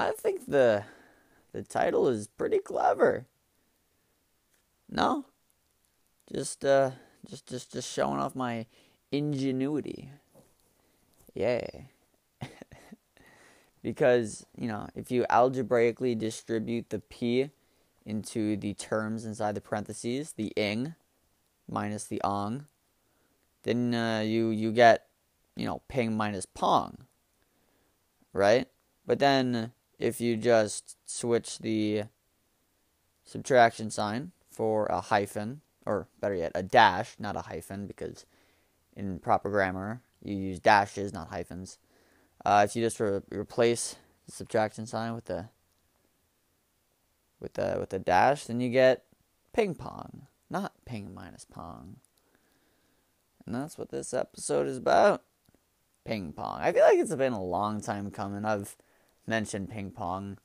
I 0.00 0.12
think 0.12 0.46
the 0.46 0.84
the 1.52 1.62
title 1.62 2.08
is 2.08 2.26
pretty 2.26 2.58
clever. 2.58 3.26
No? 4.88 5.26
Just 6.32 6.64
uh 6.64 6.92
just 7.28 7.46
just 7.46 7.72
just 7.72 7.92
showing 7.92 8.18
off 8.18 8.34
my 8.34 8.66
ingenuity. 9.12 10.10
Yeah. 11.34 11.66
because, 13.82 14.46
you 14.56 14.68
know, 14.68 14.88
if 14.94 15.10
you 15.10 15.26
algebraically 15.28 16.14
distribute 16.14 16.88
the 16.88 17.00
p 17.00 17.50
into 18.06 18.56
the 18.56 18.72
terms 18.74 19.26
inside 19.26 19.54
the 19.54 19.60
parentheses, 19.60 20.32
the 20.32 20.52
ing 20.56 20.94
minus 21.68 22.04
the 22.04 22.22
ong, 22.24 22.64
then 23.64 23.94
uh, 23.94 24.20
you 24.20 24.48
you 24.48 24.72
get, 24.72 25.08
you 25.56 25.66
know, 25.66 25.82
ping 25.88 26.16
minus 26.16 26.46
pong. 26.46 27.04
Right? 28.32 28.66
But 29.06 29.18
then 29.18 29.72
if 30.00 30.20
you 30.20 30.36
just 30.36 30.96
switch 31.04 31.58
the 31.58 32.04
subtraction 33.22 33.90
sign 33.90 34.32
for 34.50 34.86
a 34.86 35.00
hyphen, 35.00 35.60
or 35.86 36.08
better 36.20 36.34
yet, 36.34 36.52
a 36.54 36.62
dash, 36.62 37.14
not 37.18 37.36
a 37.36 37.42
hyphen, 37.42 37.86
because 37.86 38.24
in 38.96 39.18
proper 39.18 39.50
grammar 39.50 40.00
you 40.24 40.34
use 40.34 40.58
dashes, 40.58 41.12
not 41.12 41.28
hyphens. 41.28 41.78
Uh, 42.44 42.66
if 42.66 42.74
you 42.74 42.82
just 42.82 42.98
re- 42.98 43.20
replace 43.30 43.96
the 44.26 44.32
subtraction 44.32 44.86
sign 44.86 45.14
with 45.14 45.26
the 45.26 45.50
with 47.38 47.54
the 47.54 47.76
with 47.78 47.90
the 47.90 47.98
dash, 47.98 48.44
then 48.44 48.60
you 48.60 48.70
get 48.70 49.04
ping 49.52 49.74
pong, 49.74 50.26
not 50.48 50.72
ping 50.86 51.12
minus 51.14 51.44
pong. 51.44 51.96
And 53.44 53.54
that's 53.54 53.76
what 53.76 53.90
this 53.90 54.14
episode 54.14 54.66
is 54.66 54.78
about. 54.78 55.22
Ping 56.04 56.32
pong. 56.32 56.60
I 56.60 56.72
feel 56.72 56.84
like 56.84 56.98
it's 56.98 57.14
been 57.14 57.32
a 57.32 57.42
long 57.42 57.80
time 57.80 58.10
coming. 58.10 58.44
I've 58.44 58.76
mentioned 59.30 59.70
ping 59.70 59.90
pong 59.90 60.36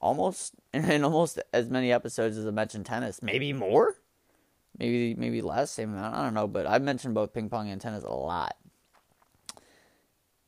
almost 0.00 0.54
in 0.74 1.02
almost 1.02 1.40
as 1.54 1.70
many 1.70 1.90
episodes 1.90 2.36
as 2.36 2.46
I 2.46 2.50
mentioned 2.50 2.84
tennis. 2.84 3.22
Maybe 3.22 3.54
more? 3.54 3.94
Maybe 4.76 5.14
maybe 5.14 5.40
less, 5.40 5.70
same 5.70 5.94
amount. 5.94 6.14
I 6.14 6.24
don't 6.24 6.34
know, 6.34 6.48
but 6.48 6.66
I've 6.66 6.82
mentioned 6.82 7.14
both 7.14 7.32
ping 7.32 7.48
pong 7.48 7.70
and 7.70 7.80
tennis 7.80 8.04
a 8.04 8.12
lot. 8.12 8.56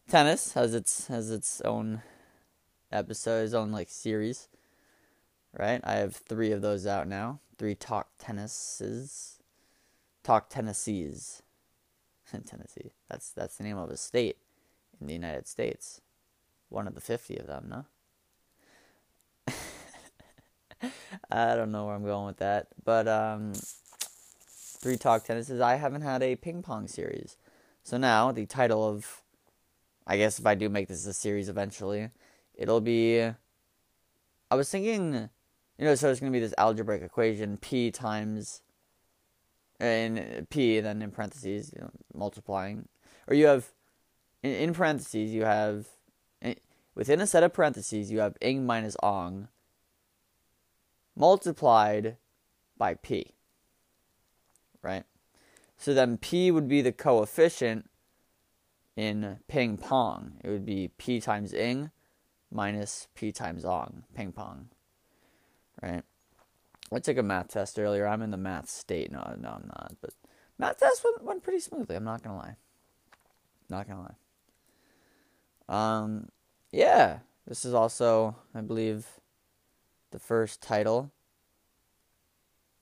Tennis 0.09 0.53
has 0.53 0.75
its 0.75 1.07
has 1.07 1.31
its 1.31 1.63
own 1.63 2.03
episode, 2.93 3.45
its 3.45 3.55
own 3.55 3.73
like 3.73 3.89
series. 3.89 4.49
Right? 5.59 5.81
I 5.85 5.95
have 5.95 6.17
three 6.17 6.53
of 6.53 6.61
those 6.61 6.87
out 6.87 7.09
now. 7.09 7.41
Three 7.57 7.75
talk 7.75 8.09
tennises. 8.19 9.39
Talk 10.23 10.51
Tennessees. 10.51 11.43
Tennessee. 12.47 12.93
That's 13.09 13.31
that's 13.31 13.57
the 13.57 13.65
name 13.65 13.79
of 13.79 13.91
a 13.91 13.97
state 13.97 14.39
in 15.01 15.07
the 15.07 15.13
United 15.13 15.47
States. 15.47 16.01
One 16.69 16.87
of 16.87 16.95
the 16.95 17.01
fifty 17.01 17.37
of 17.37 17.47
them, 17.47 17.67
no? 17.69 17.85
I 21.31 21.55
don't 21.55 21.73
know 21.73 21.87
where 21.87 21.95
I'm 21.95 22.05
going 22.05 22.27
with 22.27 22.39
that. 22.39 22.69
But 22.85 23.09
um 23.09 23.53
three 24.49 24.97
talk 24.97 25.25
tennises, 25.25 25.61
I 25.61 25.77
haven't 25.77 26.03
had 26.03 26.23
a 26.23 26.37
ping 26.37 26.63
pong 26.63 26.89
series. 26.89 27.37
So 27.83 27.97
now 27.97 28.33
the 28.33 28.47
title 28.47 28.87
of 28.87 29.23
I 30.07 30.17
guess 30.17 30.39
if 30.39 30.47
I 30.47 30.55
do 30.55 30.69
make 30.69 30.89
this 30.89 31.07
a 31.07 31.15
series 31.15 31.49
eventually, 31.49 32.11
it'll 32.55 32.81
be 32.81 33.21
I 33.23 34.55
was 34.55 34.71
thinking 34.71 35.29
you 35.79 35.85
know, 35.85 35.95
so 35.95 36.11
it's 36.11 36.21
gonna 36.21 36.33
be 36.33 36.41
this 36.41 36.55
algebraic 36.59 37.03
equation 37.03 37.57
P 37.59 37.91
times 37.91 38.63
and 39.79 40.47
P 40.51 40.81
then 40.81 41.03
in 41.03 41.11
parentheses, 41.11 41.73
you 41.75 41.83
know, 41.83 41.91
multiplying. 42.15 42.89
Or 43.29 43.35
you 43.35 43.47
have 43.47 43.73
in, 44.43 44.53
in 44.53 44.75
parentheses 44.75 45.33
you 45.33 45.45
have 45.45 45.87
within 46.97 47.21
a 47.21 47.27
set 47.27 47.45
of 47.45 47.53
parentheses 47.53 48.11
you 48.11 48.19
have 48.19 48.37
ing 48.41 48.67
minus 48.67 48.97
ong 49.03 49.47
multiplied 51.15 52.17
by 52.77 52.95
p. 52.95 53.35
Right? 54.83 55.05
So 55.77 55.95
then 55.95 56.17
p 56.17 56.51
would 56.51 56.67
be 56.67 56.83
the 56.83 56.93
coefficient 56.93 57.89
in 58.97 59.39
ping 59.47 59.77
pong. 59.77 60.33
It 60.43 60.49
would 60.49 60.67
be 60.67 60.91
p 60.99 61.21
times 61.21 61.53
ing 61.53 61.91
minus 62.51 63.09
p 63.15 63.31
times 63.31 63.65
ong, 63.65 64.05
ping 64.15 64.33
pong. 64.33 64.69
Right? 65.83 66.03
I 66.93 66.99
took 67.01 67.19
a 67.19 67.23
math 67.23 67.49
test 67.49 67.79
earlier. 67.79 68.07
I'm 68.07 68.23
in 68.23 68.31
the 68.31 68.37
math 68.37 68.71
state. 68.71 69.11
No, 69.11 69.19
no, 69.39 69.49
I'm 69.51 69.67
not. 69.67 69.95
But 70.01 70.11
math 70.59 70.79
test 70.79 71.05
went, 71.05 71.25
went 71.25 71.43
pretty 71.43 71.61
smoothly. 71.61 71.97
I'm 71.97 72.05
not 72.05 72.23
gonna 72.23 72.39
lie. 72.39 72.57
Not 73.69 73.89
gonna 73.89 74.03
lie. 74.03 74.15
Um, 75.69 76.29
yeah, 76.73 77.19
this 77.47 77.65
is 77.65 77.75
also, 77.75 78.37
I 78.55 78.61
believe, 78.61 79.07
the 80.11 80.19
first 80.19 80.61
title 80.63 81.13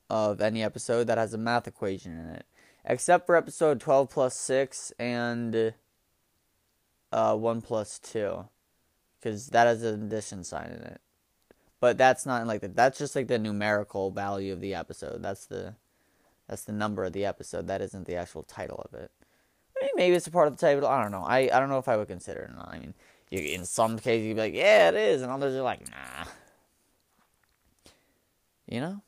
of 0.09 0.41
any 0.41 0.63
episode 0.63 1.07
that 1.07 1.17
has 1.17 1.33
a 1.33 1.37
math 1.37 1.67
equation 1.67 2.13
in 2.13 2.27
it, 2.35 2.45
except 2.83 3.25
for 3.25 3.35
episode 3.35 3.79
12 3.79 4.09
plus 4.09 4.35
6 4.35 4.93
and 4.99 5.73
uh, 7.11 7.35
1 7.35 7.61
plus 7.61 7.99
2, 7.99 8.47
because 9.19 9.47
that 9.47 9.67
has 9.67 9.83
an 9.83 10.03
addition 10.03 10.43
sign 10.43 10.67
in 10.67 10.81
it. 10.81 11.01
But 11.79 11.97
that's 11.97 12.25
not 12.25 12.47
like 12.47 12.61
that. 12.61 12.75
That's 12.75 12.97
just 12.97 13.15
like 13.15 13.27
the 13.27 13.37
numerical 13.37 14.09
value 14.11 14.53
of 14.53 14.61
the 14.61 14.73
episode. 14.73 15.21
That's 15.21 15.45
the 15.45 15.75
that's 16.47 16.63
the 16.63 16.71
number 16.71 17.03
of 17.03 17.13
the 17.13 17.25
episode. 17.25 17.67
That 17.67 17.81
isn't 17.81 18.05
the 18.05 18.15
actual 18.15 18.43
title 18.43 18.87
of 18.91 18.99
it. 18.99 19.11
I 19.77 19.85
mean, 19.85 19.91
maybe 19.95 20.15
it's 20.15 20.27
a 20.27 20.31
part 20.31 20.47
of 20.47 20.57
the 20.57 20.65
title. 20.65 20.87
I 20.87 21.01
don't 21.01 21.11
know. 21.11 21.23
I, 21.23 21.49
I 21.51 21.59
don't 21.59 21.69
know 21.69 21.79
if 21.79 21.87
I 21.87 21.97
would 21.97 22.07
consider 22.07 22.41
it 22.41 22.51
or 22.51 22.55
not. 22.55 22.69
I 22.71 22.79
mean, 22.79 22.93
you, 23.35 23.53
in 23.53 23.65
some 23.65 23.97
cases 23.99 24.25
you'd 24.27 24.35
be 24.35 24.41
like, 24.41 24.53
yeah, 24.53 24.89
it 24.89 24.95
is, 24.95 25.21
and 25.21 25.31
others 25.31 25.55
are 25.55 25.61
like, 25.61 25.81
nah. 25.89 26.25
You 28.67 28.81
know? 28.81 29.01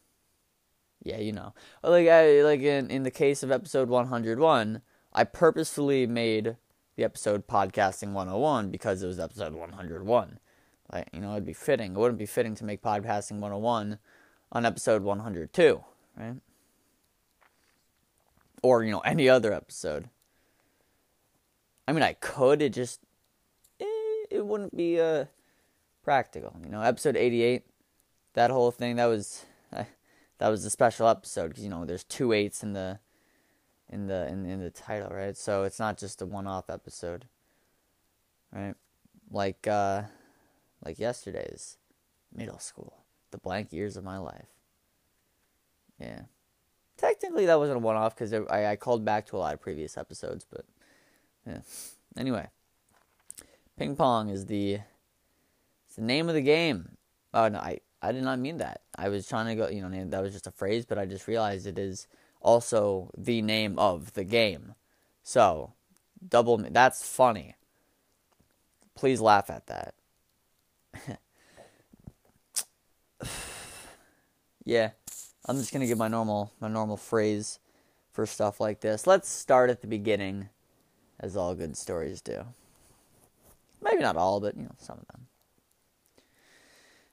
Yeah, 1.04 1.18
you 1.18 1.32
know. 1.32 1.54
Like 1.84 2.08
I, 2.08 2.42
like 2.44 2.62
in 2.62 2.92
in 2.92 3.04
the 3.04 3.12
case 3.12 3.44
of 3.44 3.52
episode 3.52 3.90
101, 3.90 4.82
I 5.14 5.24
purposefully 5.24 6.06
made 6.06 6.58
the 6.96 7.04
episode 7.04 7.48
podcasting 7.48 8.12
101 8.12 8.72
because 8.72 9.02
it 9.02 9.08
was 9.08 9.20
episode 9.20 9.54
101. 9.54 10.40
Like, 10.92 11.09
you 11.14 11.22
know, 11.22 11.32
it'd 11.32 11.46
be 11.46 11.54
fitting. 11.54 11.94
It 11.94 11.98
wouldn't 11.98 12.20
be 12.20 12.26
fitting 12.26 12.56
to 12.56 12.66
make 12.66 12.82
podcasting 12.82 13.40
101 13.40 14.00
on 14.52 14.66
episode 14.66 15.04
102, 15.04 15.84
right? 16.18 16.36
Or, 18.64 18.84
you 18.84 18.92
know, 18.92 19.00
any 19.00 19.30
other 19.30 19.54
episode. 19.54 20.09
I 21.88 21.94
mean, 21.94 22.04
I 22.04 22.14
could, 22.14 22.62
it 22.62 22.74
just 22.74 23.00
it 24.38 24.46
wouldn't 24.46 24.75
be 24.75 25.00
uh 25.00 25.25
practical, 26.03 26.56
you 26.64 26.70
know. 26.70 26.81
Episode 26.81 27.18
88, 27.18 27.64
that 28.34 28.52
whole 28.52 28.72
thing, 28.72 28.96
that 28.96 29.08
was 29.08 29.46
that 30.40 30.50
was 30.50 30.66
a 30.66 30.70
special 30.70 31.08
episode 31.08 31.50
because 31.50 31.64
you 31.64 31.70
know 31.70 31.86
there's 31.86 32.03
two 32.03 32.31
eights 32.31 32.64
in 32.64 32.74
the 32.74 33.00
in 33.90 34.08
the 34.08 34.28
in, 34.28 34.46
in 34.46 34.59
the 34.59 34.70
title, 34.70 35.09
right? 35.09 35.36
So 35.36 35.64
it's 35.64 35.80
not 35.80 35.97
just 35.97 36.22
a 36.22 36.26
one-off 36.26 36.70
episode, 36.70 37.26
right? 38.52 38.76
Like 39.31 39.68
uh, 39.68 40.03
like 40.84 41.00
yesterday's 41.00 41.78
middle 42.34 42.59
school, 42.59 43.03
the 43.31 43.38
blank 43.38 43.74
years 43.74 43.97
of 43.97 44.03
my 44.03 44.18
life. 44.18 44.47
Yeah, 46.00 46.22
technically 46.97 47.47
that 47.47 47.58
wasn't 47.58 47.78
a 47.78 47.81
one-off 47.81 48.16
because 48.16 48.34
I 48.34 48.72
I 48.72 48.76
called 48.76 49.03
back 49.03 49.26
to 49.28 49.38
a 49.38 49.40
lot 49.40 49.53
of 49.53 49.62
previous 49.62 49.97
episodes, 49.97 50.46
but 50.50 50.66
yeah. 51.46 51.62
Anyway, 52.16 52.47
ping 53.78 53.96
pong 53.96 54.30
is 54.30 54.48
the 54.48 54.80
it's 55.86 55.96
the 55.96 56.02
name 56.02 56.28
of 56.28 56.36
the 56.36 56.42
game. 56.42 56.98
Oh 57.34 57.48
no, 57.48 57.60
I 57.60 57.80
I 58.02 58.12
did 58.12 58.24
not 58.24 58.40
mean 58.40 58.58
that. 58.58 58.82
I 58.96 59.10
was 59.10 59.28
trying 59.28 59.48
to 59.48 59.56
go, 59.56 59.70
you 59.70 59.82
know, 59.82 60.06
that 60.10 60.22
was 60.22 60.34
just 60.34 60.48
a 60.48 60.52
phrase, 60.52 60.86
but 60.86 60.98
I 60.98 61.06
just 61.06 61.28
realized 61.28 61.68
it 61.68 61.80
is 61.80 62.08
also 62.42 63.12
the 63.18 63.42
name 63.42 63.80
of 63.80 64.14
the 64.14 64.24
game. 64.24 64.76
So, 65.24 65.74
double, 66.28 66.58
that's 66.58 67.08
funny. 67.08 67.56
Please 68.96 69.22
laugh 69.22 69.50
at 69.50 69.68
that. 69.68 69.94
yeah, 74.66 74.91
I'm 75.46 75.58
just 75.58 75.72
gonna 75.73 75.88
give 75.88 75.97
my 75.97 76.08
normal, 76.08 76.52
my 76.59 76.68
normal 76.68 76.97
phrase 76.97 77.59
for 78.12 78.26
stuff 78.26 78.59
like 78.59 78.82
this. 78.82 79.06
Let's 79.06 79.30
start 79.30 79.70
at 79.70 79.82
the 79.82 79.88
beginning, 79.88 80.50
as 81.20 81.38
all 81.38 81.53
good 81.56 81.78
stories 81.78 82.22
do. 82.22 82.46
Maybe 83.82 84.02
not 84.02 84.18
all, 84.18 84.40
but 84.40 84.56
you 84.56 84.64
know, 84.64 84.76
some 84.78 84.97
of 84.97 85.08
them. 85.08 85.28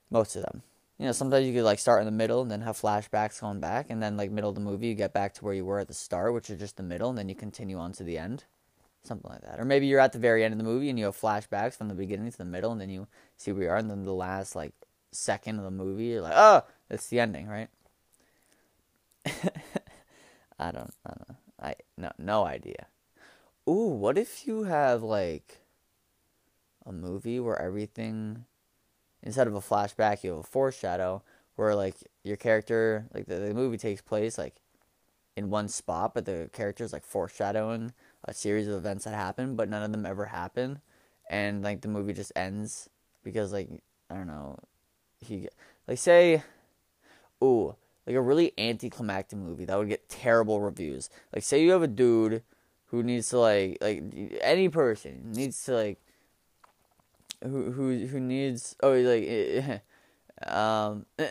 Most 0.09 0.35
of 0.35 0.43
them 0.43 0.63
you 0.97 1.05
know, 1.05 1.11
sometimes 1.11 1.45
you 1.45 1.53
could 1.53 1.63
like 1.63 1.79
start 1.79 1.99
in 1.99 2.05
the 2.05 2.11
middle 2.11 2.41
and 2.41 2.49
then 2.49 2.61
have 2.61 2.79
flashbacks 2.79 3.41
going 3.41 3.59
back, 3.59 3.89
and 3.89 4.01
then 4.01 4.15
like 4.15 4.31
middle 4.31 4.49
of 4.49 4.55
the 4.55 4.61
movie, 4.61 4.87
you 4.87 4.95
get 4.95 5.13
back 5.13 5.33
to 5.33 5.43
where 5.43 5.53
you 5.53 5.65
were 5.65 5.79
at 5.79 5.87
the 5.87 5.93
start, 5.93 6.33
which 6.33 6.49
is 6.49 6.59
just 6.59 6.77
the 6.77 6.83
middle, 6.83 7.09
and 7.09 7.17
then 7.17 7.27
you 7.27 7.35
continue 7.35 7.77
on 7.77 7.91
to 7.93 8.03
the 8.03 8.17
end, 8.17 8.45
something 9.03 9.29
like 9.29 9.41
that. 9.41 9.59
Or 9.59 9.65
maybe 9.65 9.87
you're 9.87 9.99
at 9.99 10.13
the 10.13 10.19
very 10.19 10.43
end 10.43 10.53
of 10.53 10.57
the 10.57 10.63
movie 10.63 10.89
and 10.89 10.97
you 10.97 11.05
have 11.05 11.19
flashbacks 11.19 11.77
from 11.77 11.89
the 11.89 11.95
beginning 11.95 12.31
to 12.31 12.37
the 12.37 12.45
middle, 12.45 12.71
and 12.71 12.79
then 12.79 12.89
you 12.89 13.07
see 13.35 13.51
where 13.51 13.63
you 13.63 13.69
are, 13.69 13.77
and 13.77 13.89
then 13.89 14.03
the 14.03 14.13
last 14.13 14.55
like 14.55 14.73
second 15.11 15.57
of 15.57 15.65
the 15.65 15.71
movie, 15.71 16.05
you're 16.05 16.21
like, 16.21 16.33
oh, 16.35 16.63
it's 16.89 17.07
the 17.07 17.19
ending, 17.19 17.47
right? 17.47 17.69
I 20.57 20.71
don't, 20.71 20.93
I 21.05 21.13
don't. 21.13 21.37
I 21.59 21.75
no, 21.97 22.11
no 22.17 22.45
idea. 22.45 22.87
Ooh, 23.67 23.87
what 23.87 24.17
if 24.17 24.47
you 24.47 24.63
have 24.63 25.03
like 25.03 25.64
a 26.85 26.91
movie 26.91 27.39
where 27.39 27.61
everything 27.61 28.45
instead 29.23 29.47
of 29.47 29.55
a 29.55 29.61
flashback, 29.61 30.23
you 30.23 30.31
have 30.31 30.39
a 30.39 30.43
foreshadow 30.43 31.23
where 31.55 31.75
like 31.75 31.95
your 32.23 32.37
character, 32.37 33.07
like 33.13 33.25
the, 33.25 33.35
the 33.35 33.53
movie 33.53 33.77
takes 33.77 34.01
place 34.01 34.37
like 34.37 34.55
in 35.35 35.49
one 35.49 35.67
spot, 35.67 36.13
but 36.13 36.25
the 36.25 36.49
character's 36.53 36.93
like 36.93 37.03
foreshadowing 37.03 37.93
a 38.23 38.33
series 38.33 38.67
of 38.67 38.75
events 38.75 39.05
that 39.05 39.13
happen, 39.13 39.55
but 39.55 39.69
none 39.69 39.83
of 39.83 39.91
them 39.91 40.05
ever 40.05 40.25
happen, 40.25 40.79
and 41.29 41.63
like 41.63 41.81
the 41.81 41.87
movie 41.87 42.13
just 42.13 42.31
ends 42.35 42.89
because 43.23 43.51
like 43.51 43.69
I 44.09 44.15
don't 44.15 44.27
know, 44.27 44.57
he 45.19 45.47
like 45.87 45.97
say, 45.97 46.43
ooh, 47.43 47.75
like 48.05 48.15
a 48.15 48.21
really 48.21 48.53
anticlimactic 48.57 49.37
movie 49.37 49.65
that 49.65 49.77
would 49.77 49.89
get 49.89 50.09
terrible 50.09 50.61
reviews. 50.61 51.09
Like 51.33 51.43
say 51.43 51.61
you 51.61 51.71
have 51.71 51.83
a 51.83 51.87
dude 51.87 52.43
who 52.87 53.03
needs 53.03 53.29
to 53.29 53.39
like 53.39 53.77
like 53.81 54.03
any 54.41 54.69
person 54.69 55.31
needs 55.33 55.63
to 55.65 55.73
like 55.73 55.99
who 57.45 57.71
who 57.71 58.05
who 58.07 58.19
needs 58.19 58.75
oh 58.81 58.93
like 58.93 59.81
um 60.47 61.05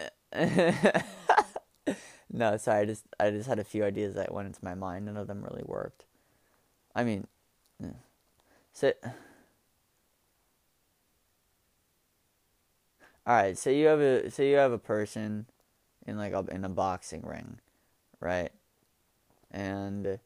no 2.32 2.56
sorry 2.56 2.80
I 2.80 2.84
just 2.84 3.04
I 3.20 3.30
just 3.30 3.48
had 3.48 3.58
a 3.58 3.64
few 3.64 3.84
ideas 3.84 4.14
that 4.14 4.32
went 4.32 4.46
into 4.46 4.64
my 4.64 4.74
mind. 4.74 5.06
None 5.06 5.16
of 5.16 5.26
them 5.26 5.42
really 5.44 5.62
worked. 5.64 6.04
I 6.94 7.04
mean 7.04 7.26
so 8.72 8.92
all 13.26 13.34
right 13.34 13.56
say 13.56 13.76
you 13.78 13.86
have 13.86 14.00
a 14.00 14.30
say 14.30 14.50
you 14.50 14.56
have 14.56 14.72
a 14.72 14.78
person 14.78 15.46
in 16.06 16.18
like 16.18 16.32
a 16.32 16.44
in 16.50 16.64
a 16.64 16.68
boxing 16.68 17.22
ring 17.22 17.58
right? 18.20 18.52
And 19.50 20.18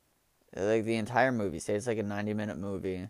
like 0.56 0.84
the 0.84 0.96
entire 0.96 1.32
movie 1.32 1.58
say 1.60 1.74
it's 1.74 1.86
like 1.86 1.98
a 1.98 2.02
90 2.02 2.34
minute 2.34 2.58
movie 2.58 3.08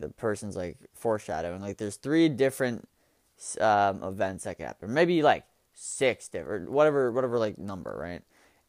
the 0.00 0.08
person's 0.08 0.56
like 0.56 0.78
foreshadowing. 0.94 1.60
Like 1.60 1.76
there's 1.76 1.96
three 1.96 2.28
different 2.28 2.88
um, 3.60 4.02
events 4.02 4.44
that 4.44 4.56
could 4.56 4.66
happen. 4.66 4.92
Maybe 4.92 5.22
like 5.22 5.44
six 5.72 6.28
different 6.28 6.70
whatever 6.70 7.10
whatever 7.10 7.38
like 7.38 7.58
number 7.58 7.96
right? 7.98 8.22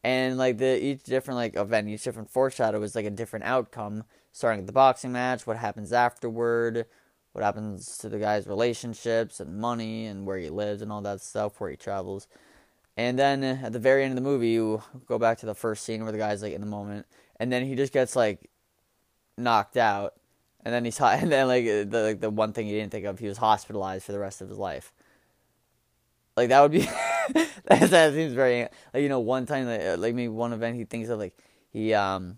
And 0.04 0.38
like 0.38 0.58
the 0.58 0.84
each 0.84 1.04
different 1.04 1.38
like 1.38 1.56
event 1.56 1.90
each 1.90 2.04
different 2.04 2.30
foreshadow 2.30 2.82
is 2.84 2.96
like 2.96 3.06
a 3.06 3.10
different 3.10 3.46
outcome. 3.46 4.04
Starting 4.34 4.62
at 4.62 4.68
the 4.68 4.74
boxing 4.74 5.12
match 5.12 5.46
what 5.46 5.58
happens 5.58 5.92
afterward 5.92 6.86
what 7.34 7.44
happens 7.44 7.98
to 7.98 8.10
the 8.10 8.20
guy's 8.20 8.46
relationships 8.46 9.40
and 9.40 9.58
money 9.58 10.06
and 10.06 10.26
where 10.26 10.38
he 10.38 10.50
lives 10.50 10.82
and 10.82 10.92
all 10.92 11.02
that 11.02 11.22
stuff 11.22 11.60
where 11.60 11.70
he 11.70 11.78
travels. 11.78 12.28
And 12.98 13.18
then 13.18 13.44
at 13.44 13.74
the 13.74 13.80
very 13.80 14.04
end 14.04 14.12
of 14.12 14.16
the 14.16 14.30
movie 14.30 14.50
you 14.50 14.84
go 15.08 15.18
back 15.18 15.38
to 15.40 15.46
the 15.46 15.56
first 15.56 15.84
scene 15.84 16.04
where 16.04 16.12
the 16.12 16.18
guy's 16.18 16.42
like 16.42 16.54
in 16.54 16.62
the 16.62 16.68
moment. 16.68 17.06
And 17.40 17.52
then 17.52 17.66
he 17.66 17.76
just 17.76 17.94
gets 17.94 18.16
like 18.16 18.50
knocked 19.38 19.78
out, 19.78 20.14
and 20.64 20.74
then 20.74 20.86
he's 20.86 21.00
and 21.02 21.32
then 21.32 21.48
like 21.48 21.66
the 21.66 22.04
like 22.04 22.20
the 22.20 22.30
one 22.30 22.54
thing 22.54 22.68
he 22.68 22.74
didn't 22.74 22.92
think 22.92 23.06
of, 23.06 23.20
he 23.20 23.28
was 23.28 23.38
hospitalized 23.38 24.06
for 24.06 24.12
the 24.12 24.20
rest 24.20 24.42
of 24.42 24.50
his 24.50 24.58
life. 24.58 24.94
Like 26.38 26.50
that 26.50 26.62
would 26.62 26.72
be 26.72 26.80
that, 27.34 27.90
that 27.90 28.14
seems 28.14 28.34
very 28.34 28.68
like 28.94 29.04
you 29.04 29.10
know 29.10 29.20
one 29.20 29.46
time 29.46 29.68
like, 29.68 29.82
uh, 29.82 29.98
like 29.98 30.16
maybe 30.16 30.30
one 30.30 30.54
event 30.54 30.78
he 30.78 30.86
thinks 30.86 31.10
of 31.10 31.20
like 31.20 31.38
he 31.72 31.94
um 31.94 32.38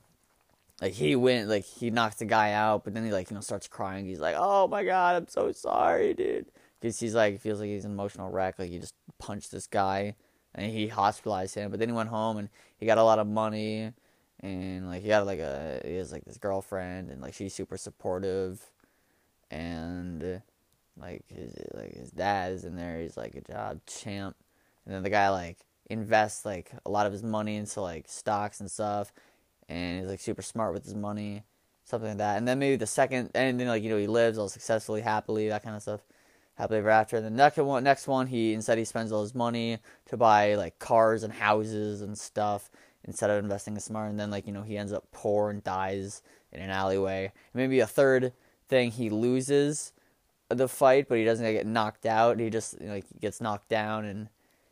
like 0.81 0.93
he 0.93 1.15
went 1.15 1.47
like 1.47 1.63
he 1.63 1.91
knocks 1.91 2.15
the 2.15 2.25
guy 2.25 2.53
out, 2.53 2.83
but 2.83 2.93
then 2.93 3.05
he 3.05 3.11
like 3.11 3.29
you 3.29 3.35
know 3.35 3.41
starts 3.41 3.67
crying. 3.67 4.05
He's 4.05 4.19
like, 4.19 4.35
"Oh 4.37 4.67
my 4.67 4.83
god, 4.83 5.15
I'm 5.15 5.27
so 5.27 5.51
sorry, 5.51 6.13
dude," 6.13 6.47
because 6.79 6.99
he's 6.99 7.15
like 7.15 7.39
feels 7.39 7.59
like 7.59 7.69
he's 7.69 7.85
an 7.85 7.91
emotional 7.91 8.29
wreck. 8.29 8.59
Like 8.59 8.69
he 8.69 8.79
just 8.79 8.95
punched 9.19 9.51
this 9.51 9.67
guy 9.67 10.15
and 10.55 10.71
he 10.71 10.87
hospitalized 10.87 11.55
him, 11.55 11.71
but 11.71 11.79
then 11.79 11.89
he 11.89 11.95
went 11.95 12.09
home 12.09 12.37
and 12.37 12.49
he 12.77 12.85
got 12.85 12.97
a 12.97 13.03
lot 13.03 13.19
of 13.19 13.27
money 13.27 13.93
and 14.43 14.87
like 14.87 15.01
he 15.01 15.09
had 15.09 15.21
like 15.21 15.39
a 15.39 15.81
he 15.85 15.95
has 15.95 16.11
like 16.11 16.25
this 16.25 16.37
girlfriend 16.37 17.09
and 17.09 17.21
like 17.21 17.33
she's 17.33 17.53
super 17.53 17.77
supportive 17.77 18.61
and 19.49 20.41
like 20.97 21.23
his 21.27 21.55
like 21.73 21.93
his 21.93 22.11
dad 22.11 22.51
is 22.51 22.65
in 22.65 22.75
there 22.75 22.99
he's 23.01 23.17
like 23.17 23.35
a 23.35 23.41
job 23.41 23.79
champ 23.87 24.35
and 24.85 24.93
then 24.93 25.01
the 25.01 25.09
guy 25.09 25.29
like 25.29 25.57
invests 25.89 26.45
like 26.45 26.71
a 26.85 26.89
lot 26.89 27.05
of 27.05 27.13
his 27.13 27.23
money 27.23 27.55
into 27.55 27.81
like 27.81 28.05
stocks 28.07 28.59
and 28.59 28.69
stuff 28.69 29.13
and 29.69 29.99
he's 29.99 30.09
like 30.09 30.19
super 30.19 30.41
smart 30.41 30.73
with 30.73 30.83
his 30.83 30.95
money 30.95 31.43
something 31.85 32.09
like 32.09 32.17
that 32.17 32.37
and 32.37 32.47
then 32.47 32.59
maybe 32.59 32.75
the 32.75 32.85
second 32.85 33.29
and 33.33 33.59
then 33.59 33.67
like 33.67 33.81
you 33.81 33.89
know 33.89 33.97
he 33.97 34.07
lives 34.07 34.37
all 34.37 34.49
successfully 34.49 35.01
happily 35.01 35.47
that 35.47 35.63
kind 35.63 35.75
of 35.75 35.81
stuff 35.81 36.01
happily 36.55 36.79
ever 36.79 36.89
after 36.89 37.17
and 37.17 37.25
the 37.25 37.29
next 37.29 37.57
one 37.57 37.83
next 37.83 38.07
one 38.07 38.27
he 38.27 38.53
instead 38.53 38.77
he 38.77 38.85
spends 38.85 39.11
all 39.11 39.21
his 39.21 39.33
money 39.33 39.77
to 40.05 40.17
buy 40.17 40.55
like 40.55 40.77
cars 40.79 41.23
and 41.23 41.33
houses 41.33 42.01
and 42.01 42.17
stuff 42.17 42.69
instead 43.05 43.29
of 43.29 43.43
investing 43.43 43.73
in 43.73 43.79
smart. 43.79 44.09
And 44.09 44.19
then 44.19 44.31
like 44.31 44.47
you 44.47 44.53
know 44.53 44.63
he 44.63 44.77
ends 44.77 44.93
up 44.93 45.05
poor 45.11 45.49
and 45.49 45.63
dies 45.63 46.21
in 46.51 46.61
an 46.61 46.69
alleyway. 46.69 47.31
maybe 47.53 47.79
a 47.79 47.87
third 47.87 48.33
thing 48.69 48.91
he 48.91 49.09
loses 49.09 49.91
the 50.49 50.67
fight, 50.67 51.07
but 51.09 51.17
he 51.17 51.25
doesn't 51.25 51.51
get 51.51 51.65
knocked 51.65 52.05
out. 52.05 52.39
He 52.39 52.49
just 52.49 52.79
like 52.81 53.05
gets 53.19 53.41
knocked 53.41 53.69
down 53.69 54.05
and 54.05 54.29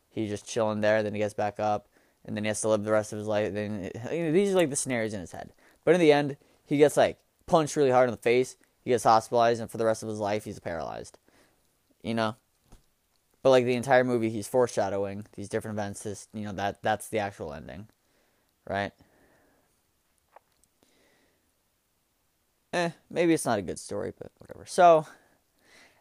he's 0.08 0.30
just 0.30 0.46
chilling 0.46 0.80
there. 0.80 1.02
Then 1.02 1.14
he 1.14 1.18
gets 1.18 1.34
back 1.34 1.58
up 1.58 1.88
and 2.24 2.36
then 2.36 2.44
he 2.44 2.48
has 2.48 2.60
to 2.60 2.68
live 2.68 2.84
the 2.84 2.92
rest 2.92 3.12
of 3.12 3.18
his 3.18 3.28
life. 3.28 3.52
Then 3.52 3.90
these 4.10 4.52
are 4.52 4.56
like 4.56 4.70
the 4.70 4.76
scenarios 4.76 5.14
in 5.14 5.20
his 5.20 5.32
head. 5.32 5.52
But 5.84 5.94
in 5.94 6.00
the 6.00 6.12
end, 6.12 6.36
he 6.64 6.78
gets 6.78 6.96
like 6.96 7.18
punched 7.46 7.76
really 7.76 7.90
hard 7.90 8.08
in 8.08 8.14
the 8.14 8.20
face. 8.20 8.56
He 8.84 8.90
gets 8.90 9.04
hospitalized, 9.04 9.60
and 9.60 9.70
for 9.70 9.78
the 9.78 9.84
rest 9.84 10.02
of 10.02 10.08
his 10.08 10.18
life, 10.18 10.44
he's 10.44 10.58
paralyzed. 10.58 11.18
You 12.02 12.14
know. 12.14 12.36
But 13.42 13.50
like 13.50 13.64
the 13.64 13.74
entire 13.74 14.04
movie, 14.04 14.30
he's 14.30 14.46
foreshadowing 14.46 15.26
these 15.34 15.48
different 15.48 15.76
events. 15.76 16.02
This, 16.02 16.28
you 16.32 16.44
know, 16.44 16.52
that 16.52 16.82
that's 16.82 17.08
the 17.08 17.18
actual 17.18 17.52
ending 17.52 17.88
right? 18.68 18.92
Eh, 22.72 22.90
maybe 23.10 23.34
it's 23.34 23.44
not 23.44 23.58
a 23.58 23.62
good 23.62 23.78
story, 23.78 24.12
but 24.18 24.32
whatever. 24.38 24.64
So, 24.66 25.06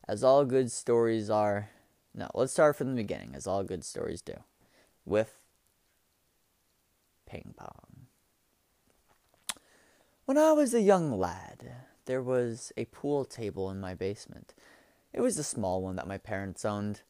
as 0.07 0.23
all 0.23 0.45
good 0.45 0.71
stories 0.71 1.29
are, 1.29 1.69
no, 2.15 2.29
let's 2.33 2.53
start 2.53 2.77
from 2.77 2.89
the 2.89 3.01
beginning, 3.01 3.35
as 3.35 3.45
all 3.45 3.63
good 3.63 3.83
stories 3.83 4.21
do, 4.21 4.35
with 5.05 5.37
ping 7.25 7.53
pong. 7.57 8.07
When 10.25 10.37
I 10.37 10.53
was 10.53 10.73
a 10.73 10.81
young 10.81 11.19
lad, 11.19 11.73
there 12.05 12.21
was 12.21 12.71
a 12.77 12.85
pool 12.85 13.25
table 13.25 13.69
in 13.69 13.81
my 13.81 13.93
basement. 13.93 14.53
It 15.13 15.19
was 15.19 15.37
a 15.37 15.43
small 15.43 15.81
one 15.81 15.97
that 15.97 16.07
my 16.07 16.17
parents 16.17 16.63
owned 16.63 17.01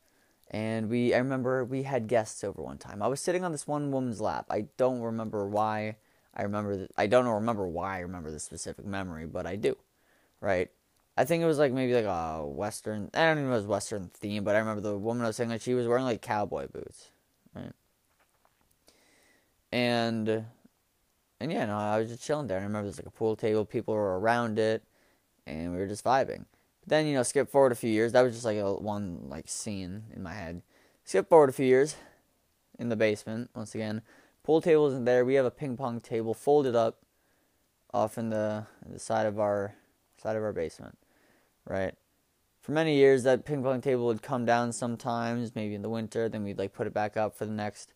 and 0.51 0.89
we 0.89 1.13
I 1.13 1.17
remember 1.17 1.63
we 1.63 1.83
had 1.83 2.07
guests 2.07 2.43
over 2.43 2.61
one 2.61 2.77
time. 2.77 3.01
I 3.01 3.07
was 3.07 3.21
sitting 3.21 3.43
on 3.43 3.53
this 3.53 3.65
one 3.65 3.89
woman's 3.91 4.21
lap. 4.21 4.45
I 4.49 4.67
don't 4.77 5.01
remember 5.01 5.47
why. 5.47 5.95
I 6.35 6.43
remember 6.43 6.87
I 6.97 7.07
don't 7.07 7.25
remember 7.25 7.65
why 7.67 7.97
I 7.97 7.99
remember 8.01 8.29
this 8.29 8.43
specific 8.43 8.85
memory, 8.85 9.25
but 9.25 9.47
I 9.47 9.55
do. 9.55 9.77
Right? 10.41 10.69
I 11.17 11.23
think 11.23 11.41
it 11.41 11.45
was 11.45 11.57
like 11.57 11.71
maybe 11.71 11.93
like 11.93 12.05
a 12.05 12.45
western. 12.45 13.09
I 13.13 13.25
don't 13.25 13.37
even 13.37 13.49
know 13.49 13.55
if 13.55 13.59
it 13.59 13.61
was 13.63 13.67
western 13.67 14.09
theme, 14.13 14.43
but 14.43 14.55
I 14.55 14.59
remember 14.59 14.81
the 14.81 14.97
woman 14.97 15.23
I 15.23 15.27
was 15.27 15.37
saying 15.37 15.49
like 15.49 15.61
she 15.61 15.73
was 15.73 15.87
wearing 15.87 16.03
like 16.03 16.21
cowboy 16.21 16.67
boots, 16.67 17.11
right? 17.55 17.71
And 19.71 20.45
and 21.39 21.51
yeah, 21.51 21.65
no, 21.65 21.77
I 21.77 21.97
was 21.97 22.09
just 22.09 22.23
chilling 22.23 22.47
there. 22.47 22.59
I 22.59 22.63
remember 22.63 22.83
there's 22.83 22.99
like 22.99 23.07
a 23.07 23.11
pool 23.11 23.37
table, 23.37 23.65
people 23.65 23.93
were 23.93 24.19
around 24.19 24.59
it, 24.59 24.83
and 25.47 25.71
we 25.71 25.77
were 25.79 25.87
just 25.87 26.03
vibing. 26.03 26.45
Then 26.85 27.05
you 27.05 27.13
know, 27.13 27.23
skip 27.23 27.49
forward 27.49 27.71
a 27.71 27.75
few 27.75 27.89
years. 27.89 28.11
That 28.11 28.21
was 28.21 28.33
just 28.33 28.45
like 28.45 28.57
a 28.57 28.73
one 28.73 29.27
like 29.29 29.47
scene 29.47 30.03
in 30.15 30.23
my 30.23 30.33
head. 30.33 30.61
Skip 31.03 31.29
forward 31.29 31.49
a 31.49 31.53
few 31.53 31.65
years 31.65 31.95
in 32.79 32.89
the 32.89 32.95
basement 32.95 33.49
once 33.55 33.75
again. 33.75 34.01
Pool 34.43 34.61
table 34.61 34.87
isn't 34.87 35.05
there. 35.05 35.23
We 35.23 35.35
have 35.35 35.45
a 35.45 35.51
ping 35.51 35.77
pong 35.77 35.99
table 35.99 36.33
folded 36.33 36.75
up 36.75 36.97
off 37.93 38.17
in 38.17 38.29
the 38.29 38.65
the 38.87 38.99
side 38.99 39.27
of 39.27 39.39
our 39.39 39.75
side 40.17 40.35
of 40.35 40.43
our 40.43 40.53
basement, 40.53 40.97
right? 41.65 41.93
For 42.61 42.71
many 42.71 42.95
years, 42.95 43.23
that 43.23 43.45
ping 43.45 43.63
pong 43.63 43.81
table 43.81 44.05
would 44.05 44.21
come 44.21 44.45
down 44.45 44.71
sometimes, 44.71 45.55
maybe 45.55 45.75
in 45.75 45.81
the 45.81 45.89
winter. 45.89 46.29
Then 46.29 46.43
we'd 46.43 46.57
like 46.57 46.73
put 46.73 46.87
it 46.87 46.93
back 46.93 47.17
up 47.17 47.35
for 47.35 47.45
the 47.45 47.51
next 47.51 47.93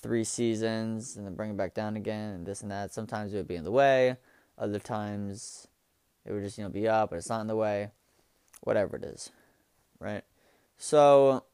three 0.00 0.24
seasons, 0.24 1.16
and 1.16 1.26
then 1.26 1.34
bring 1.34 1.50
it 1.50 1.56
back 1.56 1.74
down 1.74 1.96
again, 1.96 2.34
and 2.34 2.46
this 2.46 2.62
and 2.62 2.70
that. 2.70 2.92
Sometimes 2.92 3.32
it 3.32 3.36
would 3.36 3.48
be 3.48 3.56
in 3.56 3.64
the 3.64 3.70
way. 3.70 4.16
Other 4.58 4.78
times, 4.78 5.68
it 6.24 6.32
would 6.32 6.42
just 6.42 6.56
you 6.56 6.64
know 6.64 6.70
be 6.70 6.88
up, 6.88 7.10
but 7.10 7.16
it's 7.16 7.28
not 7.28 7.42
in 7.42 7.46
the 7.46 7.56
way 7.56 7.90
whatever 8.64 8.96
it 8.96 9.04
is, 9.04 9.30
right? 10.00 10.24
So 10.76 11.44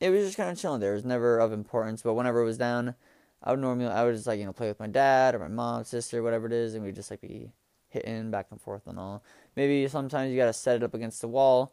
it 0.00 0.10
was 0.10 0.24
just 0.24 0.36
kind 0.36 0.50
of 0.50 0.58
chilling 0.58 0.80
there. 0.80 0.92
It 0.92 0.96
was 0.96 1.04
never 1.04 1.38
of 1.38 1.52
importance, 1.52 2.02
but 2.02 2.14
whenever 2.14 2.40
it 2.40 2.46
was 2.46 2.58
down, 2.58 2.94
I 3.42 3.50
would 3.50 3.60
normally 3.60 3.86
I 3.86 4.04
would 4.04 4.14
just 4.14 4.26
like 4.26 4.38
you 4.38 4.46
know 4.46 4.52
play 4.52 4.68
with 4.68 4.80
my 4.80 4.86
dad 4.86 5.34
or 5.34 5.38
my 5.38 5.48
mom, 5.48 5.84
sister, 5.84 6.22
whatever 6.22 6.46
it 6.46 6.52
is, 6.52 6.74
and 6.74 6.84
we'd 6.84 6.94
just 6.94 7.10
like 7.10 7.20
be 7.20 7.52
hitting 7.88 8.30
back 8.30 8.46
and 8.50 8.60
forth 8.60 8.86
and 8.86 8.98
all. 8.98 9.22
Maybe 9.56 9.86
sometimes 9.88 10.30
you 10.30 10.36
gotta 10.36 10.52
set 10.52 10.76
it 10.76 10.82
up 10.82 10.94
against 10.94 11.20
the 11.20 11.28
wall, 11.28 11.72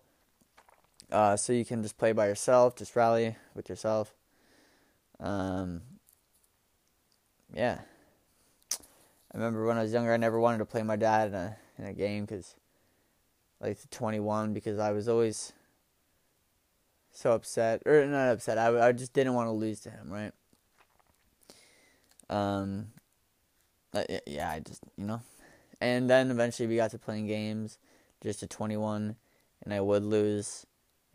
uh, 1.12 1.38
so 1.38 1.54
you 1.54 1.66
can 1.66 1.84
just 1.84 1.98
play 1.98 2.12
by 2.12 2.28
yourself, 2.28 2.76
just 2.76 2.96
rally 2.96 3.36
with 3.54 3.70
yourself. 3.70 4.14
Um, 5.20 5.82
yeah. 7.54 7.80
I 8.74 9.38
remember 9.38 9.66
when 9.66 9.78
I 9.78 9.84
was 9.84 9.94
younger, 9.94 10.14
I 10.14 10.18
never 10.18 10.40
wanted 10.40 10.60
to 10.60 10.66
play 10.66 10.84
my 10.84 10.96
dad 10.96 11.30
in 11.30 11.36
a 11.36 11.58
in 11.78 11.86
a 11.86 11.94
game 11.94 12.26
because 12.26 12.56
like 13.60 13.80
to 13.82 13.88
21 13.90 14.54
because 14.54 14.80
I 14.80 14.92
was 14.92 15.08
always 15.08 15.54
so 17.12 17.32
upset 17.32 17.82
or 17.86 18.06
not 18.06 18.32
upset. 18.32 18.58
I 18.58 18.88
I 18.88 18.92
just 18.92 19.14
didn't 19.14 19.34
want 19.34 19.48
to 19.48 19.52
lose 19.52 19.80
to 19.82 19.90
him, 19.90 20.12
right? 20.12 20.32
Um 22.30 22.88
uh, 23.94 24.04
yeah, 24.28 24.52
I 24.52 24.60
just, 24.60 24.84
you 24.98 25.06
know. 25.06 25.22
And 25.80 26.10
then 26.10 26.30
eventually 26.30 26.68
we 26.68 26.76
got 26.76 26.92
to 26.92 27.00
playing 27.00 27.28
games 27.28 27.80
just 28.22 28.40
to 28.42 28.48
21 28.48 29.16
and 29.64 29.74
I 29.74 29.82
would 29.82 30.04
lose 30.04 30.66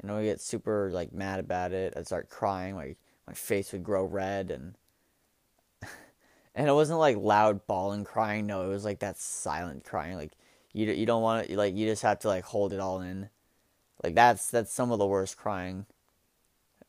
and 0.01 0.11
I 0.11 0.15
would 0.15 0.25
get 0.25 0.41
super 0.41 0.91
like 0.93 1.13
mad 1.13 1.41
about 1.41 1.73
it. 1.73 1.95
I'd 1.97 2.07
start 2.07 2.29
crying, 2.29 2.75
like 2.75 2.99
my 3.27 3.35
face 3.35 3.73
would 3.73 3.85
grow 3.85 4.05
red, 4.05 4.51
and 4.51 4.75
and 6.55 6.69
it 6.69 6.73
wasn't 6.73 6.99
like 6.99 7.17
loud 7.17 7.67
bawling 7.67 8.05
crying. 8.05 8.47
No, 8.47 8.65
it 8.65 8.69
was 8.69 8.85
like 8.85 8.99
that 8.99 9.19
silent 9.19 9.85
crying. 9.85 10.17
Like 10.17 10.33
you 10.73 10.87
you 10.93 11.07
don't 11.07 11.23
want 11.23 11.49
to 11.49 11.57
like 11.57 11.75
you 11.75 11.87
just 11.87 12.03
have 12.03 12.21
to 12.21 12.29
like 12.29 12.45
hold 12.45 12.73
it 12.73 12.81
all 12.81 13.01
in. 13.01 13.29
Like 14.03 14.15
that's 14.15 14.51
that's 14.51 14.73
some 14.73 14.91
of 14.91 14.99
the 14.99 15.07
worst 15.07 15.37
crying. 15.37 15.87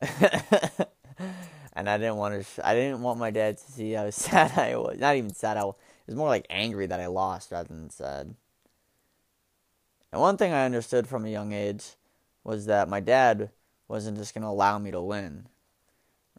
and 0.00 1.88
I 1.88 1.98
didn't 1.98 2.16
want 2.16 2.34
to. 2.34 2.42
Sh- 2.42 2.60
I 2.64 2.74
didn't 2.74 3.02
want 3.02 3.18
my 3.18 3.30
dad 3.30 3.58
to 3.58 3.72
see 3.72 3.92
how 3.92 4.08
sad 4.10 4.58
I 4.58 4.76
was. 4.76 4.98
Not 4.98 5.16
even 5.16 5.34
sad. 5.34 5.56
I 5.56 5.64
was 5.64 6.16
more 6.16 6.28
like 6.28 6.46
angry 6.50 6.86
that 6.86 7.00
I 7.00 7.06
lost 7.06 7.52
rather 7.52 7.68
than 7.68 7.90
sad. 7.90 8.34
And 10.12 10.20
one 10.20 10.36
thing 10.36 10.52
I 10.52 10.64
understood 10.64 11.06
from 11.08 11.24
a 11.24 11.30
young 11.30 11.52
age 11.52 11.96
was 12.44 12.66
that 12.66 12.88
my 12.88 13.00
dad 13.00 13.50
wasn't 13.88 14.18
just 14.18 14.34
gonna 14.34 14.48
allow 14.48 14.78
me 14.78 14.90
to 14.90 15.02
win. 15.02 15.48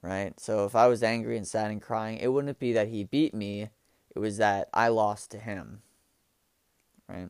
Right. 0.02 0.40
So 0.40 0.66
if 0.66 0.76
I 0.76 0.88
was 0.88 1.04
angry 1.04 1.36
and 1.38 1.48
sad 1.48 1.72
and 1.72 1.82
crying, 1.82 2.18
it 2.18 2.28
wouldn't 2.28 2.60
be 2.60 2.74
that 2.74 2.90
he 2.90 3.04
beat 3.04 3.34
me. 3.34 3.70
It 4.16 4.20
was 4.20 4.38
that 4.38 4.70
I 4.74 4.90
lost 4.90 5.32
to 5.32 5.40
him. 5.40 5.82
Right. 7.08 7.30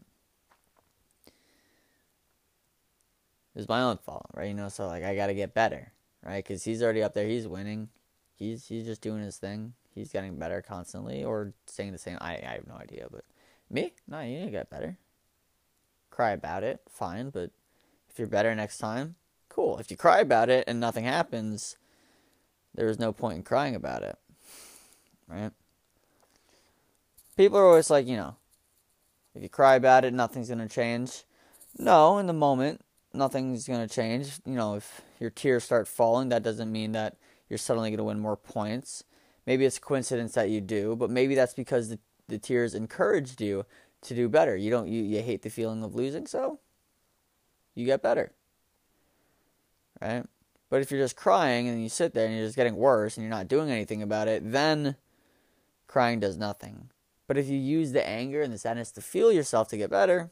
It 3.55 3.59
was 3.59 3.69
my 3.69 3.81
own 3.81 3.97
fault, 3.97 4.25
right? 4.33 4.47
You 4.49 4.53
know, 4.53 4.69
so 4.69 4.87
like 4.87 5.03
I 5.03 5.15
got 5.15 5.27
to 5.27 5.33
get 5.33 5.53
better, 5.53 5.91
right? 6.23 6.43
Because 6.43 6.63
he's 6.63 6.83
already 6.83 7.01
up 7.01 7.13
there, 7.13 7.27
he's 7.27 7.47
winning, 7.47 7.89
he's 8.35 8.67
he's 8.67 8.85
just 8.85 9.01
doing 9.01 9.21
his 9.21 9.37
thing. 9.37 9.73
He's 9.93 10.11
getting 10.11 10.37
better 10.37 10.61
constantly, 10.61 11.23
or 11.23 11.53
staying 11.65 11.93
the 11.93 11.97
same. 11.97 12.17
I 12.19 12.33
I 12.33 12.55
have 12.55 12.67
no 12.67 12.75
idea, 12.75 13.07
but 13.09 13.23
me, 13.69 13.93
no, 14.07 14.19
you 14.19 14.39
need 14.39 14.45
to 14.45 14.51
get 14.51 14.69
better. 14.69 14.97
Cry 16.09 16.31
about 16.31 16.63
it, 16.63 16.81
fine, 16.89 17.29
but 17.29 17.51
if 18.09 18.19
you're 18.19 18.27
better 18.27 18.53
next 18.55 18.77
time, 18.77 19.15
cool. 19.49 19.77
If 19.79 19.89
you 19.89 19.97
cry 19.97 20.19
about 20.19 20.49
it 20.49 20.65
and 20.67 20.79
nothing 20.79 21.05
happens, 21.05 21.77
there 22.73 22.87
is 22.87 22.99
no 22.99 23.13
point 23.13 23.37
in 23.37 23.43
crying 23.43 23.75
about 23.75 24.03
it, 24.03 24.17
right? 25.27 25.51
People 27.37 27.57
are 27.57 27.65
always 27.65 27.89
like, 27.89 28.07
you 28.07 28.15
know, 28.15 28.35
if 29.35 29.43
you 29.43 29.49
cry 29.49 29.75
about 29.75 30.05
it, 30.05 30.13
nothing's 30.13 30.49
gonna 30.49 30.69
change. 30.69 31.23
No, 31.77 32.17
in 32.17 32.25
the 32.25 32.33
moment, 32.33 32.81
nothing's 33.13 33.67
gonna 33.67 33.87
change. 33.87 34.39
You 34.45 34.53
know, 34.53 34.75
if 34.75 35.01
your 35.19 35.29
tears 35.29 35.63
start 35.63 35.87
falling, 35.87 36.29
that 36.29 36.43
doesn't 36.43 36.71
mean 36.71 36.93
that 36.93 37.17
you're 37.49 37.57
suddenly 37.57 37.89
going 37.89 37.97
to 37.97 38.03
win 38.03 38.19
more 38.19 38.37
points. 38.37 39.03
Maybe 39.45 39.65
it's 39.65 39.77
a 39.77 39.81
coincidence 39.81 40.33
that 40.33 40.49
you 40.49 40.61
do, 40.61 40.95
but 40.95 41.09
maybe 41.09 41.35
that's 41.35 41.53
because 41.53 41.89
the, 41.89 41.99
the 42.27 42.39
tears 42.39 42.73
encouraged 42.73 43.39
you 43.41 43.65
to 44.01 44.15
do 44.15 44.27
better. 44.27 44.55
You 44.55 44.71
don't 44.71 44.87
you, 44.87 45.03
you 45.03 45.21
hate 45.21 45.43
the 45.43 45.49
feeling 45.49 45.83
of 45.83 45.93
losing, 45.93 46.25
so 46.25 46.59
you 47.75 47.85
get 47.85 48.01
better. 48.01 48.31
Right? 50.01 50.25
But 50.69 50.81
if 50.81 50.91
you're 50.91 50.99
just 51.01 51.15
crying 51.15 51.67
and 51.67 51.81
you 51.81 51.89
sit 51.89 52.13
there 52.13 52.25
and 52.25 52.35
you're 52.35 52.45
just 52.45 52.55
getting 52.55 52.75
worse 52.75 53.17
and 53.17 53.23
you're 53.23 53.35
not 53.35 53.47
doing 53.47 53.69
anything 53.69 54.01
about 54.01 54.27
it, 54.27 54.51
then 54.51 54.95
crying 55.87 56.19
does 56.19 56.37
nothing. 56.37 56.89
But 57.27 57.37
if 57.37 57.47
you 57.47 57.57
use 57.57 57.91
the 57.91 58.07
anger 58.07 58.41
and 58.41 58.53
the 58.53 58.57
sadness 58.57 58.91
to 58.91 59.01
feel 59.01 59.31
yourself 59.31 59.67
to 59.69 59.77
get 59.77 59.89
better, 59.89 60.31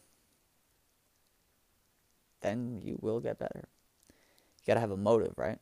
then 2.41 2.81
you 2.83 2.99
will 3.01 3.19
get 3.19 3.39
better. 3.39 3.67
You 4.59 4.67
got 4.67 4.75
to 4.75 4.79
have 4.79 4.91
a 4.91 4.97
motive, 4.97 5.33
right? 5.37 5.59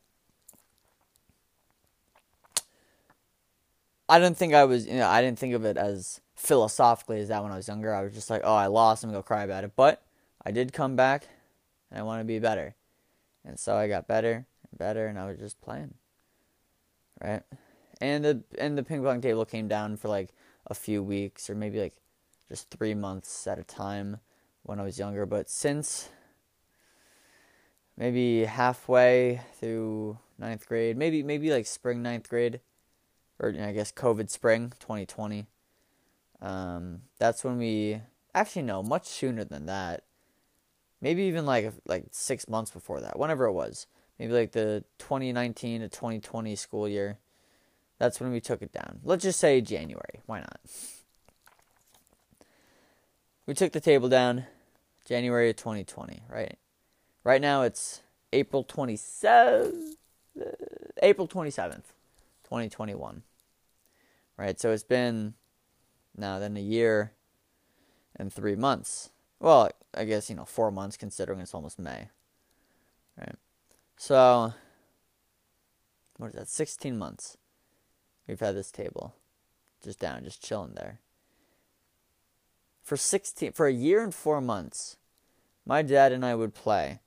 I 4.08 4.18
didn't 4.18 4.36
think 4.36 4.52
I 4.52 4.64
was, 4.64 4.86
you 4.86 4.96
know, 4.96 5.08
I 5.08 5.22
didn't 5.22 5.38
think 5.38 5.54
of 5.54 5.64
it 5.64 5.78
as 5.78 6.20
philosophically 6.34 7.20
as 7.20 7.28
that 7.28 7.42
when 7.42 7.52
I 7.52 7.56
was 7.56 7.68
younger. 7.68 7.94
I 7.94 8.02
was 8.02 8.12
just 8.12 8.28
like, 8.28 8.42
oh, 8.44 8.54
I 8.54 8.66
lost, 8.66 9.02
I'm 9.02 9.10
gonna 9.10 9.18
go 9.18 9.22
cry 9.22 9.42
about 9.42 9.64
it. 9.64 9.72
But 9.74 10.02
I 10.44 10.50
did 10.50 10.72
come 10.72 10.96
back, 10.96 11.28
and 11.90 11.98
I 11.98 12.02
want 12.02 12.20
to 12.20 12.24
be 12.24 12.38
better, 12.38 12.74
and 13.44 13.58
so 13.58 13.76
I 13.76 13.88
got 13.88 14.06
better 14.06 14.44
and 14.70 14.78
better, 14.78 15.06
and 15.06 15.18
I 15.18 15.26
was 15.26 15.38
just 15.38 15.60
playing, 15.62 15.94
right? 17.22 17.42
And 18.00 18.24
the 18.24 18.42
and 18.58 18.76
the 18.76 18.82
ping 18.82 19.02
pong 19.02 19.20
table 19.20 19.44
came 19.44 19.68
down 19.68 19.96
for 19.96 20.08
like 20.08 20.34
a 20.66 20.74
few 20.74 21.02
weeks 21.02 21.50
or 21.50 21.54
maybe 21.54 21.80
like 21.80 21.94
just 22.48 22.70
three 22.70 22.94
months 22.94 23.46
at 23.46 23.58
a 23.58 23.64
time 23.64 24.20
when 24.62 24.78
I 24.78 24.84
was 24.84 24.98
younger. 24.98 25.26
But 25.26 25.48
since 25.50 26.10
maybe 27.96 28.44
halfway 28.44 29.40
through 29.58 30.18
ninth 30.38 30.66
grade, 30.66 30.96
maybe 30.96 31.22
maybe 31.22 31.50
like 31.50 31.66
spring 31.66 32.02
ninth 32.02 32.28
grade 32.28 32.60
or 33.38 33.48
I 33.48 33.72
guess 33.72 33.92
COVID 33.92 34.30
spring 34.30 34.72
2020. 34.80 35.46
Um, 36.40 37.02
that's 37.18 37.44
when 37.44 37.58
we 37.58 38.00
actually 38.34 38.62
no, 38.62 38.82
much 38.82 39.06
sooner 39.06 39.44
than 39.44 39.66
that. 39.66 40.04
Maybe 41.00 41.22
even 41.22 41.46
like 41.46 41.72
like 41.86 42.06
six 42.10 42.48
months 42.48 42.70
before 42.70 43.00
that, 43.00 43.18
whenever 43.18 43.46
it 43.46 43.52
was. 43.52 43.86
Maybe 44.18 44.32
like 44.32 44.52
the 44.52 44.84
2019 44.98 45.80
to 45.80 45.88
2020 45.88 46.54
school 46.54 46.88
year. 46.88 47.18
That's 48.02 48.18
when 48.18 48.32
we 48.32 48.40
took 48.40 48.62
it 48.62 48.72
down. 48.72 48.98
Let's 49.04 49.22
just 49.22 49.38
say 49.38 49.60
January. 49.60 50.22
Why 50.26 50.40
not? 50.40 50.60
We 53.46 53.54
took 53.54 53.70
the 53.70 53.78
table 53.80 54.08
down 54.08 54.46
January 55.06 55.50
of 55.50 55.54
2020, 55.54 56.24
right? 56.28 56.58
Right 57.22 57.40
now 57.40 57.62
it's 57.62 58.02
April 58.32 58.64
27th, 58.64 59.94
April 61.00 61.28
27th, 61.28 61.92
2021 62.42 63.22
right? 64.36 64.58
So 64.58 64.72
it's 64.72 64.82
been 64.82 65.34
now 66.16 66.40
then 66.40 66.56
a 66.56 66.60
year 66.60 67.12
and 68.16 68.32
three 68.32 68.56
months. 68.56 69.10
Well, 69.38 69.70
I 69.94 70.04
guess 70.04 70.28
you 70.28 70.34
know 70.34 70.44
four 70.44 70.72
months 70.72 70.96
considering 70.96 71.38
it's 71.38 71.54
almost 71.54 71.78
May, 71.78 72.08
right? 73.16 73.36
So 73.96 74.54
what 76.16 76.30
is 76.30 76.34
that? 76.34 76.48
Sixteen 76.48 76.98
months. 76.98 77.36
We've 78.26 78.40
had 78.40 78.56
this 78.56 78.70
table, 78.70 79.14
just 79.82 79.98
down, 79.98 80.24
just 80.24 80.42
chilling 80.42 80.74
there. 80.74 81.00
For 82.82 82.96
sixteen, 82.96 83.52
for 83.52 83.66
a 83.66 83.72
year 83.72 84.02
and 84.02 84.14
four 84.14 84.40
months, 84.40 84.96
my 85.64 85.82
dad 85.82 86.12
and 86.12 86.24
I 86.24 86.34
would 86.34 86.54
play 86.54 87.00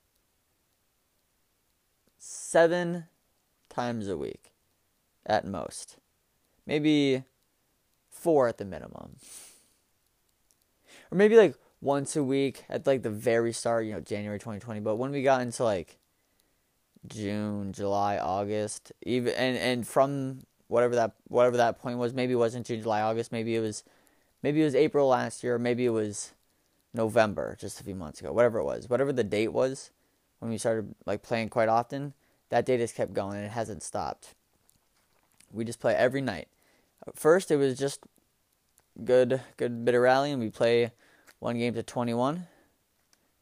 seven 2.18 3.04
times 3.68 4.08
a 4.08 4.16
week, 4.16 4.52
at 5.26 5.44
most 5.44 5.98
maybe 6.66 7.22
four 8.10 8.48
at 8.48 8.58
the 8.58 8.64
minimum. 8.64 9.16
Or 11.10 11.16
maybe 11.16 11.36
like 11.36 11.54
once 11.80 12.16
a 12.16 12.24
week 12.24 12.64
at 12.68 12.86
like 12.86 13.02
the 13.02 13.10
very 13.10 13.52
start, 13.52 13.86
you 13.86 13.92
know, 13.92 14.00
January 14.00 14.38
2020. 14.38 14.80
But 14.80 14.96
when 14.96 15.12
we 15.12 15.22
got 15.22 15.40
into 15.40 15.62
like 15.64 15.98
June, 17.06 17.72
July, 17.72 18.18
August, 18.18 18.92
even 19.02 19.32
and 19.34 19.56
and 19.56 19.86
from 19.86 20.40
whatever 20.68 20.94
that 20.94 21.12
whatever 21.28 21.56
that 21.56 21.78
point 21.78 21.98
was, 21.98 22.14
maybe 22.14 22.32
it 22.32 22.36
wasn't 22.36 22.66
June, 22.66 22.82
July, 22.82 23.00
August, 23.00 23.32
maybe 23.32 23.54
it 23.54 23.60
was 23.60 23.84
maybe 24.42 24.60
it 24.60 24.64
was 24.64 24.74
April 24.74 25.08
last 25.08 25.42
year, 25.42 25.58
maybe 25.58 25.84
it 25.84 25.90
was 25.90 26.32
November, 26.94 27.56
just 27.60 27.80
a 27.80 27.84
few 27.84 27.94
months 27.94 28.20
ago, 28.20 28.32
whatever 28.32 28.58
it 28.58 28.64
was, 28.64 28.88
whatever 28.88 29.12
the 29.12 29.24
date 29.24 29.52
was 29.52 29.90
when 30.38 30.50
we 30.50 30.58
started 30.58 30.94
like 31.04 31.22
playing 31.22 31.48
quite 31.48 31.68
often, 31.68 32.14
that 32.50 32.66
date 32.66 32.80
has 32.80 32.92
kept 32.92 33.14
going 33.14 33.36
and 33.36 33.46
it 33.46 33.52
hasn't 33.52 33.82
stopped. 33.82 34.34
We 35.52 35.64
just 35.64 35.80
play 35.80 35.94
every 35.94 36.20
night 36.20 36.48
first 37.14 37.50
it 37.50 37.56
was 37.56 37.78
just 37.78 38.00
good 39.04 39.40
good 39.56 39.84
bit 39.84 39.94
of 39.94 40.02
rallying. 40.02 40.38
We 40.38 40.50
play 40.50 40.92
one 41.38 41.58
game 41.58 41.74
to 41.74 41.82
21, 41.82 42.34
and 42.34 42.46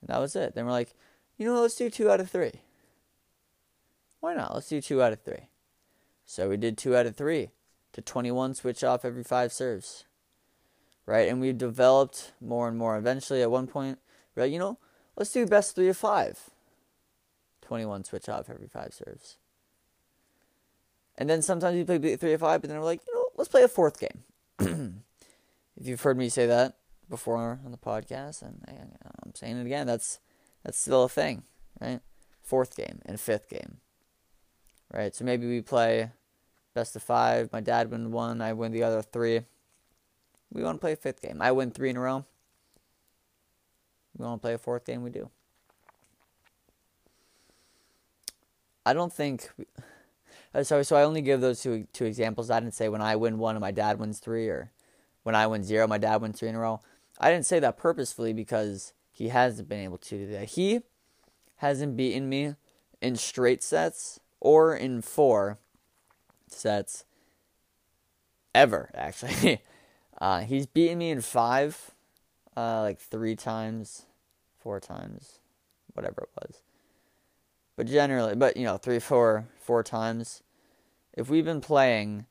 that 0.09 0.19
was 0.19 0.37
it. 0.37 0.55
Then 0.55 0.67
we're 0.67 0.73
like, 0.73 0.95
you 1.39 1.47
know, 1.47 1.63
let's 1.63 1.77
do 1.77 1.89
two 1.89 2.11
out 2.11 2.21
of 2.21 2.31
three. 2.31 2.61
Why 4.21 4.35
not? 4.35 4.55
Let's 4.55 4.69
do 4.69 4.81
two 4.81 5.03
out 5.03 5.13
of 5.13 5.21
three. 5.21 5.49
So 6.25 6.49
we 6.49 6.57
did 6.57 6.79
two 6.79 6.97
out 6.97 7.07
of 7.07 7.17
three 7.17 7.51
to 7.93 8.01
21, 8.01 8.55
switch 8.55 8.83
off 8.83 9.05
every 9.05 9.25
five 9.25 9.53
serves. 9.53 10.05
Right, 11.07 11.29
and 11.29 11.41
we 11.41 11.53
developed 11.53 12.33
more 12.41 12.67
and 12.67 12.79
more. 12.79 12.97
Eventually, 12.97 13.43
at 13.43 13.51
one 13.51 13.67
point, 13.67 13.99
we're 14.35 14.47
you 14.47 14.59
know, 14.59 14.79
let's 15.17 15.33
do 15.33 15.47
best 15.47 15.75
three 15.75 15.89
of 15.89 15.97
five. 15.97 16.51
21 17.61 18.05
switch 18.05 18.29
off 18.29 18.51
every 18.51 18.69
five 18.69 18.95
serves. 18.95 19.37
And 21.17 21.31
then 21.31 21.43
sometimes 21.43 21.77
we 21.77 21.85
play 21.85 22.17
three 22.17 22.33
of 22.33 22.41
five, 22.41 22.61
but 22.61 22.69
then 22.69 22.79
we're 22.79 22.85
like, 22.85 23.01
you 23.07 23.15
know, 23.15 23.29
let's 23.37 23.49
play 23.49 23.63
a 23.63 23.69
fourth 23.69 23.99
game. 24.01 24.25
if 25.77 25.87
you've 25.87 26.01
heard 26.01 26.19
me 26.19 26.29
say 26.29 26.47
that 26.47 26.77
before 27.09 27.61
on 27.65 27.71
the 27.71 27.79
podcast, 27.79 28.43
and 28.43 28.63
I'm 29.23 29.35
saying 29.35 29.59
it 29.59 29.67
again, 29.67 29.87
that's 29.87 30.19
that's 30.65 30.79
still 30.79 31.05
a 31.05 31.09
thing, 31.09 31.45
right? 31.81 32.01
Fourth 32.43 32.77
game 32.77 33.01
and 33.07 33.21
fifth 33.21 33.49
game, 33.49 33.79
right? 34.93 35.15
So 35.15 35.25
maybe 35.25 35.47
we 35.47 35.61
play 35.61 36.11
best 36.75 36.97
of 36.97 37.03
five. 37.03 37.53
My 37.53 37.61
dad 37.61 37.91
wins 37.91 38.09
one, 38.09 38.41
I 38.41 38.53
win 38.53 38.73
the 38.73 38.83
other 38.83 39.03
three. 39.03 39.41
We 40.53 40.63
want 40.63 40.77
to 40.77 40.81
play 40.81 40.93
a 40.93 40.97
fifth 40.97 41.23
game. 41.23 41.39
I 41.41 41.53
win 41.53 41.71
three 41.71 41.91
in 41.91 41.97
a 41.97 42.01
row. 42.01 42.25
We 44.17 44.25
want 44.25 44.41
to 44.41 44.45
play 44.45 44.55
a 44.55 44.59
fourth 44.59 44.85
game. 44.85 45.03
We 45.03 45.11
do. 45.11 45.31
I 48.87 48.93
don't 48.93 49.13
think. 49.13 49.51
Uh, 50.55 50.63
so 50.63 50.83
so 50.83 50.95
I 50.95 51.03
only 51.03 51.23
give 51.23 51.41
those 51.41 51.61
two 51.61 51.89
two 51.93 52.05
examples. 52.05 52.51
I 52.51 52.61
didn't 52.61 52.75
say 52.75 52.89
when 52.89 53.03
I 53.03 53.17
win 53.17 53.39
one 53.39 53.57
and 53.57 53.61
my 53.61 53.73
dad 53.73 53.99
wins 53.99 54.21
three, 54.21 54.49
or 54.49 54.71
when 55.25 55.35
I 55.35 55.47
win 55.49 55.65
zero, 55.65 55.89
my 55.89 55.99
dad 55.99 56.21
wins 56.21 56.39
three 56.39 56.49
in 56.49 56.55
a 56.55 56.61
row. 56.61 56.81
I 57.19 57.31
didn't 57.31 57.47
say 57.47 57.59
that 57.61 57.77
purposefully 57.77 58.33
because 58.33 58.93
he 59.11 59.29
hasn't 59.29 59.69
been 59.69 59.81
able 59.81 59.99
to 59.99 60.19
do 60.19 60.27
that. 60.33 60.51
He 60.51 60.81
hasn't 61.57 61.97
beaten 61.97 62.29
me 62.29 62.55
in 63.01 63.17
straight 63.17 63.63
sets 63.63 64.21
or 64.41 64.75
in 64.77 65.03
four 65.03 65.59
sets 66.49 67.05
ever, 68.55 68.91
actually. 68.95 69.61
uh, 70.21 70.41
he's 70.41 70.67
beaten 70.67 70.99
me 70.99 71.11
in 71.11 71.21
five, 71.21 71.93
uh, 72.57 72.83
like 72.83 72.99
three 72.99 73.37
times, 73.37 74.07
four 74.59 74.81
times, 74.81 75.41
whatever 75.95 76.23
it 76.23 76.29
was. 76.43 76.63
But 77.77 77.87
generally, 77.87 78.35
but 78.35 78.57
you 78.57 78.65
know, 78.65 78.77
three, 78.77 79.01
four, 79.01 79.47
four 79.61 79.83
times. 79.83 80.43
If 81.13 81.29
we've 81.29 81.45
been 81.45 81.61
playing, 81.61 82.27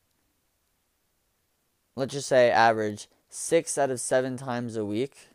let's 1.96 2.14
just 2.14 2.28
say 2.28 2.50
average 2.50 3.08
six 3.30 3.78
out 3.78 3.90
of 3.90 4.00
seven 4.00 4.38
times 4.38 4.76
a 4.76 4.86
week 4.86 5.30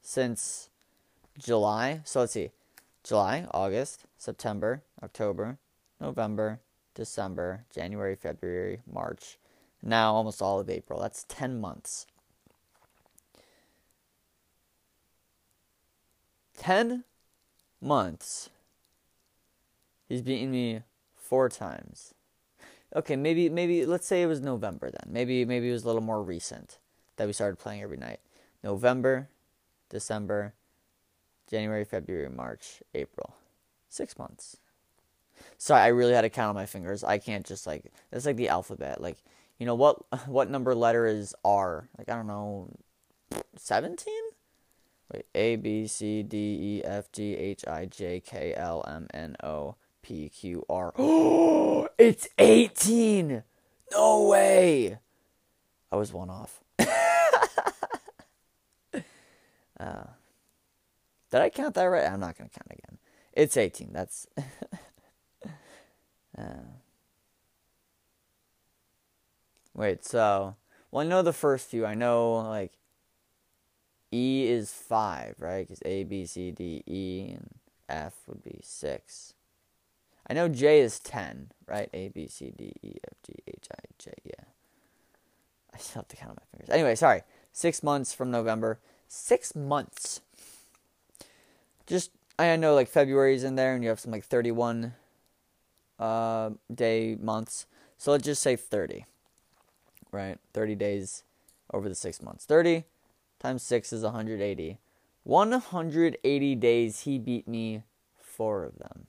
since 0.00 0.70
July. 1.38 2.00
So 2.04 2.20
let's 2.20 2.32
see 2.32 2.50
July, 3.08 3.46
August, 3.54 4.04
September, 4.18 4.82
October, 5.02 5.56
November, 5.98 6.60
December, 6.94 7.64
January, 7.74 8.14
February, 8.14 8.80
March. 8.86 9.38
Now 9.82 10.12
almost 10.12 10.42
all 10.42 10.60
of 10.60 10.68
April. 10.68 11.00
That's 11.00 11.24
10 11.26 11.58
months. 11.58 12.06
10 16.58 17.04
months. 17.80 18.50
He's 20.06 20.20
beaten 20.20 20.50
me 20.50 20.82
four 21.16 21.48
times. 21.48 22.12
Okay, 22.94 23.16
maybe 23.16 23.48
maybe 23.48 23.86
let's 23.86 24.06
say 24.06 24.22
it 24.22 24.26
was 24.26 24.40
November 24.40 24.90
then. 24.90 25.12
Maybe 25.12 25.46
maybe 25.46 25.70
it 25.70 25.72
was 25.72 25.84
a 25.84 25.86
little 25.86 26.02
more 26.02 26.22
recent 26.22 26.78
that 27.16 27.26
we 27.26 27.32
started 27.32 27.58
playing 27.58 27.82
every 27.82 27.96
night. 27.96 28.20
November, 28.62 29.28
December, 29.88 30.52
January, 31.48 31.84
February, 31.84 32.28
March, 32.28 32.82
April. 32.94 33.34
6 33.88 34.18
months. 34.18 34.58
Sorry, 35.56 35.80
I 35.82 35.88
really 35.88 36.12
had 36.12 36.22
to 36.22 36.30
count 36.30 36.50
on 36.50 36.54
my 36.54 36.66
fingers. 36.66 37.02
I 37.02 37.18
can't 37.18 37.46
just 37.46 37.66
like 37.66 37.92
it's 38.12 38.26
like 38.26 38.36
the 38.36 38.48
alphabet. 38.48 39.00
Like, 39.00 39.18
you 39.58 39.66
know 39.66 39.74
what 39.74 40.02
what 40.26 40.50
number 40.50 40.74
letter 40.74 41.06
is 41.06 41.34
R? 41.44 41.88
Like 41.96 42.08
I 42.08 42.16
don't 42.16 42.26
know 42.26 42.68
17? 43.56 44.14
Wait, 45.12 45.26
A 45.34 45.56
B 45.56 45.86
C 45.86 46.22
D 46.22 46.36
E 46.36 46.84
F 46.84 47.10
G 47.12 47.34
H 47.34 47.64
I 47.66 47.86
J 47.86 48.20
K 48.20 48.54
L 48.54 48.84
M 48.86 49.06
N 49.14 49.36
O 49.42 49.76
P 50.02 50.28
Q 50.28 50.64
R. 50.68 50.92
Oh, 50.98 51.88
it's 51.98 52.28
18. 52.38 53.42
No 53.92 54.28
way. 54.28 54.98
I 55.90 55.96
was 55.96 56.12
one 56.12 56.28
off. 56.28 56.62
uh, 59.80 60.04
did 61.30 61.40
I 61.40 61.50
count 61.50 61.74
that 61.74 61.84
right? 61.84 62.10
I'm 62.10 62.20
not 62.20 62.36
going 62.36 62.48
to 62.50 62.58
count 62.58 62.70
again. 62.70 62.98
It's 63.32 63.56
18. 63.56 63.92
That's. 63.92 64.26
uh, 66.38 66.42
wait, 69.74 70.04
so. 70.04 70.56
Well, 70.90 71.04
I 71.04 71.08
know 71.08 71.22
the 71.22 71.32
first 71.32 71.68
few. 71.68 71.84
I 71.84 71.94
know, 71.94 72.36
like, 72.36 72.72
E 74.10 74.46
is 74.48 74.72
5, 74.72 75.36
right? 75.38 75.66
Because 75.66 75.82
A, 75.84 76.04
B, 76.04 76.24
C, 76.24 76.50
D, 76.50 76.82
E, 76.86 77.32
and 77.34 77.54
F 77.88 78.14
would 78.26 78.42
be 78.42 78.60
6. 78.62 79.34
I 80.28 80.34
know 80.34 80.48
J 80.48 80.80
is 80.80 80.98
10, 81.00 81.52
right? 81.66 81.88
A, 81.92 82.08
B, 82.08 82.26
C, 82.26 82.52
D, 82.56 82.72
E, 82.82 82.96
F, 83.06 83.18
G, 83.26 83.34
H, 83.46 83.68
I, 83.72 83.80
J, 83.98 84.12
yeah. 84.24 84.44
I 85.74 85.78
still 85.78 86.00
have 86.00 86.08
to 86.08 86.16
count 86.16 86.30
on 86.30 86.36
my 86.36 86.58
fingers. 86.58 86.74
Anyway, 86.74 86.94
sorry. 86.94 87.22
Six 87.52 87.82
months 87.82 88.12
from 88.14 88.30
November. 88.30 88.80
Six 89.06 89.54
months. 89.54 90.20
Just, 91.88 92.10
I 92.38 92.54
know 92.56 92.74
like 92.74 92.88
February's 92.88 93.42
in 93.42 93.56
there 93.56 93.74
and 93.74 93.82
you 93.82 93.88
have 93.88 93.98
some 93.98 94.12
like 94.12 94.24
31 94.24 94.94
uh, 95.98 96.50
day 96.72 97.16
months. 97.20 97.66
So 97.96 98.12
let's 98.12 98.24
just 98.24 98.42
say 98.42 98.54
30, 98.54 99.06
right? 100.12 100.38
30 100.52 100.74
days 100.74 101.24
over 101.72 101.88
the 101.88 101.94
six 101.94 102.22
months. 102.22 102.44
30 102.44 102.84
times 103.40 103.62
6 103.62 103.92
is 103.92 104.02
180. 104.02 104.78
180 105.24 106.54
days 106.54 107.00
he 107.00 107.18
beat 107.18 107.48
me 107.48 107.82
four 108.18 108.64
of 108.64 108.78
them. 108.78 109.06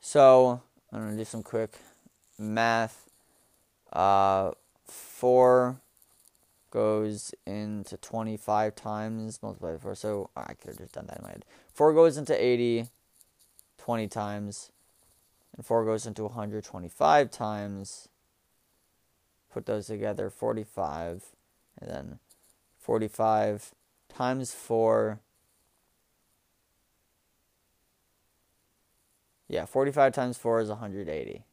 So 0.00 0.60
I'm 0.92 1.00
gonna 1.00 1.16
do 1.16 1.24
some 1.24 1.42
quick 1.42 1.78
math. 2.38 3.08
Uh, 3.92 4.52
four 4.84 5.80
goes 6.74 7.32
into 7.46 7.96
25 7.96 8.74
times 8.74 9.40
multiplied 9.42 9.74
by 9.74 9.78
four. 9.78 9.94
So 9.94 10.28
I 10.36 10.52
could 10.54 10.70
have 10.70 10.78
just 10.78 10.92
done 10.92 11.06
that 11.06 11.18
in 11.18 11.22
my 11.22 11.30
head. 11.30 11.44
Four 11.72 11.94
goes 11.94 12.18
into 12.18 12.34
80 12.44 12.88
20 13.78 14.08
times, 14.08 14.70
and 15.54 15.64
four 15.64 15.84
goes 15.84 16.06
into 16.06 16.24
125 16.24 17.30
times. 17.30 18.08
Put 19.52 19.66
those 19.66 19.86
together, 19.86 20.30
45, 20.30 21.22
and 21.78 21.90
then 21.90 22.18
45 22.78 23.74
times 24.08 24.54
4. 24.54 25.20
Yeah, 29.48 29.66
45 29.66 30.12
times 30.14 30.38
4 30.38 30.60
is 30.62 30.68
180. 30.70 31.44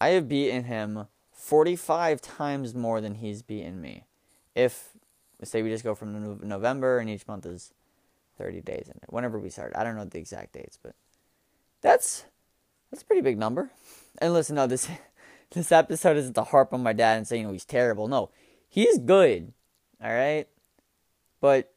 I 0.00 0.08
have 0.08 0.28
beaten 0.28 0.64
him 0.64 1.06
45 1.44 2.22
times 2.22 2.74
more 2.74 3.02
than 3.02 3.16
he's 3.16 3.42
beaten 3.42 3.78
me. 3.78 4.06
If, 4.54 4.96
say, 5.42 5.62
we 5.62 5.68
just 5.68 5.84
go 5.84 5.94
from 5.94 6.38
November 6.40 6.98
and 6.98 7.10
each 7.10 7.28
month 7.28 7.44
is 7.44 7.74
30 8.38 8.62
days 8.62 8.86
in 8.86 8.96
it, 9.02 9.10
whenever 9.12 9.38
we 9.38 9.50
start. 9.50 9.74
I 9.76 9.84
don't 9.84 9.94
know 9.94 10.06
the 10.06 10.18
exact 10.18 10.54
dates, 10.54 10.78
but 10.82 10.94
that's 11.82 12.24
that's 12.90 13.02
a 13.02 13.04
pretty 13.04 13.20
big 13.20 13.36
number. 13.36 13.70
And 14.22 14.32
listen, 14.32 14.56
no, 14.56 14.66
this 14.66 14.88
this 15.50 15.70
episode 15.70 16.16
isn't 16.16 16.32
to 16.32 16.44
harp 16.44 16.72
on 16.72 16.82
my 16.82 16.94
dad 16.94 17.18
and 17.18 17.28
say, 17.28 17.36
you 17.36 17.44
know, 17.44 17.52
he's 17.52 17.66
terrible. 17.66 18.08
No, 18.08 18.30
he's 18.66 18.98
good. 18.98 19.52
All 20.02 20.14
right. 20.14 20.48
But 21.42 21.74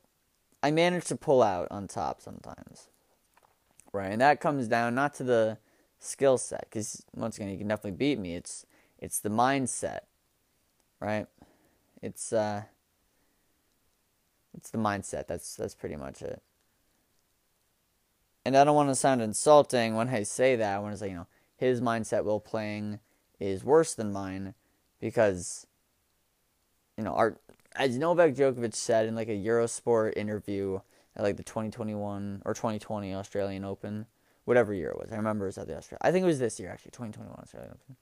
I 0.63 0.71
manage 0.71 1.05
to 1.05 1.17
pull 1.17 1.43
out 1.43 1.67
on 1.71 1.89
top 1.89 2.21
sometimes. 2.21 2.87
Right. 3.91 4.11
And 4.13 4.21
that 4.21 4.39
comes 4.39 4.69
down 4.69 4.95
not 4.95 5.13
to 5.15 5.25
the 5.25 5.57
skill 5.99 6.37
set, 6.37 6.67
because 6.69 7.03
once 7.13 7.35
again, 7.35 7.49
you 7.49 7.57
can 7.57 7.67
definitely 7.67 7.97
beat 7.97 8.17
me. 8.17 8.35
It's 8.35 8.65
it's 8.99 9.19
the 9.19 9.29
mindset. 9.29 9.99
Right? 10.99 11.27
It's 12.01 12.33
uh 12.33 12.63
it's 14.55 14.69
the 14.71 14.77
mindset. 14.77 15.27
That's 15.27 15.55
that's 15.55 15.75
pretty 15.75 15.95
much 15.95 16.21
it. 16.21 16.41
And 18.45 18.55
I 18.55 18.63
don't 18.63 18.75
want 18.75 18.89
to 18.89 18.95
sound 18.95 19.21
insulting 19.21 19.95
when 19.95 20.09
I 20.09 20.23
say 20.23 20.55
that. 20.55 20.75
I 20.75 20.79
want 20.79 20.93
to 20.93 20.97
say, 20.97 21.09
you 21.09 21.15
know, 21.15 21.27
his 21.57 21.81
mindset 21.81 22.23
while 22.23 22.39
playing 22.39 22.99
is 23.39 23.63
worse 23.63 23.93
than 23.93 24.11
mine 24.11 24.53
because 24.99 25.67
you 26.97 27.03
know, 27.03 27.13
our 27.13 27.37
as 27.75 27.97
Novak 27.97 28.33
Djokovic 28.33 28.73
said 28.73 29.05
in 29.05 29.15
like 29.15 29.29
a 29.29 29.31
Eurosport 29.31 30.17
interview 30.17 30.79
at 31.15 31.23
like 31.23 31.37
the 31.37 31.43
2021 31.43 32.41
or 32.45 32.53
2020 32.53 33.13
Australian 33.13 33.63
Open, 33.63 34.07
whatever 34.45 34.73
year 34.73 34.89
it 34.89 34.97
was. 34.97 35.11
I 35.11 35.15
remember 35.15 35.45
it 35.45 35.49
was 35.49 35.57
at 35.59 35.67
the 35.67 35.77
Australian. 35.77 35.99
I 36.01 36.11
think 36.11 36.23
it 36.23 36.27
was 36.27 36.39
this 36.39 36.59
year 36.59 36.69
actually, 36.69 36.91
2021 36.91 37.39
Australian 37.39 37.71
Open. 37.71 37.95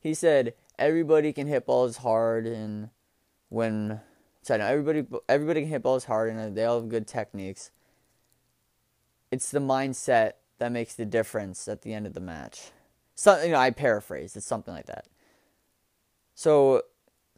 He 0.00 0.14
said 0.14 0.54
everybody 0.78 1.32
can 1.32 1.46
hit 1.46 1.66
balls 1.66 1.98
hard 1.98 2.46
and 2.46 2.90
when 3.50 4.00
so 4.42 4.56
no, 4.56 4.64
everybody 4.66 5.06
everybody 5.28 5.60
can 5.60 5.70
hit 5.70 5.82
balls 5.82 6.06
hard 6.06 6.32
and 6.32 6.56
they 6.56 6.64
all 6.64 6.80
have 6.80 6.88
good 6.88 7.06
techniques. 7.06 7.70
It's 9.30 9.50
the 9.50 9.60
mindset 9.60 10.32
that 10.58 10.72
makes 10.72 10.94
the 10.94 11.04
difference 11.04 11.68
at 11.68 11.82
the 11.82 11.92
end 11.92 12.06
of 12.06 12.14
the 12.14 12.20
match. 12.20 12.70
So 13.14 13.42
you 13.42 13.52
know, 13.52 13.58
I 13.58 13.70
paraphrase. 13.70 14.34
It's 14.34 14.46
something 14.46 14.72
like 14.72 14.86
that. 14.86 15.06
So 16.34 16.82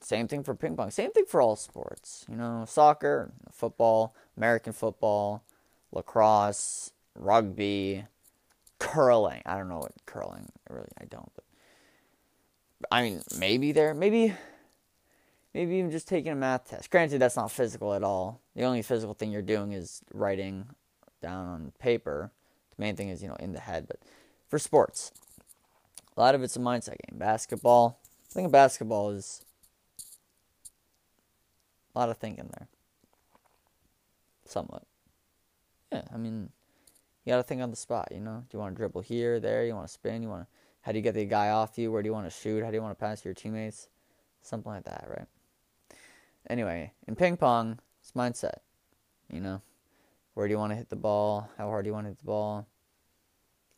same 0.00 0.28
thing 0.28 0.44
for 0.44 0.54
ping 0.54 0.76
pong. 0.76 0.90
Same 0.90 1.10
thing 1.10 1.24
for 1.26 1.40
all 1.40 1.56
sports. 1.56 2.24
You 2.28 2.36
know, 2.36 2.64
soccer, 2.68 3.32
football, 3.50 4.14
American 4.36 4.72
football, 4.72 5.44
lacrosse, 5.90 6.92
rugby, 7.16 8.04
curling. 8.78 9.42
I 9.44 9.56
don't 9.56 9.68
know 9.68 9.78
what 9.78 9.92
curling. 10.06 10.48
Really, 10.68 10.88
I 11.00 11.04
don't. 11.04 11.30
But 11.34 11.44
I 12.90 13.02
mean, 13.02 13.22
maybe 13.38 13.72
there. 13.72 13.94
Maybe. 13.94 14.34
Maybe 15.54 15.76
even 15.76 15.90
just 15.90 16.08
taking 16.08 16.32
a 16.32 16.34
math 16.34 16.70
test. 16.70 16.90
Granted, 16.90 17.18
that's 17.18 17.36
not 17.36 17.50
physical 17.50 17.92
at 17.92 18.02
all. 18.02 18.40
The 18.56 18.64
only 18.64 18.80
physical 18.80 19.12
thing 19.12 19.30
you're 19.30 19.42
doing 19.42 19.72
is 19.72 20.00
writing 20.12 20.64
down 21.20 21.46
on 21.46 21.72
paper. 21.78 22.30
The 22.74 22.82
main 22.82 22.96
thing 22.96 23.10
is, 23.10 23.22
you 23.22 23.28
know, 23.28 23.36
in 23.38 23.52
the 23.52 23.60
head. 23.60 23.86
But 23.86 23.98
for 24.48 24.58
sports, 24.58 25.12
a 26.16 26.20
lot 26.20 26.34
of 26.34 26.42
it's 26.42 26.56
a 26.56 26.58
mindset 26.58 26.96
game. 27.06 27.18
Basketball. 27.18 27.98
I 28.30 28.32
think 28.32 28.50
basketball 28.50 29.10
is 29.10 29.44
a 31.94 31.98
lot 31.98 32.08
of 32.08 32.16
thinking 32.16 32.48
there. 32.56 32.68
Somewhat. 34.46 34.84
Yeah, 35.92 36.04
I 36.14 36.16
mean, 36.16 36.48
you 37.24 37.32
got 37.32 37.36
to 37.36 37.42
think 37.42 37.60
on 37.60 37.70
the 37.70 37.76
spot, 37.76 38.08
you 38.10 38.20
know? 38.20 38.44
Do 38.48 38.56
you 38.56 38.58
want 38.58 38.74
to 38.74 38.76
dribble 38.78 39.02
here, 39.02 39.38
there? 39.38 39.66
You 39.66 39.74
want 39.74 39.86
to 39.86 39.92
spin? 39.92 40.22
You 40.22 40.30
want 40.30 40.44
to. 40.44 40.48
How 40.82 40.92
do 40.92 40.98
you 40.98 41.02
get 41.02 41.14
the 41.14 41.24
guy 41.24 41.50
off 41.50 41.78
you? 41.78 41.90
Where 41.90 42.02
do 42.02 42.08
you 42.08 42.12
want 42.12 42.26
to 42.26 42.30
shoot? 42.30 42.62
How 42.62 42.70
do 42.70 42.76
you 42.76 42.82
want 42.82 42.96
to 42.96 43.02
pass 43.02 43.24
your 43.24 43.34
teammates? 43.34 43.88
Something 44.42 44.72
like 44.72 44.84
that, 44.84 45.06
right? 45.08 45.26
Anyway, 46.50 46.92
in 47.06 47.14
ping 47.14 47.36
pong, 47.36 47.78
it's 48.00 48.12
mindset. 48.12 48.58
You 49.32 49.40
know? 49.40 49.62
Where 50.34 50.48
do 50.48 50.52
you 50.52 50.58
want 50.58 50.72
to 50.72 50.76
hit 50.76 50.88
the 50.88 50.96
ball? 50.96 51.48
How 51.56 51.68
hard 51.68 51.84
do 51.84 51.88
you 51.88 51.94
want 51.94 52.06
to 52.06 52.10
hit 52.10 52.18
the 52.18 52.24
ball? 52.24 52.66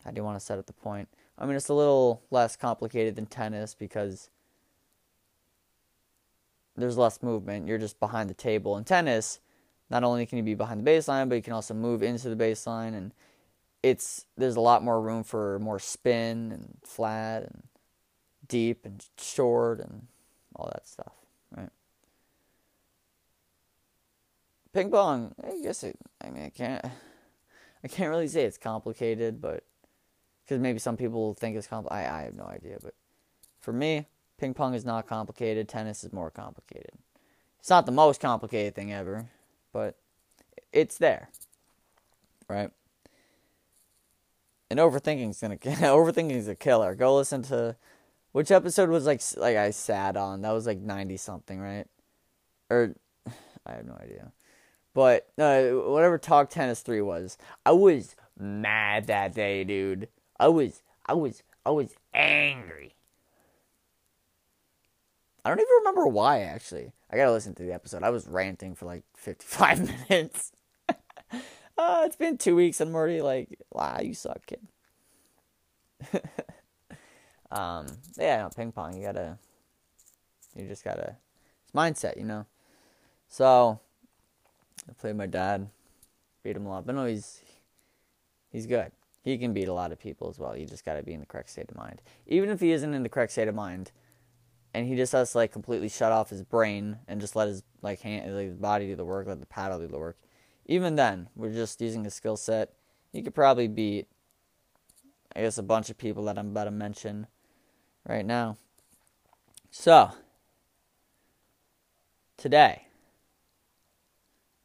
How 0.05 0.11
do 0.11 0.17
you 0.17 0.25
want 0.25 0.39
to 0.39 0.45
set 0.45 0.59
up 0.59 0.67
the 0.67 0.73
point? 0.73 1.09
I 1.39 1.47
mean, 1.47 1.57
it's 1.57 1.69
a 1.69 1.75
little 1.75 2.23
less 2.31 2.57
complicated 2.57 3.17
than 3.17 3.27
tennis 3.27 3.75
because 3.75 4.31
there's 6.77 6.97
less 6.97 7.23
movement. 7.23 7.67
You're 7.67 7.79
just 7.79 8.01
behind 8.01 8.31
the 8.31 8.35
table. 8.35 8.77
In 8.77 8.85
tennis, 8.85 9.41
not 9.91 10.05
only 10.05 10.27
can 10.27 10.39
you 10.39 10.45
be 10.45 10.55
behind 10.55 10.85
the 10.85 10.91
baseline, 10.91 11.29
but 11.29 11.37
you 11.37 11.43
can 11.43 11.53
also 11.53 11.75
move 11.75 12.03
into 12.03 12.29
the 12.29 12.37
baseline, 12.37 12.95
and 12.95 13.13
it's 13.85 14.25
there's 14.39 14.57
a 14.57 14.63
lot 14.63 14.83
more 14.83 14.99
room 14.99 15.23
for 15.23 15.59
more 15.59 15.79
spin 15.79 16.53
and 16.53 16.79
flat 16.83 17.43
and 17.43 17.65
deep 18.49 18.87
and 18.87 19.05
short 19.19 19.79
and 19.79 20.07
all 20.57 20.71
that 20.73 20.89
stuff, 20.89 21.13
right? 21.55 21.69
Ping 24.73 24.91
pong, 24.91 25.35
I 25.45 25.61
guess 25.63 25.85
it. 25.85 25.99
I 26.23 26.31
mean, 26.31 26.45
I 26.45 26.49
can't. 26.49 26.85
I 27.85 27.89
can't 27.89 28.09
really 28.09 28.29
say 28.29 28.45
it's 28.45 28.57
complicated, 28.57 29.43
but 29.43 29.65
because 30.43 30.59
maybe 30.59 30.79
some 30.79 30.97
people 30.97 31.35
think 31.35 31.55
it's 31.55 31.67
complicated. 31.67 32.11
I, 32.11 32.21
I 32.21 32.23
have 32.23 32.35
no 32.35 32.45
idea, 32.45 32.79
but 32.83 32.95
for 33.61 33.75
me, 33.75 34.07
ping 34.39 34.55
pong 34.55 34.73
is 34.73 34.87
not 34.87 35.07
complicated. 35.07 35.69
Tennis 35.69 36.03
is 36.05 36.11
more 36.11 36.31
complicated. 36.31 36.93
It's 37.61 37.69
not 37.69 37.85
the 37.85 37.93
most 37.93 38.19
complicated 38.23 38.75
thing 38.75 38.91
ever, 38.95 39.27
but 39.75 39.99
it's 40.73 40.97
there, 40.97 41.29
right? 42.49 42.71
And 44.75 44.81
overthinking 44.81 45.31
is 45.31 45.39
gonna 45.41 45.57
overthinking 45.63 46.33
is 46.33 46.49
a 46.49 46.57
killer. 46.57 46.97
Go 46.97 47.15
listen 47.15 47.43
to 47.43 47.77
which 48.33 48.51
episode 48.51 48.89
was 48.89 49.07
like 49.07 49.23
like 49.37 49.57
I 49.57 49.71
sat 49.71 50.17
on. 50.17 50.43
That 50.43 50.51
was 50.51 50.67
like 50.67 50.81
ninety 50.81 51.17
something, 51.17 51.61
right? 51.61 51.87
Or 52.69 52.97
I 53.67 53.75
have 53.75 53.87
no 53.87 53.97
idea. 54.03 54.33
But 54.93 55.29
uh, 55.39 55.63
whatever 55.67 56.19
Talk 56.19 56.51
Tennis 56.51 56.81
three 56.81 57.01
was, 57.01 57.39
I 57.65 57.71
was 57.71 58.17
mad 58.37 59.07
that 59.07 59.33
day, 59.33 59.63
dude. 59.63 60.09
I 60.41 60.49
was, 60.49 60.83
I 61.07 61.15
was, 61.15 61.45
I 61.65 61.71
was 61.71 61.95
angry. 62.13 62.97
I 65.45 65.51
don't 65.51 65.61
even 65.61 65.71
remember 65.79 66.09
why, 66.09 66.41
actually. 66.41 66.91
I 67.13 67.17
gotta 67.17 67.31
listen 67.31 67.55
to 67.55 67.63
the 67.63 67.73
episode. 67.73 68.03
I 68.03 68.11
was 68.11 68.27
ranting 68.27 68.75
for 68.75 68.87
like 68.87 69.05
55 69.15 69.89
minutes. 70.11 70.51
uh, 71.79 72.03
it's 72.05 72.17
been 72.17 72.39
two 72.39 72.57
weeks 72.57 72.81
and 72.81 72.91
I'm 72.91 72.97
already 72.97 73.23
like, 73.23 73.59
wow, 73.71 74.01
you 74.03 74.15
suck, 74.15 74.45
kid. 74.47 74.61
um, 77.51 77.87
yeah, 78.19 78.43
no, 78.43 78.51
ping 78.55 78.73
pong, 78.73 78.97
you 78.97 79.07
gotta, 79.07 79.39
you 80.57 80.67
just 80.67 80.85
gotta, 80.85 81.17
it's 81.63 81.73
mindset, 81.75 82.17
you 82.17 82.25
know? 82.25 82.47
So, 83.29 83.81
I 84.89 84.93
played 84.93 85.17
my 85.17 85.27
dad, 85.27 85.69
beat 86.43 86.57
him 86.57 86.67
a 86.67 86.71
lot, 86.71 86.87
but 86.87 86.95
no, 86.95 87.07
he's, 87.07 87.41
he's 88.51 88.67
good 88.67 88.93
he 89.25 89.39
can 89.39 89.55
beat 89.55 89.69
a 89.69 89.73
lot 89.73 89.91
of 89.91 89.99
people 89.99 90.29
as 90.29 90.39
well. 90.39 90.57
You 90.57 90.67
just 90.67 90.85
got 90.85 90.95
to 90.95 91.03
be 91.03 91.15
in 91.15 91.21
the 91.21 91.27
correct 91.27 91.49
state 91.49 91.71
of 91.71 91.77
mind. 91.77 92.03
Even 92.27 92.51
if 92.51 92.61
he 92.61 92.73
isn't 92.73 92.93
in 92.93 93.03
the 93.03 93.09
correct 93.09 93.33
state 93.33 93.49
of 93.49 93.55
mind, 93.55 93.91
and 94.75 94.87
he 94.87 94.97
just 94.97 95.13
has 95.13 95.33
to 95.33 95.39
like 95.39 95.51
completely 95.51 95.89
shut 95.89 96.13
off 96.13 96.29
his 96.29 96.43
brain 96.43 96.99
and 97.09 97.21
just 97.21 97.35
let 97.35 97.49
his 97.49 97.63
like 97.81 98.01
hand, 98.01 98.35
like 98.37 98.47
his 98.47 98.57
body 98.57 98.87
do 98.87 98.97
the 98.97 99.05
work, 99.05 99.27
let 99.27 99.41
the 99.41 99.47
paddle 99.47 99.79
do 99.79 99.89
the 99.89 99.99
work. 99.99 100.19
Even 100.67 100.97
then, 100.97 101.29
we're 101.37 101.53
just 101.53 101.81
using 101.81 102.07
a 102.07 102.11
skill 102.11 102.37
set. 102.37 102.73
He 103.13 103.23
could 103.23 103.35
probably 103.35 103.69
beat, 103.69 104.09
I 105.35 105.43
guess, 105.43 105.59
a 105.59 105.63
bunch 105.63 105.91
of 105.91 105.99
people 105.99 106.25
that 106.25 106.39
I'm 106.39 106.49
about 106.49 106.65
to 106.65 106.71
mention 106.71 107.27
right 108.09 108.25
now. 108.25 108.57
So, 109.71 110.11
today, 112.37 112.87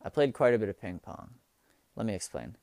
I 0.03 0.09
played 0.09 0.33
quite 0.33 0.53
a 0.53 0.59
bit 0.59 0.69
of 0.69 0.79
ping 0.79 0.99
pong. 0.99 1.31
Let 1.95 2.05
me 2.05 2.13
explain. 2.13 2.55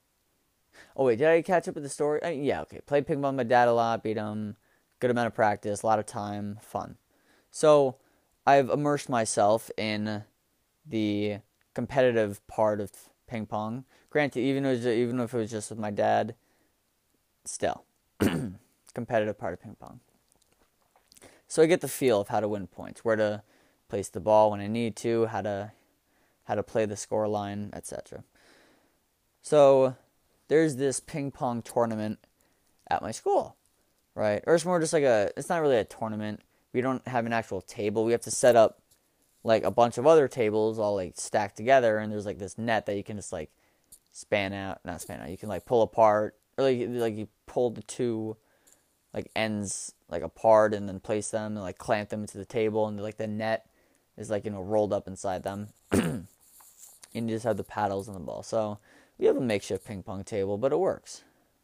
Oh 0.96 1.05
wait, 1.05 1.18
did 1.18 1.29
I 1.29 1.42
catch 1.42 1.68
up 1.68 1.75
with 1.75 1.85
the 1.85 1.90
story? 1.90 2.22
I 2.22 2.31
mean, 2.31 2.44
yeah, 2.44 2.62
okay. 2.62 2.81
Played 2.81 3.07
ping 3.07 3.20
pong 3.20 3.37
with 3.37 3.46
my 3.46 3.49
dad 3.49 3.68
a 3.68 3.72
lot, 3.72 4.03
beat 4.03 4.16
him. 4.16 4.57
Good 4.99 5.11
amount 5.11 5.27
of 5.27 5.35
practice, 5.35 5.83
a 5.83 5.87
lot 5.87 5.99
of 5.99 6.07
time, 6.07 6.59
fun. 6.62 6.96
So 7.51 7.96
I've 8.46 8.70
immersed 8.70 9.11
myself 9.11 9.70
in 9.77 10.25
the 10.87 11.38
competitive 11.75 12.46
part 12.46 12.81
of 12.81 12.90
ping 13.26 13.46
pong. 13.46 13.84
Granted, 14.10 14.40
even 14.40 14.64
if, 14.64 14.78
was, 14.78 14.86
even 14.86 15.20
if 15.20 15.34
it 15.34 15.36
was 15.36 15.50
just 15.50 15.70
with 15.70 15.78
my 15.78 15.90
dad, 15.90 16.34
still 17.44 17.84
competitive 18.94 19.38
part 19.38 19.52
of 19.52 19.60
ping 19.60 19.76
pong. 19.78 20.00
So 21.48 21.62
I 21.62 21.66
get 21.66 21.80
the 21.80 21.88
feel 21.88 22.20
of 22.20 22.28
how 22.28 22.40
to 22.40 22.48
win 22.48 22.66
points, 22.66 23.04
where 23.04 23.16
to 23.16 23.42
place 23.88 24.08
the 24.08 24.20
ball 24.20 24.50
when 24.50 24.60
I 24.60 24.66
need 24.66 24.96
to, 24.96 25.26
how 25.26 25.42
to 25.42 25.72
how 26.44 26.54
to 26.54 26.62
play 26.62 26.86
the 26.86 26.96
score 26.96 27.26
line, 27.26 27.70
etc. 27.72 28.22
So 29.42 29.96
there's 30.48 30.76
this 30.76 31.00
ping 31.00 31.30
pong 31.30 31.60
tournament 31.62 32.20
at 32.88 33.02
my 33.02 33.10
school, 33.10 33.56
right? 34.14 34.42
Or 34.46 34.54
it's 34.54 34.64
more 34.64 34.80
just 34.80 34.92
like 34.92 35.02
a, 35.02 35.32
it's 35.36 35.48
not 35.48 35.60
really 35.60 35.76
a 35.76 35.84
tournament. 35.84 36.40
We 36.72 36.80
don't 36.80 37.06
have 37.08 37.26
an 37.26 37.32
actual 37.32 37.60
table. 37.60 38.04
We 38.04 38.12
have 38.12 38.20
to 38.22 38.30
set 38.30 38.54
up 38.54 38.80
like 39.46 39.62
a 39.62 39.70
bunch 39.70 39.96
of 39.96 40.06
other 40.06 40.26
tables 40.26 40.78
all 40.78 40.96
like 40.96 41.12
stacked 41.16 41.56
together, 41.56 41.98
and 41.98 42.11
there's 42.11 42.26
like 42.26 42.38
this 42.38 42.59
net 42.59 42.87
that 42.87 42.96
you 42.96 43.04
can 43.04 43.16
just 43.16 43.32
like 43.32 43.50
span 44.12 44.52
out, 44.52 44.80
not 44.85 45.00
span 45.00 45.20
out. 45.20 45.30
You 45.30 45.38
can 45.38 45.48
like 45.48 45.64
pull 45.64 45.82
apart, 45.82 46.35
or 46.59 46.64
like 46.64 46.88
like 46.88 47.16
you 47.16 47.28
pull 47.46 47.70
the 47.70 47.82
two 47.82 48.37
like 49.14 49.30
ends 49.37 49.94
like 50.11 50.22
apart 50.22 50.74
and 50.74 50.88
then 50.88 51.00
place 51.00 51.30
them 51.30 51.52
and 51.52 51.62
like 51.62 51.78
clamp 51.78 52.09
them 52.09 52.22
into 52.22 52.38
the 52.38 52.44
table, 52.44 52.88
and 52.88 53.00
like 53.00 53.18
the 53.18 53.28
net 53.28 53.70
is 54.16 54.30
like 54.30 54.44
you 54.44 54.50
know 54.50 54.61
rolled 54.61 54.92
up 54.92 55.06
inside 55.06 55.44
them. 55.44 55.68
and 55.92 56.26
you 57.12 57.37
just 57.37 57.44
have 57.44 57.56
the 57.56 57.64
paddles 57.64 58.09
and 58.09 58.16
the 58.16 58.20
ball. 58.20 58.42
So 58.42 58.78
we 59.16 59.26
have 59.26 59.37
a 59.37 59.40
makeshift 59.40 59.87
ping 59.87 60.02
pong 60.02 60.24
table, 60.24 60.59
but 60.59 60.72
it 60.72 60.78
works, 60.80 61.22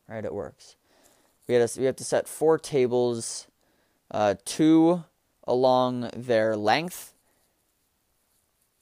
right? 0.09 0.25
It 0.25 0.33
works. 0.33 0.77
We 1.49 1.57
had 1.57 1.71
we 1.77 1.85
have 1.87 1.97
to 1.97 2.05
set 2.05 2.29
four 2.29 2.59
tables, 2.59 3.49
uh, 4.12 4.37
two 4.45 5.03
along 5.49 6.11
their 6.16 6.57
length. 6.57 7.12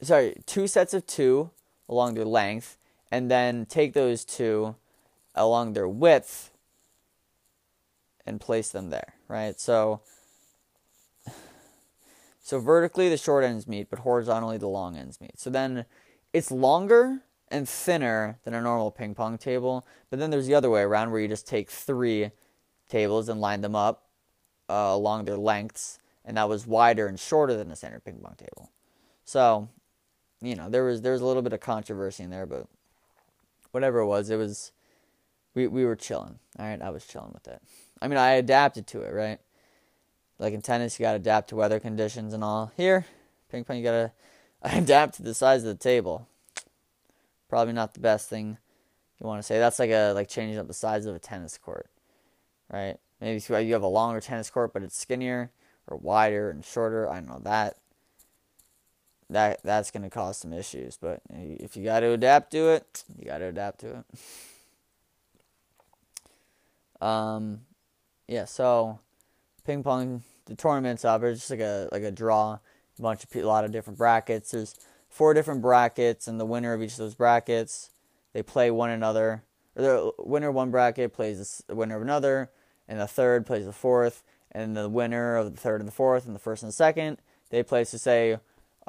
Sorry, 0.02 0.40
two 0.46 0.66
sets 0.66 0.94
of 0.94 1.06
two 1.06 1.50
along 1.88 2.14
their 2.14 2.24
length, 2.24 2.78
and 3.10 3.30
then 3.30 3.66
take 3.66 3.92
those 3.92 4.24
two 4.24 4.76
along 5.34 5.72
their 5.72 5.88
width 5.88 6.50
and 8.26 8.40
place 8.40 8.70
them 8.70 8.90
there, 8.90 9.14
right? 9.28 9.58
So, 9.58 10.00
so 12.42 12.60
vertically 12.60 13.08
the 13.08 13.16
short 13.16 13.44
ends 13.44 13.66
meet, 13.66 13.90
but 13.90 14.00
horizontally 14.00 14.58
the 14.58 14.68
long 14.68 14.96
ends 14.96 15.20
meet. 15.20 15.38
So 15.38 15.50
then 15.50 15.84
it's 16.32 16.50
longer 16.50 17.22
and 17.48 17.68
thinner 17.68 18.38
than 18.44 18.54
a 18.54 18.60
normal 18.60 18.90
ping 18.90 19.14
pong 19.14 19.36
table. 19.36 19.86
But 20.08 20.18
then 20.18 20.30
there's 20.30 20.46
the 20.46 20.54
other 20.54 20.70
way 20.70 20.82
around 20.82 21.10
where 21.10 21.20
you 21.20 21.28
just 21.28 21.46
take 21.48 21.70
three 21.70 22.30
tables 22.88 23.28
and 23.28 23.40
line 23.40 23.60
them 23.60 23.74
up 23.74 24.06
uh, 24.68 24.90
along 24.92 25.24
their 25.24 25.36
lengths, 25.36 25.98
and 26.24 26.36
that 26.36 26.48
was 26.48 26.66
wider 26.66 27.06
and 27.06 27.18
shorter 27.18 27.56
than 27.56 27.70
a 27.70 27.76
standard 27.76 28.04
ping 28.04 28.20
pong 28.22 28.36
table. 28.36 28.70
So, 29.24 29.68
you 30.40 30.56
know, 30.56 30.68
there 30.68 30.84
was 30.84 31.02
there 31.02 31.12
was 31.12 31.20
a 31.20 31.26
little 31.26 31.42
bit 31.42 31.52
of 31.52 31.60
controversy 31.60 32.22
in 32.22 32.30
there, 32.30 32.46
but 32.46 32.66
whatever 33.72 34.00
it 34.00 34.06
was, 34.06 34.30
it 34.30 34.36
was 34.36 34.72
we 35.54 35.66
we 35.66 35.84
were 35.84 35.96
chilling. 35.96 36.38
All 36.58 36.66
right, 36.66 36.80
I 36.80 36.90
was 36.90 37.06
chilling 37.06 37.32
with 37.32 37.48
it. 37.48 37.62
I 38.00 38.08
mean, 38.08 38.18
I 38.18 38.32
adapted 38.32 38.86
to 38.88 39.02
it, 39.02 39.12
right? 39.12 39.38
Like 40.38 40.54
in 40.54 40.62
tennis, 40.62 40.98
you 40.98 41.04
got 41.04 41.12
to 41.12 41.16
adapt 41.16 41.50
to 41.50 41.56
weather 41.56 41.80
conditions 41.80 42.32
and 42.32 42.42
all. 42.42 42.72
Here, 42.76 43.04
ping 43.50 43.64
pong, 43.64 43.76
you 43.76 43.84
got 43.84 43.92
to 43.92 44.12
adapt 44.78 45.14
to 45.16 45.22
the 45.22 45.34
size 45.34 45.62
of 45.64 45.68
the 45.68 45.82
table 45.82 46.26
probably 47.50 47.74
not 47.74 47.92
the 47.92 48.00
best 48.00 48.30
thing 48.30 48.56
you 49.20 49.26
want 49.26 49.40
to 49.40 49.42
say. 49.42 49.58
That's 49.58 49.78
like 49.78 49.90
a 49.90 50.12
like 50.12 50.28
changing 50.28 50.58
up 50.58 50.68
the 50.68 50.72
size 50.72 51.04
of 51.04 51.14
a 51.14 51.18
tennis 51.18 51.58
court, 51.58 51.90
right? 52.72 52.96
Maybe 53.20 53.42
you 53.66 53.72
have 53.74 53.82
a 53.82 53.88
longer 53.88 54.20
tennis 54.20 54.48
court, 54.48 54.72
but 54.72 54.82
it's 54.82 54.96
skinnier 54.96 55.50
or 55.86 55.98
wider 55.98 56.48
and 56.48 56.64
shorter. 56.64 57.10
I 57.10 57.16
don't 57.16 57.28
know 57.28 57.40
that. 57.44 57.76
That 59.30 59.62
that's 59.62 59.92
gonna 59.92 60.10
cause 60.10 60.38
some 60.38 60.52
issues, 60.52 60.98
but 61.00 61.22
if 61.30 61.76
you 61.76 61.84
got 61.84 62.00
to 62.00 62.12
adapt 62.12 62.50
to 62.52 62.70
it, 62.70 63.04
you 63.16 63.24
got 63.24 63.38
to 63.38 63.46
adapt 63.46 63.80
to 63.80 63.98
it. 63.98 64.04
Um, 67.00 67.60
yeah. 68.26 68.44
So, 68.44 68.98
ping 69.64 69.84
pong, 69.84 70.24
the 70.46 70.56
tournament's 70.56 71.04
up. 71.04 71.22
It's 71.22 71.40
just 71.40 71.50
like 71.50 71.60
a 71.60 71.88
like 71.92 72.02
a 72.02 72.10
draw, 72.10 72.58
a 72.98 73.02
bunch 73.02 73.22
of 73.22 73.34
a 73.36 73.42
lot 73.42 73.64
of 73.64 73.70
different 73.70 73.98
brackets. 73.98 74.50
There's 74.50 74.74
four 75.08 75.32
different 75.32 75.62
brackets, 75.62 76.26
and 76.26 76.40
the 76.40 76.44
winner 76.44 76.72
of 76.72 76.82
each 76.82 76.92
of 76.92 76.98
those 76.98 77.14
brackets 77.14 77.90
they 78.32 78.42
play 78.42 78.70
one 78.70 78.90
another. 78.90 79.44
Or 79.76 79.82
the 79.82 80.12
winner 80.18 80.48
of 80.48 80.54
one 80.54 80.70
bracket 80.70 81.12
plays 81.12 81.62
the 81.68 81.74
winner 81.76 81.96
of 81.96 82.02
another, 82.02 82.50
and 82.88 83.00
the 83.00 83.06
third 83.06 83.46
plays 83.46 83.66
the 83.66 83.72
fourth, 83.72 84.22
and 84.50 84.76
the 84.76 84.88
winner 84.88 85.36
of 85.36 85.54
the 85.54 85.60
third 85.60 85.80
and 85.80 85.88
the 85.88 85.92
fourth, 85.92 86.26
and 86.26 86.34
the 86.34 86.40
first 86.40 86.62
and 86.62 86.68
the 86.68 86.76
second 86.76 87.18
they 87.50 87.62
play 87.62 87.84
to 87.84 87.98
say 87.98 88.38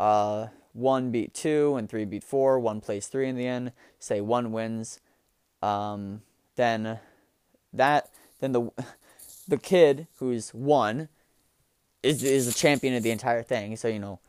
uh, 0.01 0.47
one 0.73 1.11
beat 1.11 1.31
two 1.35 1.75
and 1.75 1.87
three 1.87 2.05
beat 2.05 2.23
four. 2.23 2.59
One 2.59 2.81
plays 2.81 3.05
three 3.05 3.29
in 3.29 3.35
the 3.35 3.45
end. 3.45 3.71
Say 3.99 4.19
one 4.19 4.51
wins. 4.51 4.99
Um, 5.61 6.23
then 6.55 6.99
that 7.71 8.09
then 8.39 8.51
the 8.51 8.71
the 9.47 9.57
kid 9.57 10.07
who's 10.17 10.55
won 10.55 11.07
is 12.01 12.23
is 12.23 12.47
the 12.47 12.53
champion 12.53 12.95
of 12.95 13.03
the 13.03 13.11
entire 13.11 13.43
thing. 13.43 13.75
So 13.75 13.87
you 13.87 13.99
know, 13.99 14.19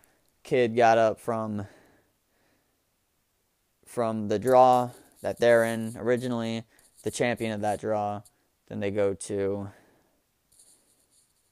kid 0.42 0.76
got 0.76 0.98
up 0.98 1.18
from 1.18 1.66
from 3.86 4.28
the 4.28 4.38
draw 4.38 4.90
that 5.22 5.40
they're 5.40 5.64
in 5.64 5.96
originally, 5.96 6.64
the 7.02 7.10
champion 7.10 7.50
of 7.52 7.62
that 7.62 7.80
draw. 7.80 8.20
Then 8.68 8.80
they 8.80 8.90
go 8.90 9.14
to 9.14 9.70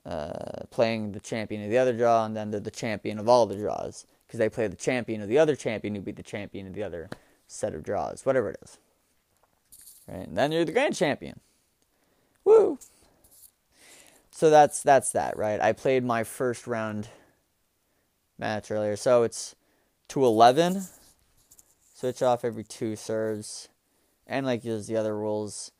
uh, 0.06 0.64
playing 0.70 1.12
the 1.12 1.20
champion 1.20 1.64
of 1.64 1.70
the 1.70 1.78
other 1.78 1.92
draw, 1.92 2.24
and 2.24 2.36
then 2.36 2.50
they're 2.50 2.60
the 2.60 2.70
champion 2.70 3.18
of 3.18 3.28
all 3.28 3.46
the 3.46 3.56
draws 3.56 4.06
because 4.26 4.38
they 4.38 4.48
play 4.48 4.66
the 4.66 4.76
champion 4.76 5.20
of 5.20 5.28
the 5.28 5.38
other 5.38 5.56
champion 5.56 5.94
who 5.94 6.00
beat 6.00 6.16
the 6.16 6.22
champion 6.22 6.66
of 6.66 6.74
the 6.74 6.82
other 6.82 7.08
set 7.46 7.74
of 7.74 7.82
draws, 7.82 8.24
whatever 8.24 8.50
it 8.50 8.58
is. 8.62 8.78
Right, 10.08 10.26
and 10.26 10.36
then 10.36 10.52
you're 10.52 10.64
the 10.64 10.72
grand 10.72 10.96
champion. 10.96 11.40
Woo! 12.44 12.78
So 14.30 14.48
that's 14.50 14.82
that's 14.82 15.12
that, 15.12 15.36
right? 15.36 15.60
I 15.60 15.72
played 15.72 16.04
my 16.04 16.24
first 16.24 16.66
round 16.66 17.08
match 18.38 18.70
earlier, 18.70 18.96
so 18.96 19.22
it's 19.22 19.54
to 20.08 20.24
eleven. 20.24 20.84
Switch 21.94 22.22
off 22.22 22.46
every 22.46 22.64
two 22.64 22.96
serves, 22.96 23.68
and 24.26 24.46
like 24.46 24.62
there's 24.62 24.86
the 24.86 24.96
other 24.96 25.14
rules 25.14 25.70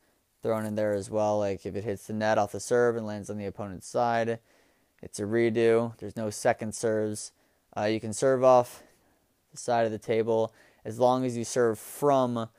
thrown 0.41 0.65
in 0.65 0.75
there 0.75 0.93
as 0.93 1.09
well. 1.09 1.39
Like 1.39 1.65
if 1.65 1.75
it 1.75 1.83
hits 1.83 2.07
the 2.07 2.13
net 2.13 2.37
off 2.37 2.51
the 2.51 2.59
serve 2.59 2.95
and 2.95 3.05
lands 3.05 3.29
on 3.29 3.37
the 3.37 3.45
opponent's 3.45 3.87
side, 3.87 4.39
it's 5.01 5.19
a 5.19 5.23
redo. 5.23 5.97
There's 5.97 6.17
no 6.17 6.29
second 6.29 6.75
serves. 6.75 7.31
Uh, 7.75 7.85
you 7.85 7.99
can 7.99 8.13
serve 8.13 8.43
off 8.43 8.83
the 9.51 9.57
side 9.57 9.85
of 9.85 9.91
the 9.91 9.99
table 9.99 10.53
as 10.83 10.99
long 10.99 11.25
as 11.25 11.37
you 11.37 11.43
serve 11.43 11.79
from 11.79 12.49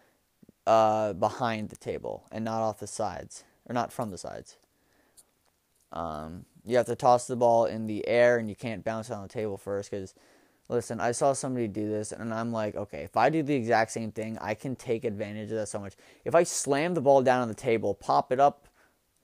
uh, 0.67 1.13
behind 1.15 1.71
the 1.71 1.77
table 1.77 2.25
and 2.31 2.45
not 2.45 2.63
off 2.63 2.79
the 2.79 2.87
sides 2.87 3.45
or 3.67 3.75
not 3.75 3.93
from 3.93 4.11
the 4.11 4.19
sides. 4.19 4.57
Um, 5.93 6.47
you 6.65 6.77
have 6.77 6.87
to 6.87 6.97
toss 6.97 7.27
the 7.27 7.37
ball 7.37 7.67
in 7.67 7.87
the 7.87 8.07
air 8.07 8.39
and 8.39 8.49
you 8.49 8.55
can't 8.55 8.85
bounce 8.85 9.11
it 9.11 9.15
on 9.15 9.23
the 9.23 9.29
table 9.29 9.57
first 9.57 9.91
because 9.91 10.15
listen, 10.69 11.01
I 11.01 11.13
saw 11.13 11.33
somebody 11.33 11.69
do 11.69 11.89
this 11.89 12.13
and 12.13 12.33
I'm 12.33 12.53
like, 12.53 12.77
okay, 12.77 13.03
if 13.03 13.17
I 13.17 13.31
do 13.31 13.43
the 13.43 13.55
exact 13.55 13.91
same 13.91 14.13
thing, 14.13 14.39
I 14.41 14.55
can 14.55 14.77
take 14.77 15.05
advantage 15.05 15.51
of 15.51 15.57
that 15.57 15.69
so 15.69 15.79
much. 15.79 15.95
If 16.25 16.35
I 16.35 16.43
slam 16.43 16.95
the 16.95 17.01
ball 17.01 17.23
down 17.23 17.43
on 17.43 17.49
the 17.49 17.55
table, 17.55 17.95
pop 17.95 18.33
it 18.33 18.41
up 18.41 18.69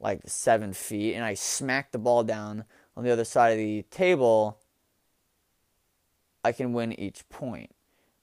like 0.00 0.20
seven 0.26 0.72
feet, 0.72 1.14
and 1.14 1.24
I 1.24 1.34
smack 1.34 1.90
the 1.90 1.98
ball 1.98 2.22
down 2.22 2.64
on 2.96 3.02
the 3.02 3.10
other 3.10 3.24
side 3.24 3.50
of 3.50 3.58
the 3.58 3.82
table, 3.90 4.60
I 6.44 6.52
can 6.52 6.72
win 6.72 6.98
each 6.98 7.28
point. 7.28 7.70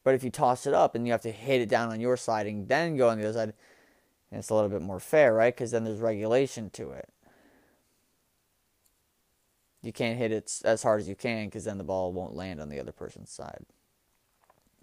But 0.04 0.16
if 0.16 0.24
you 0.24 0.30
toss 0.30 0.68
it 0.68 0.74
up 0.74 0.96
and 0.96 1.06
you 1.06 1.12
have 1.12 1.22
to 1.22 1.32
hit 1.32 1.62
it 1.62 1.68
down 1.68 1.92
on 1.92 2.00
your 2.00 2.16
side 2.16 2.48
and 2.48 2.68
then 2.68 2.96
go 2.96 3.10
on 3.10 3.18
the 3.18 3.28
other 3.28 3.34
side, 3.34 3.54
it's 4.32 4.50
a 4.50 4.56
little 4.56 4.70
bit 4.70 4.82
more 4.82 5.00
fair, 5.00 5.34
right? 5.34 5.54
Because 5.54 5.72
then 5.72 5.84
there's 5.84 6.00
regulation 6.00 6.70
to 6.72 6.92
it 6.92 7.10
you 9.86 9.94
can't 9.94 10.18
hit 10.18 10.32
it 10.32 10.62
as 10.66 10.84
hard 10.84 11.02
as 11.02 11.08
you 11.08 11.16
can 11.16 11.46
because 11.46 11.66
then 11.66 11.78
the 11.78 11.84
ball 11.84 12.12
won't 12.12 12.36
land 12.36 12.60
on 12.60 12.70
the 12.70 12.80
other 12.80 12.92
person's 12.92 13.32
side, 13.32 13.66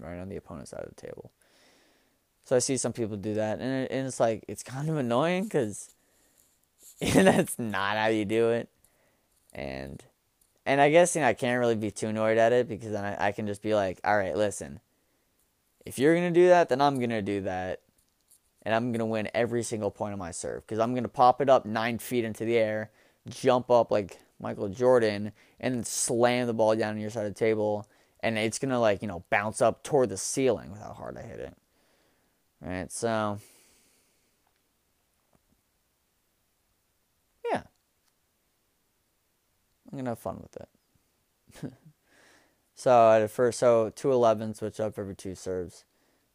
right 0.01 0.19
on 0.19 0.29
the 0.29 0.37
opponent's 0.37 0.71
side 0.71 0.85
of 0.85 0.95
the 0.95 1.01
table. 1.01 1.33
So 2.45 2.57
I 2.57 2.59
see 2.59 2.77
some 2.77 2.93
people 2.93 3.17
do 3.17 3.35
that, 3.35 3.61
and, 3.61 3.85
it, 3.85 3.91
and 3.91 4.07
it's 4.07 4.21
like 4.21 4.45
it's 4.49 4.63
kind 4.63 4.89
of 4.89 4.97
annoying 4.97 5.45
because 5.45 5.91
that's 7.01 7.59
not 7.59 7.97
how 7.97 8.09
you 8.09 8.25
do 8.25 8.51
it, 8.51 8.69
and 9.53 10.03
and 10.67 10.81
I 10.81 10.91
guess 10.91 11.15
you 11.15 11.23
know 11.23 11.29
I 11.29 11.35
can't 11.35 11.59
really 11.59 11.77
be 11.77 11.91
too 11.91 12.09
annoyed 12.09 12.39
at 12.39 12.53
it 12.53 12.69
because 12.69 12.93
then 12.93 13.05
I, 13.05 13.29
I 13.29 13.33
can 13.33 13.47
just 13.47 13.63
be 13.63 13.75
like, 13.75 14.01
all 14.05 14.17
right, 14.17 14.37
listen, 14.37 14.81
if 15.87 15.99
you're 15.99 16.15
gonna 16.15 16.31
do 16.31 16.49
that, 16.49 16.69
then 16.69 16.81
I'm 16.81 16.99
gonna 16.99 17.23
do 17.23 17.43
that, 17.43 17.81
and 18.63 18.75
I'm 18.75 18.91
gonna 18.93 19.07
win 19.07 19.29
every 19.35 19.63
single 19.63 19.91
point 19.91 20.13
of 20.13 20.19
my 20.19 20.33
serve 20.33 20.67
because 20.67 20.81
I'm 20.81 20.95
gonna 20.95 21.09
pop 21.09 21.41
it 21.41 21.49
up 21.49 21.65
nine 21.65 21.99
feet 21.99 22.25
into 22.25 22.45
the 22.45 22.57
air, 22.57 22.91
jump 23.29 23.71
up 23.71 23.93
like 23.93 24.19
Michael 24.43 24.69
Jordan 24.69 25.33
and 25.61 25.87
slam 25.87 26.49
the 26.49 26.53
ball 26.53 26.75
down 26.75 26.95
on 26.95 27.01
your 27.01 27.11
side 27.11 27.27
of 27.27 27.33
the 27.33 27.39
table, 27.39 27.89
and 28.21 28.37
it's 28.37 28.59
gonna 28.59 28.81
like 28.81 29.01
you 29.01 29.09
know 29.09 29.25
bounce 29.31 29.63
up 29.63 29.83
toward 29.85 30.09
the 30.09 30.17
ceiling 30.17 30.73
with 30.73 30.81
how 30.81 30.93
hard 30.93 31.17
I 31.17 31.23
hit 31.23 31.39
it. 31.39 31.57
Right, 32.61 32.91
so 32.91 33.39
yeah, 37.51 37.63
I'm 39.91 39.99
gonna 39.99 40.11
have 40.11 40.19
fun 40.19 40.43
with 40.43 40.57
it. 40.57 41.73
so 42.75 43.11
at 43.13 43.31
first, 43.31 43.61
so 43.61 43.91
two 43.91 44.13
eleven 44.13 44.55
switch 44.55 44.81
up 44.81 44.99
every 44.99 45.15
two 45.15 45.37
serves, 45.37 45.85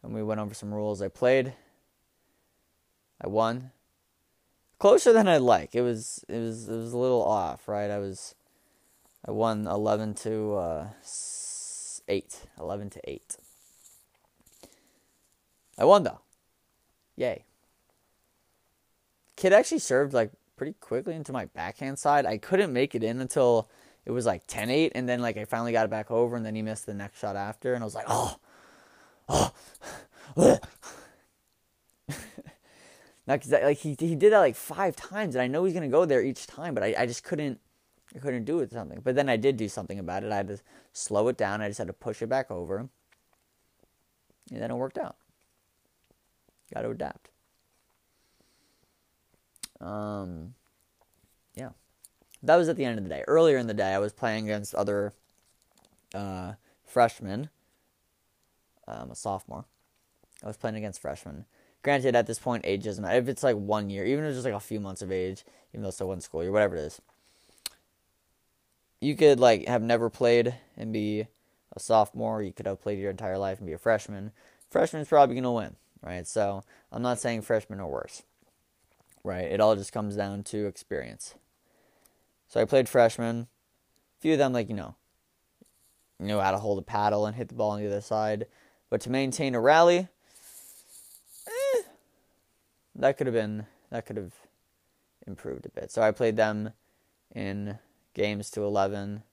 and 0.01 0.13
we 0.13 0.23
went 0.23 0.39
over 0.39 0.53
some 0.53 0.73
rules. 0.73 1.01
I 1.01 1.09
played. 1.09 1.53
I 3.19 3.27
won 3.27 3.71
closer 4.79 5.13
than 5.13 5.27
I'd 5.27 5.41
like. 5.41 5.75
It 5.75 5.81
was 5.81 6.23
it 6.27 6.39
was 6.39 6.67
it 6.69 6.75
was 6.75 6.93
a 6.93 6.97
little 6.97 7.23
off, 7.23 7.67
right? 7.67 7.89
I 7.89 7.99
was 7.99 8.35
I 9.27 9.31
won 9.31 9.67
11 9.67 10.13
to 10.15 10.55
uh, 10.55 10.87
8. 12.07 12.45
11 12.59 12.89
to 12.91 13.09
8. 13.09 13.37
I 15.77 15.85
won 15.85 16.03
though. 16.03 16.21
Yay. 17.15 17.43
Kid 19.35 19.53
actually 19.53 19.79
served 19.79 20.13
like 20.13 20.31
pretty 20.55 20.73
quickly 20.79 21.13
into 21.13 21.31
my 21.31 21.45
backhand 21.45 21.99
side. 21.99 22.25
I 22.25 22.37
couldn't 22.37 22.73
make 22.73 22.95
it 22.95 23.03
in 23.03 23.19
until 23.19 23.69
it 24.05 24.11
was 24.11 24.25
like 24.25 24.47
10-8 24.47 24.91
and 24.95 25.07
then 25.09 25.21
like 25.21 25.37
I 25.37 25.45
finally 25.45 25.73
got 25.73 25.85
it 25.85 25.91
back 25.91 26.09
over 26.09 26.35
and 26.35 26.45
then 26.45 26.55
he 26.55 26.61
missed 26.61 26.85
the 26.85 26.93
next 26.93 27.19
shot 27.19 27.35
after 27.35 27.73
and 27.73 27.83
I 27.83 27.85
was 27.85 27.95
like, 27.95 28.05
"Oh. 28.07 28.37
Oh. 29.29 29.51
Now, 33.27 33.35
cause 33.35 33.51
like 33.51 33.79
he 33.79 33.95
he 33.99 34.15
did 34.15 34.31
that 34.31 34.39
like 34.39 34.55
five 34.55 34.95
times, 34.95 35.35
and 35.35 35.41
I 35.41 35.47
know 35.47 35.65
he's 35.65 35.73
gonna 35.73 35.89
go 35.89 36.05
there 36.05 36.23
each 36.23 36.47
time, 36.47 36.73
but 36.73 36.83
I, 36.83 36.95
I 36.97 37.05
just 37.05 37.25
couldn't 37.25 37.59
I 38.15 38.19
couldn't 38.19 38.45
do 38.45 38.59
it 38.61 38.71
something. 38.71 39.01
But 39.03 39.15
then 39.15 39.27
I 39.27 39.35
did 39.35 39.57
do 39.57 39.67
something 39.67 39.99
about 39.99 40.23
it. 40.23 40.31
I 40.31 40.37
had 40.37 40.47
to 40.47 40.59
slow 40.93 41.27
it 41.27 41.37
down. 41.37 41.61
I 41.61 41.67
just 41.67 41.77
had 41.77 41.87
to 41.87 41.93
push 41.93 42.21
it 42.21 42.29
back 42.29 42.49
over, 42.49 42.77
and 44.49 44.61
then 44.61 44.71
it 44.71 44.75
worked 44.75 44.97
out. 44.97 45.17
Got 46.73 46.81
to 46.83 46.89
adapt. 46.89 47.29
Um, 49.81 50.53
yeah, 51.53 51.69
that 52.43 52.55
was 52.55 52.69
at 52.69 52.77
the 52.77 52.85
end 52.85 52.97
of 52.97 53.03
the 53.03 53.09
day. 53.09 53.25
Earlier 53.27 53.57
in 53.57 53.67
the 53.67 53.73
day, 53.73 53.93
I 53.93 53.99
was 53.99 54.13
playing 54.13 54.45
against 54.45 54.73
other 54.73 55.13
uh, 56.15 56.53
freshmen. 56.85 57.49
I'm 58.87 59.03
um, 59.03 59.11
a 59.11 59.15
sophomore. 59.15 59.65
I 60.41 60.47
was 60.47 60.55
playing 60.55 60.77
against 60.77 61.01
freshmen 61.01 61.45
Granted, 61.83 62.15
at 62.15 62.27
this 62.27 62.39
point, 62.39 62.65
age 62.65 62.83
doesn't 62.83 63.01
matter. 63.01 63.17
If 63.17 63.27
it's 63.27 63.43
like 63.43 63.55
one 63.55 63.89
year, 63.89 64.05
even 64.05 64.23
if 64.23 64.29
it's 64.29 64.37
just 64.37 64.45
like 64.45 64.53
a 64.53 64.59
few 64.59 64.79
months 64.79 65.01
of 65.01 65.11
age, 65.11 65.45
even 65.73 65.83
though 65.83 65.89
it's 65.89 65.97
still 65.97 66.09
one 66.09 66.21
school 66.21 66.43
year, 66.43 66.51
whatever 66.51 66.75
it 66.75 66.81
is, 66.81 67.01
you 68.99 69.15
could 69.15 69.39
like 69.39 69.67
have 69.67 69.81
never 69.81 70.09
played 70.09 70.55
and 70.75 70.91
be 70.91 71.27
a 71.75 71.79
sophomore. 71.79 72.41
You 72.41 72.51
could 72.51 72.65
have 72.65 72.81
played 72.81 72.99
your 72.99 73.11
entire 73.11 73.37
life 73.37 73.59
and 73.59 73.67
be 73.67 73.73
a 73.73 73.77
freshman. 73.77 74.31
Freshman's 74.69 75.07
probably 75.07 75.35
gonna 75.35 75.53
win, 75.53 75.75
right? 76.01 76.27
So 76.27 76.63
I'm 76.91 77.01
not 77.01 77.19
saying 77.19 77.43
freshmen 77.43 77.79
are 77.79 77.87
worse, 77.87 78.23
right? 79.23 79.45
It 79.45 79.61
all 79.61 79.75
just 79.75 79.93
comes 79.93 80.15
down 80.15 80.43
to 80.45 80.65
experience. 80.65 81.35
So 82.47 82.59
I 82.59 82.65
played 82.65 82.89
freshman. 82.89 83.47
A 84.17 84.21
few 84.21 84.33
of 84.33 84.39
them, 84.39 84.53
like 84.53 84.67
you 84.67 84.75
know, 84.75 84.95
knew 86.19 86.39
how 86.39 86.51
to 86.51 86.57
hold 86.57 86.79
a 86.79 86.83
paddle 86.83 87.25
and 87.25 87.35
hit 87.35 87.49
the 87.49 87.55
ball 87.55 87.71
on 87.71 87.79
the 87.79 87.87
other 87.87 88.01
side, 88.01 88.47
but 88.89 89.01
to 89.01 89.09
maintain 89.09 89.53
a 89.53 89.61
rally 89.61 90.07
that 92.97 93.17
could 93.17 93.27
have 93.27 93.33
been 93.33 93.65
that 93.91 94.05
could 94.05 94.17
have 94.17 94.33
improved 95.25 95.65
a 95.65 95.69
bit. 95.69 95.91
So 95.91 96.01
I 96.01 96.11
played 96.11 96.35
them 96.35 96.71
in 97.33 97.79
games 98.13 98.49
to 98.51 98.61
eleven. 98.61 99.23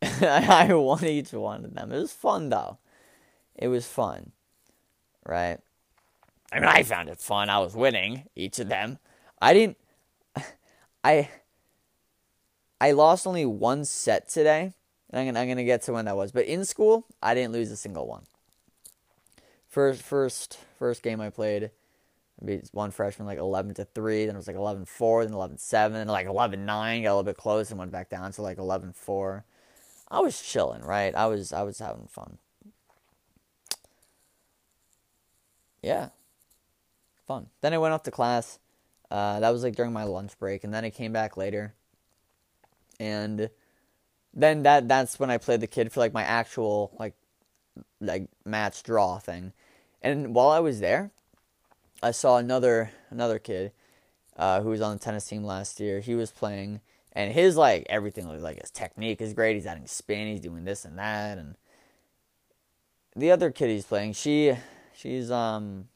I 0.02 0.72
won 0.72 1.04
each 1.04 1.32
one 1.32 1.64
of 1.64 1.74
them. 1.74 1.92
It 1.92 1.98
was 1.98 2.12
fun 2.12 2.48
though. 2.48 2.78
It 3.56 3.68
was 3.68 3.86
fun, 3.86 4.32
right? 5.26 5.58
I 6.52 6.60
mean, 6.60 6.68
I 6.68 6.82
found 6.82 7.08
it 7.08 7.18
fun. 7.18 7.48
I 7.48 7.58
was 7.60 7.74
winning 7.74 8.24
each 8.34 8.58
of 8.58 8.68
them. 8.68 8.98
I 9.40 9.54
didn't. 9.54 9.78
I. 11.04 11.28
I 12.80 12.90
lost 12.92 13.28
only 13.28 13.46
one 13.46 13.84
set 13.84 14.28
today, 14.28 14.72
and 15.10 15.20
I'm 15.20 15.26
gonna, 15.26 15.40
I'm 15.40 15.48
gonna 15.48 15.62
get 15.62 15.82
to 15.82 15.92
when 15.92 16.06
that 16.06 16.16
was. 16.16 16.32
But 16.32 16.46
in 16.46 16.64
school, 16.64 17.06
I 17.22 17.32
didn't 17.32 17.52
lose 17.52 17.70
a 17.70 17.76
single 17.76 18.08
one. 18.08 18.24
First, 19.72 20.02
first, 20.02 20.58
first 20.78 21.02
game 21.02 21.18
I 21.22 21.30
played, 21.30 21.70
beat 22.44 22.68
one 22.72 22.90
freshman 22.90 23.26
like 23.26 23.38
11 23.38 23.72
to 23.72 23.86
3 23.86 24.26
then 24.26 24.34
it 24.34 24.38
was 24.38 24.46
like 24.46 24.56
11 24.56 24.84
4 24.84 25.24
then 25.24 25.32
11 25.32 25.56
7 25.56 25.94
then 25.94 26.08
like 26.08 26.26
11 26.26 26.66
9 26.66 27.02
got 27.02 27.08
a 27.08 27.10
little 27.10 27.22
bit 27.22 27.38
close 27.38 27.70
and 27.70 27.78
went 27.78 27.90
back 27.90 28.10
down 28.10 28.32
to 28.32 28.42
like 28.42 28.58
11 28.58 28.92
4 28.92 29.44
i 30.10 30.20
was 30.20 30.42
chilling 30.42 30.82
right? 30.82 31.14
I 31.14 31.26
was 31.26 31.54
i 31.54 31.62
was 31.62 31.78
having 31.78 32.06
fun. 32.06 32.36
Yeah. 35.80 36.10
Fun. 37.26 37.46
Then 37.62 37.72
i 37.72 37.78
went 37.78 37.94
off 37.94 38.02
to 38.02 38.10
class. 38.10 38.58
Uh, 39.10 39.40
that 39.40 39.50
was 39.50 39.62
like 39.62 39.76
during 39.76 39.92
my 39.94 40.04
lunch 40.04 40.38
break 40.38 40.64
and 40.64 40.74
then 40.74 40.84
i 40.84 40.90
came 40.90 41.14
back 41.14 41.38
later. 41.38 41.72
And 43.00 43.48
then 44.34 44.64
that 44.64 44.86
that's 44.86 45.18
when 45.18 45.30
i 45.30 45.38
played 45.38 45.60
the 45.60 45.66
kid 45.66 45.92
for 45.92 46.00
like 46.00 46.12
my 46.12 46.24
actual 46.24 46.92
like 46.98 47.14
like 48.00 48.28
match 48.44 48.82
draw 48.82 49.18
thing 49.18 49.52
and 50.02 50.34
while 50.34 50.50
I 50.50 50.60
was 50.60 50.80
there, 50.80 51.10
I 52.02 52.10
saw 52.10 52.36
another 52.36 52.90
another 53.10 53.38
kid 53.38 53.72
uh, 54.36 54.60
who 54.60 54.70
was 54.70 54.80
on 54.80 54.96
the 54.96 55.02
tennis 55.02 55.26
team 55.26 55.44
last 55.44 55.80
year. 55.80 56.00
He 56.00 56.14
was 56.14 56.30
playing, 56.30 56.80
and 57.12 57.32
his 57.32 57.56
like 57.56 57.86
everything 57.88 58.26
like 58.40 58.60
his 58.60 58.70
technique 58.70 59.20
is 59.20 59.32
great. 59.32 59.54
He's 59.54 59.66
adding 59.66 59.86
spin. 59.86 60.28
He's 60.28 60.40
doing 60.40 60.64
this 60.64 60.84
and 60.84 60.98
that, 60.98 61.38
and 61.38 61.56
the 63.14 63.30
other 63.30 63.50
kid 63.50 63.68
he's 63.68 63.84
playing, 63.84 64.14
she 64.14 64.54
she's 64.94 65.30
um 65.30 65.88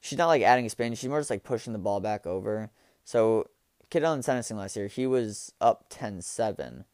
she's 0.00 0.18
not 0.18 0.26
like 0.26 0.42
adding 0.42 0.68
spin. 0.68 0.94
She's 0.94 1.08
more 1.08 1.20
just 1.20 1.30
like 1.30 1.44
pushing 1.44 1.72
the 1.72 1.78
ball 1.78 2.00
back 2.00 2.26
over. 2.26 2.70
So 3.04 3.48
kid 3.90 4.04
on 4.04 4.20
tennising 4.20 4.56
last 4.56 4.76
year, 4.76 4.86
he 4.86 5.06
was 5.06 5.52
up 5.60 5.88
10-7, 5.90 6.84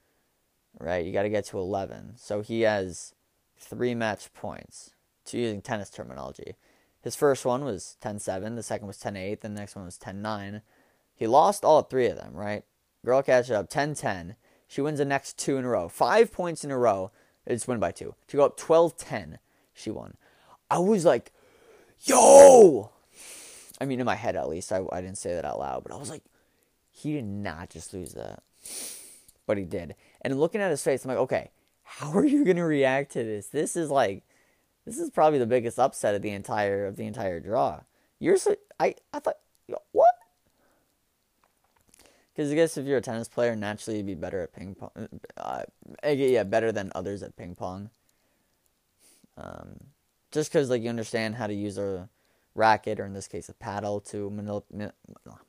right? 0.79 1.05
You 1.05 1.13
got 1.13 1.23
to 1.23 1.29
get 1.29 1.45
to 1.47 1.59
11. 1.59 2.15
So 2.17 2.41
he 2.41 2.63
has 2.63 3.15
three 3.59 3.95
match 3.95 4.33
points 4.33 4.94
to 5.27 5.39
using 5.39 5.63
tennis 5.63 5.91
terminology. 5.91 6.55
His 7.01 7.17
first 7.17 7.45
one 7.45 7.65
was 7.65 7.97
10-7, 8.03 8.57
the 8.57 8.63
second 8.63 8.87
was 8.87 8.99
10-8, 8.99 9.41
the 9.41 9.49
next 9.49 9.77
one 9.77 9.85
was 9.85 9.99
10-9. 9.99 10.63
He 11.15 11.27
lost 11.27 11.65
all 11.65 11.83
three 11.83 12.07
of 12.07 12.17
them, 12.17 12.35
right? 12.35 12.65
Girl 13.05 13.23
catch 13.23 13.51
up 13.51 13.69
10-10. 13.69 14.37
She 14.67 14.81
wins 14.81 14.99
the 14.99 15.05
next 15.05 15.39
two 15.39 15.57
in 15.59 15.65
a 15.65 15.69
row. 15.69 15.89
Five 15.89 16.33
points 16.33 16.65
in 16.65 16.71
a 16.71 16.79
row. 16.79 17.11
It's 17.47 17.69
win 17.69 17.79
by 17.79 17.93
two. 17.93 18.15
To 18.29 18.37
go 18.37 18.45
up 18.45 18.59
12-10, 18.59 19.39
she 19.75 19.91
won. 19.91 20.17
I 20.71 20.79
was 20.79 21.05
like, 21.05 21.31
yo! 22.01 22.91
I 23.81 23.85
mean, 23.85 24.01
in 24.01 24.07
my 24.07 24.15
head 24.15 24.37
at 24.37 24.49
least. 24.49 24.73
I, 24.73 24.83
I 24.91 25.01
didn't 25.01 25.19
say 25.19 25.35
that 25.35 25.45
out 25.45 25.59
loud, 25.59 25.83
but 25.83 25.93
I 25.93 25.97
was 25.97 26.11
like, 26.11 26.23
he 26.91 27.13
did 27.13 27.25
not 27.25 27.71
just 27.71 27.93
lose 27.93 28.15
that. 28.15 28.43
But 29.47 29.59
he 29.59 29.65
did. 29.65 29.95
And 30.23 30.41
looking 30.41 30.63
at 30.63 30.71
his 30.71 30.83
face, 30.83 31.05
I'm 31.05 31.11
like, 31.11 31.19
okay, 31.19 31.51
how 31.83 32.13
are 32.13 32.25
you 32.25 32.45
going 32.45 32.57
to 32.57 32.65
react 32.65 33.13
to 33.13 33.23
this? 33.23 33.49
This 33.49 33.77
is 33.77 33.91
like, 33.91 34.25
this 34.85 34.99
is 34.99 35.11
probably 35.11 35.39
the 35.39 35.47
biggest 35.47 35.79
upset 35.79 36.15
of 36.15 36.23
the 36.23 36.31
entire 36.31 36.87
of 36.87 36.97
the 36.97 37.07
entire 37.07 37.41
draw. 37.41 37.81
You're 38.19 38.37
so 38.37 38.57
I 38.79 38.95
I 39.13 39.19
thought 39.21 39.39
what? 39.93 40.15
Because 42.35 42.51
I 42.51 42.55
guess 42.55 42.77
if 42.77 42.87
you're 42.87 42.99
a 42.99 43.03
tennis 43.03 43.29
player, 43.29 43.55
naturally 43.55 43.99
you'd 43.99 44.07
be 44.07 44.15
better 44.15 44.41
at 44.43 44.53
ping 44.53 44.75
pong. 44.75 45.09
Uh, 45.37 45.63
yeah, 46.05 46.43
better 46.43 46.73
than 46.73 46.91
others 46.95 47.23
at 47.23 47.37
ping 47.37 47.55
pong. 47.55 47.91
Um, 49.39 49.77
just 50.33 50.53
because 50.53 50.69
like 50.69 50.83
you 50.83 50.89
understand 50.89 51.37
how 51.37 51.47
to 51.47 51.55
use 51.55 51.79
a 51.79 52.09
racket, 52.57 52.99
or 52.99 53.07
in 53.07 53.13
this 53.13 53.29
case 53.29 53.49
a 53.49 53.55
paddle, 53.55 54.01
to 54.01 54.31
manip- 54.31 54.93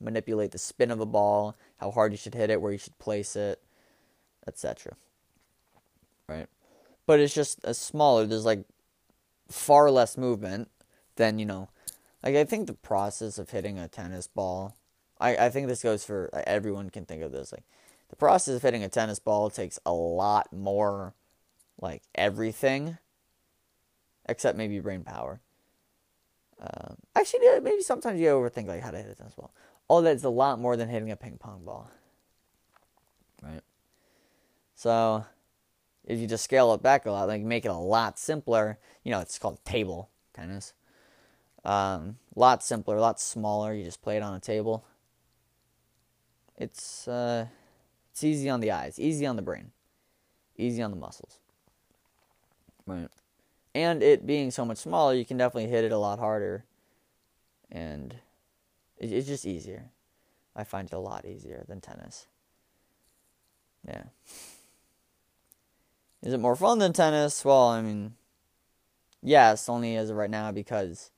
manipulate 0.00 0.52
the 0.52 0.58
spin 0.58 0.92
of 0.92 1.00
a 1.00 1.06
ball, 1.06 1.56
how 1.78 1.90
hard 1.90 2.12
you 2.12 2.18
should 2.18 2.34
hit 2.34 2.50
it, 2.50 2.60
where 2.60 2.72
you 2.72 2.78
should 2.78 2.98
place 2.98 3.34
it, 3.34 3.60
etc. 4.46 4.96
Right, 6.28 6.46
but 7.04 7.18
it's 7.18 7.34
just 7.34 7.58
a 7.64 7.74
smaller. 7.74 8.26
There's 8.26 8.44
like 8.44 8.64
far 9.48 9.90
less 9.90 10.16
movement 10.16 10.70
than 11.16 11.38
you 11.38 11.46
know. 11.46 11.68
Like 12.22 12.36
I 12.36 12.44
think 12.44 12.66
the 12.66 12.74
process 12.74 13.38
of 13.38 13.50
hitting 13.50 13.78
a 13.78 13.88
tennis 13.88 14.26
ball, 14.26 14.76
I 15.20 15.36
I 15.36 15.50
think 15.50 15.68
this 15.68 15.82
goes 15.82 16.04
for 16.04 16.30
everyone 16.46 16.90
can 16.90 17.04
think 17.04 17.22
of 17.22 17.32
this 17.32 17.52
like 17.52 17.64
the 18.08 18.16
process 18.16 18.56
of 18.56 18.62
hitting 18.62 18.84
a 18.84 18.88
tennis 18.88 19.18
ball 19.18 19.50
takes 19.50 19.78
a 19.86 19.92
lot 19.92 20.52
more 20.52 21.14
like 21.80 22.02
everything 22.14 22.98
except 24.28 24.58
maybe 24.58 24.80
brain 24.80 25.04
power 25.04 25.40
um, 26.60 26.96
actually, 27.14 27.40
yeah, 27.42 27.58
maybe 27.62 27.82
sometimes 27.82 28.20
you 28.20 28.28
overthink 28.28 28.66
like 28.66 28.82
how 28.82 28.90
to 28.90 28.96
hit 28.96 29.10
a 29.10 29.14
tennis 29.14 29.34
ball. 29.34 29.52
All 29.88 30.02
that's 30.02 30.24
a 30.24 30.28
lot 30.28 30.58
more 30.58 30.76
than 30.76 30.88
hitting 30.88 31.10
a 31.10 31.16
ping 31.16 31.38
pong 31.38 31.64
ball, 31.64 31.90
right? 33.42 33.60
So, 34.74 35.24
if 36.06 36.18
you 36.18 36.26
just 36.26 36.44
scale 36.44 36.72
it 36.74 36.82
back 36.82 37.06
a 37.06 37.10
lot, 37.10 37.28
like 37.28 37.42
make 37.42 37.64
it 37.64 37.68
a 37.68 37.74
lot 37.74 38.18
simpler, 38.18 38.78
you 39.02 39.10
know, 39.10 39.20
it's 39.20 39.38
called 39.38 39.64
table 39.64 40.10
tennis. 40.32 40.72
Um, 41.64 42.18
a 42.34 42.38
lot 42.38 42.62
simpler, 42.62 42.96
a 42.96 43.00
lot 43.00 43.20
smaller. 43.20 43.74
You 43.74 43.84
just 43.84 44.02
play 44.02 44.16
it 44.16 44.22
on 44.22 44.34
a 44.34 44.40
table. 44.40 44.84
It's 46.56 47.06
uh, 47.08 47.46
it's 48.12 48.24
easy 48.24 48.48
on 48.48 48.60
the 48.60 48.70
eyes, 48.70 48.98
easy 48.98 49.26
on 49.26 49.36
the 49.36 49.42
brain, 49.42 49.72
easy 50.56 50.82
on 50.82 50.90
the 50.90 50.96
muscles. 50.96 51.38
Right 52.86 53.08
and 53.76 54.02
it 54.02 54.26
being 54.26 54.50
so 54.50 54.64
much 54.64 54.78
smaller, 54.78 55.12
you 55.12 55.26
can 55.26 55.36
definitely 55.36 55.68
hit 55.68 55.84
it 55.84 55.92
a 55.92 55.98
lot 55.98 56.18
harder, 56.18 56.64
and 57.70 58.16
it's 58.96 59.26
just 59.26 59.44
easier. 59.44 59.90
I 60.56 60.64
find 60.64 60.88
it 60.88 60.94
a 60.94 60.98
lot 60.98 61.26
easier 61.26 61.62
than 61.68 61.82
tennis. 61.82 62.26
Yeah. 63.86 64.04
Is 66.22 66.32
it 66.32 66.40
more 66.40 66.56
fun 66.56 66.78
than 66.78 66.92
tennis? 66.92 67.44
Well, 67.44 67.68
I 67.68 67.82
mean, 67.82 68.14
yes, 69.22 69.68
only 69.68 69.96
as 69.96 70.10
of 70.10 70.16
right 70.16 70.30
now 70.30 70.50
because 70.52 71.10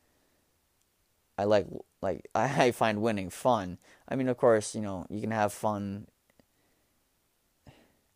I 1.37 1.45
like 1.45 1.67
like 2.03 2.29
I 2.35 2.71
find 2.73 3.03
winning 3.03 3.31
fun. 3.31 3.79
I 4.09 4.17
mean, 4.17 4.29
of 4.29 4.37
course, 4.37 4.75
you 4.75 4.81
know, 4.81 5.07
you 5.09 5.21
can 5.21 5.31
have 5.31 5.53
fun 5.53 6.07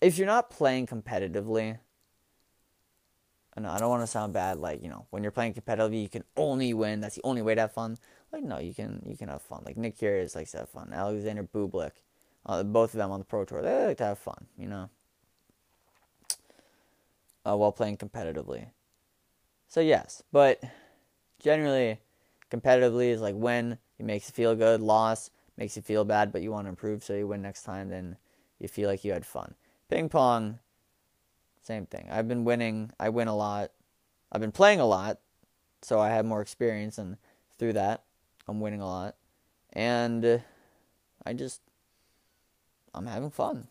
if 0.03 0.19
you're 0.19 0.27
not 0.27 0.51
playing 0.51 0.87
competitively 0.87 1.79
and 3.55 3.67
I 3.67 3.79
don't 3.79 3.91
want 3.91 4.03
to 4.03 4.07
sound 4.07 4.33
bad, 4.33 4.59
like 4.59 4.83
you 4.83 4.89
know, 4.89 5.07
when 5.11 5.23
you're 5.23 5.33
playing 5.33 5.55
competitively, 5.55 6.03
you 6.03 6.09
can 6.09 6.25
only 6.37 6.73
win. 6.75 7.01
That's 7.01 7.17
the 7.17 7.23
only 7.25 7.43
way 7.43 7.55
to 7.55 7.63
have 7.63 7.73
fun. 7.73 7.99
Like 8.33 8.43
no, 8.43 8.59
you 8.59 8.75
can 8.75 9.03
you 9.07 9.17
can 9.17 9.29
have 9.29 9.43
fun. 9.43 9.63
Like 9.65 9.77
Nick 9.77 9.99
Kyrgios 9.99 10.35
likes 10.35 10.53
to 10.53 10.59
have 10.59 10.71
fun. 10.71 10.91
Alexander 10.93 11.45
Bublik, 11.45 11.93
uh, 12.47 12.63
both 12.63 12.95
of 12.95 12.99
them 12.99 13.11
on 13.11 13.21
the 13.21 13.25
pro 13.25 13.45
tour, 13.45 13.63
they 13.63 13.87
like 13.87 13.99
to 13.99 14.05
have 14.05 14.19
fun. 14.19 14.47
You 14.57 14.69
know, 14.69 14.91
uh, 17.47 17.57
while 17.57 17.73
playing 17.73 17.97
competitively. 17.97 18.69
So 19.69 19.81
yes, 19.81 20.23
but 20.33 20.63
generally, 21.41 22.01
competitively 22.51 23.11
is 23.11 23.21
like 23.21 23.35
win. 23.37 23.79
It 23.99 24.07
makes 24.07 24.29
you 24.29 24.33
feel 24.33 24.55
good. 24.55 24.81
Loss 24.81 25.31
makes 25.57 25.77
you 25.77 25.83
feel 25.83 26.05
bad, 26.05 26.33
but 26.33 26.43
you 26.43 26.51
want 26.51 26.67
to 26.67 26.71
improve, 26.71 27.05
so 27.05 27.15
you 27.15 27.27
win 27.27 27.43
next 27.43 27.63
time. 27.63 27.89
Then 27.89 28.17
you 28.59 28.69
feel 28.69 28.89
like 28.89 29.05
you 29.05 29.13
had 29.13 29.27
fun. 29.27 29.55
Ping 29.89 30.09
pong 30.09 30.59
same 31.63 31.87
thing. 31.87 32.09
I've 32.11 32.29
been 32.29 32.45
winning. 32.45 32.91
I 32.99 33.09
win 33.09 33.29
a 33.29 33.37
lot. 33.37 33.71
I've 34.33 34.41
been 34.41 34.53
playing 34.53 34.81
a 34.81 34.87
lot, 34.87 35.21
so 35.81 36.01
I 36.01 36.11
have 36.11 36.25
more 36.25 36.41
experience, 36.41 36.99
and 36.99 37.17
through 37.59 37.75
that, 37.75 38.03
I'm 38.49 38.61
winning 38.61 38.81
a 38.81 38.87
lot. 38.87 39.15
And 39.73 40.43
I 41.25 41.33
just, 41.35 41.61
I'm 42.95 43.07
having 43.07 43.31
fun, 43.31 43.69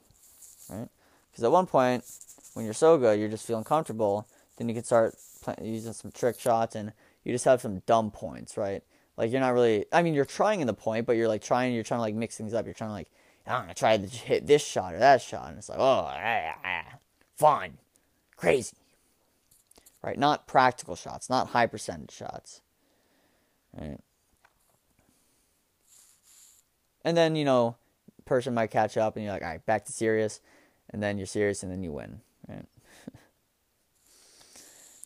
right? 0.69 0.87
Because 1.31 1.43
at 1.43 1.51
one 1.51 1.65
point, 1.65 2.05
when 2.53 2.65
you're 2.65 2.73
so 2.73 2.97
good, 2.97 3.19
you're 3.19 3.29
just 3.29 3.45
feeling 3.45 3.63
comfortable. 3.63 4.27
Then 4.57 4.67
you 4.67 4.75
can 4.75 4.83
start 4.83 5.15
play, 5.41 5.55
using 5.61 5.93
some 5.93 6.11
trick 6.11 6.39
shots, 6.39 6.75
and 6.75 6.93
you 7.23 7.31
just 7.31 7.45
have 7.45 7.61
some 7.61 7.79
dumb 7.85 8.11
points, 8.11 8.57
right? 8.57 8.83
Like 9.17 9.31
you're 9.31 9.41
not 9.41 9.53
really. 9.53 9.85
I 9.91 10.01
mean, 10.03 10.13
you're 10.13 10.25
trying 10.25 10.61
in 10.61 10.67
the 10.67 10.73
point, 10.73 11.05
but 11.05 11.15
you're 11.15 11.27
like 11.27 11.41
trying. 11.41 11.73
You're 11.73 11.83
trying 11.83 11.99
to 11.99 12.03
like 12.03 12.15
mix 12.15 12.37
things 12.37 12.53
up. 12.53 12.65
You're 12.65 12.73
trying 12.73 12.89
to 12.89 12.93
like, 12.93 13.09
I'm 13.47 13.63
gonna 13.63 13.73
try 13.73 13.97
to 13.97 14.05
hit 14.05 14.47
this 14.47 14.65
shot 14.65 14.93
or 14.93 14.99
that 14.99 15.21
shot, 15.21 15.49
and 15.49 15.57
it's 15.57 15.69
like, 15.69 15.79
oh, 15.79 16.07
ah, 16.07 16.55
ah, 16.63 16.97
fun, 17.37 17.77
crazy. 18.35 18.75
Right? 20.03 20.17
Not 20.17 20.47
practical 20.47 20.95
shots, 20.95 21.29
not 21.29 21.49
high 21.49 21.67
percentage 21.67 22.11
shots. 22.11 22.61
Right? 23.79 23.99
And 27.03 27.15
then, 27.17 27.35
you 27.35 27.45
know, 27.45 27.75
person 28.25 28.53
might 28.53 28.71
catch 28.71 28.97
up 28.97 29.15
and 29.15 29.25
you're 29.25 29.33
like, 29.33 29.41
all 29.41 29.49
right, 29.49 29.65
back 29.65 29.85
to 29.85 29.91
serious. 29.91 30.39
And 30.89 31.01
then 31.01 31.17
you're 31.17 31.27
serious 31.27 31.63
and 31.63 31.71
then 31.71 31.83
you 31.83 31.91
win. 31.91 32.21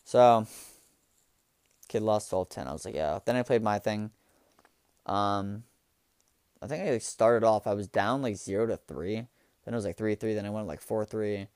So, 0.06 0.46
kid 1.88 2.02
lost 2.02 2.30
12 2.30 2.48
10. 2.48 2.68
I 2.68 2.72
was 2.72 2.84
like, 2.84 2.94
yeah. 2.94 3.18
Then 3.24 3.34
I 3.34 3.42
played 3.42 3.62
my 3.62 3.80
thing. 3.80 4.12
Um, 5.04 5.64
I 6.62 6.68
think 6.68 6.88
I 6.88 6.98
started 6.98 7.44
off, 7.44 7.66
I 7.66 7.74
was 7.74 7.88
down 7.88 8.22
like 8.22 8.36
0 8.36 8.66
to 8.66 8.76
3. 8.76 9.16
Then 9.16 9.26
it 9.66 9.74
was 9.74 9.84
like 9.84 9.96
3 9.96 10.14
3. 10.14 10.34
Then 10.34 10.46
I 10.46 10.50
went 10.50 10.68
like 10.68 10.80
4 10.80 11.04
3. 11.04 11.48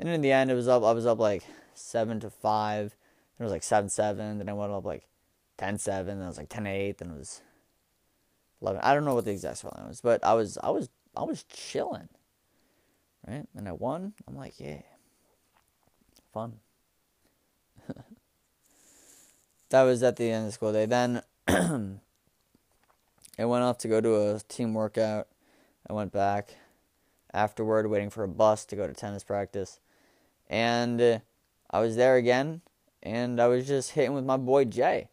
And 0.00 0.08
in 0.08 0.20
the 0.20 0.32
end, 0.32 0.50
it 0.50 0.54
was 0.54 0.66
up. 0.66 0.82
I 0.82 0.90
was 0.90 1.06
up 1.06 1.20
like 1.20 1.44
seven 1.74 2.18
to 2.20 2.30
five. 2.30 2.96
Then 3.38 3.44
it 3.44 3.46
was 3.46 3.52
like 3.52 3.62
seven 3.62 3.88
seven. 3.88 4.38
Then 4.38 4.48
I 4.48 4.52
went 4.52 4.72
up 4.72 4.84
like 4.84 5.06
10-7. 5.58 6.06
Then 6.06 6.22
it 6.22 6.26
was 6.26 6.38
like 6.38 6.48
10-8. 6.48 6.98
Then 6.98 7.10
it 7.10 7.18
was 7.18 7.40
eleven. 8.60 8.80
I 8.82 8.94
don't 8.94 9.04
know 9.04 9.14
what 9.14 9.26
the 9.26 9.30
exact 9.30 9.62
scoreline 9.62 9.86
was, 9.86 10.00
but 10.00 10.24
I 10.24 10.34
was 10.34 10.58
I 10.60 10.70
was 10.70 10.88
I 11.16 11.22
was 11.22 11.44
chilling, 11.44 12.08
right? 13.28 13.46
And 13.54 13.68
I 13.68 13.72
won. 13.72 14.14
I'm 14.26 14.36
like, 14.36 14.58
yeah, 14.58 14.82
fun. 16.32 16.54
that 19.70 19.82
was 19.82 20.02
at 20.02 20.16
the 20.16 20.30
end 20.30 20.44
of 20.44 20.48
the 20.48 20.52
school 20.52 20.72
day. 20.72 20.86
Then 20.86 21.22
I 21.48 23.44
went 23.44 23.64
off 23.64 23.78
to 23.78 23.88
go 23.88 24.00
to 24.00 24.34
a 24.34 24.40
team 24.40 24.74
workout. 24.74 25.28
I 25.88 25.92
went 25.92 26.12
back 26.12 26.56
afterward, 27.32 27.88
waiting 27.88 28.10
for 28.10 28.24
a 28.24 28.28
bus 28.28 28.64
to 28.66 28.76
go 28.76 28.86
to 28.86 28.92
tennis 28.92 29.24
practice. 29.24 29.80
And 30.48 31.00
uh, 31.00 31.18
I 31.70 31.80
was 31.80 31.96
there 31.96 32.16
again, 32.16 32.60
and 33.02 33.40
I 33.40 33.46
was 33.48 33.66
just 33.66 33.92
hitting 33.92 34.12
with 34.12 34.24
my 34.24 34.36
boy 34.36 34.66
Jay. 34.66 35.08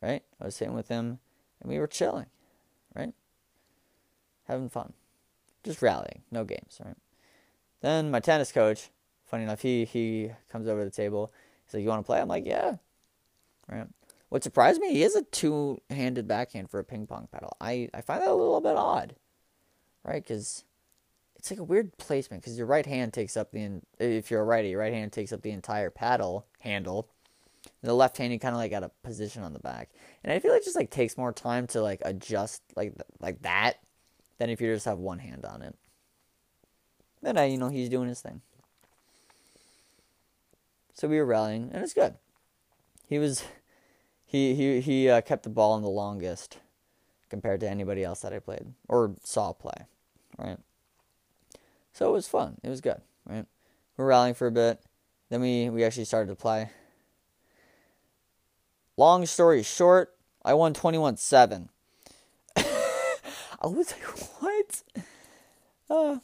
Right? 0.00 0.22
I 0.40 0.44
was 0.44 0.58
hitting 0.58 0.74
with 0.74 0.88
him, 0.88 1.18
and 1.60 1.70
we 1.70 1.78
were 1.78 1.88
chilling, 1.88 2.26
right? 2.94 3.12
Having 4.46 4.68
fun. 4.68 4.92
Just 5.64 5.82
rallying, 5.82 6.22
no 6.30 6.44
games, 6.44 6.80
right? 6.84 6.96
Then 7.80 8.10
my 8.10 8.20
tennis 8.20 8.52
coach, 8.52 8.90
funny 9.28 9.44
enough, 9.44 9.62
he, 9.62 9.84
he 9.84 10.30
comes 10.50 10.68
over 10.68 10.80
to 10.80 10.84
the 10.84 10.90
table. 10.90 11.32
He's 11.66 11.74
like, 11.74 11.82
You 11.82 11.88
want 11.88 12.02
to 12.02 12.06
play? 12.06 12.20
I'm 12.20 12.28
like, 12.28 12.46
Yeah. 12.46 12.76
Right? 13.68 13.86
What 14.28 14.44
surprised 14.44 14.80
me, 14.80 14.92
he 14.92 15.00
has 15.02 15.14
a 15.14 15.22
two 15.22 15.80
handed 15.90 16.28
backhand 16.28 16.70
for 16.70 16.78
a 16.80 16.84
ping 16.84 17.06
pong 17.06 17.28
paddle. 17.32 17.56
I, 17.60 17.88
I 17.94 18.02
find 18.02 18.20
that 18.20 18.28
a 18.28 18.34
little 18.34 18.60
bit 18.60 18.76
odd, 18.76 19.14
right? 20.04 20.22
Because 20.22 20.64
it's 21.36 21.50
like 21.50 21.60
a 21.60 21.64
weird 21.64 21.96
placement 21.98 22.42
because 22.42 22.58
your 22.58 22.66
right 22.66 22.84
hand 22.84 23.12
takes 23.12 23.36
up 23.36 23.52
the 23.52 23.80
if 23.98 24.30
you're 24.30 24.42
a 24.42 24.44
righty, 24.44 24.70
your 24.70 24.80
right 24.80 24.92
hand 24.92 25.12
takes 25.12 25.32
up 25.32 25.42
the 25.42 25.50
entire 25.50 25.90
paddle 25.90 26.46
handle, 26.60 27.08
The 27.82 27.94
left 27.94 28.18
hand, 28.18 28.32
you 28.32 28.38
kind 28.38 28.54
of 28.54 28.58
like 28.58 28.70
got 28.70 28.82
a 28.82 28.90
position 29.02 29.42
on 29.42 29.52
the 29.52 29.60
back, 29.60 29.90
and 30.24 30.32
I 30.32 30.40
feel 30.40 30.52
like 30.52 30.62
it 30.62 30.64
just 30.64 30.76
like 30.76 30.90
takes 30.90 31.16
more 31.16 31.32
time 31.32 31.66
to 31.68 31.80
like 31.82 32.02
adjust 32.04 32.62
like 32.76 32.94
like 33.20 33.42
that 33.42 33.78
than 34.38 34.50
if 34.50 34.60
you 34.60 34.72
just 34.74 34.86
have 34.86 34.98
one 34.98 35.20
hand 35.20 35.44
on 35.44 35.62
it. 35.62 35.76
But 37.22 37.38
I, 37.38 37.46
you 37.46 37.58
know, 37.58 37.68
he's 37.68 37.88
doing 37.88 38.08
his 38.08 38.20
thing. 38.20 38.42
So 40.98 41.06
we 41.06 41.18
were 41.18 41.26
rallying, 41.26 41.70
and 41.72 41.84
it's 41.84 41.94
good. 41.94 42.14
He 43.06 43.20
was, 43.20 43.44
he 44.26 44.56
he 44.56 44.80
he 44.80 45.08
uh, 45.08 45.20
kept 45.20 45.44
the 45.44 45.48
ball 45.48 45.76
in 45.76 45.82
the 45.84 45.88
longest 45.88 46.58
compared 47.30 47.60
to 47.60 47.70
anybody 47.70 48.02
else 48.02 48.18
that 48.22 48.32
I 48.32 48.40
played 48.40 48.74
or 48.88 49.14
saw 49.22 49.52
play, 49.52 49.86
right? 50.36 50.58
So 51.92 52.08
it 52.08 52.12
was 52.12 52.26
fun. 52.26 52.56
It 52.64 52.68
was 52.68 52.80
good, 52.80 53.00
right? 53.26 53.46
We 53.96 54.02
are 54.02 54.08
rallying 54.08 54.34
for 54.34 54.48
a 54.48 54.50
bit. 54.50 54.80
Then 55.30 55.40
we, 55.40 55.70
we 55.70 55.84
actually 55.84 56.04
started 56.04 56.30
to 56.30 56.34
play. 56.34 56.70
Long 58.96 59.24
story 59.24 59.62
short, 59.62 60.16
I 60.44 60.54
won 60.54 60.74
21 60.74 61.16
7. 61.16 61.68
I 62.56 62.62
was 63.62 63.92
like, 63.92 64.02
what? 64.40 64.82
Uh, 65.88 66.16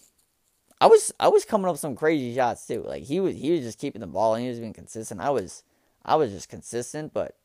I 0.85 0.87
was 0.87 1.15
I 1.19 1.29
was 1.29 1.47
coming 1.47 1.65
up 1.65 1.73
with 1.73 1.81
some 1.81 1.97
crazy 1.97 2.35
shots 2.35 2.67
too. 2.67 2.85
Like 2.87 3.05
he 3.05 3.19
was 3.19 3.37
he 3.37 3.53
was 3.53 3.63
just 3.63 3.79
keeping 3.79 4.03
the 4.03 4.07
ball 4.07 4.35
and 4.35 4.43
he 4.43 4.51
was 4.51 4.61
being 4.61 4.75
consistent. 4.75 5.19
I 5.19 5.31
was 5.31 5.63
I 6.05 6.17
was 6.17 6.31
just 6.31 6.51
consistent 6.51 7.15
but 7.15 7.39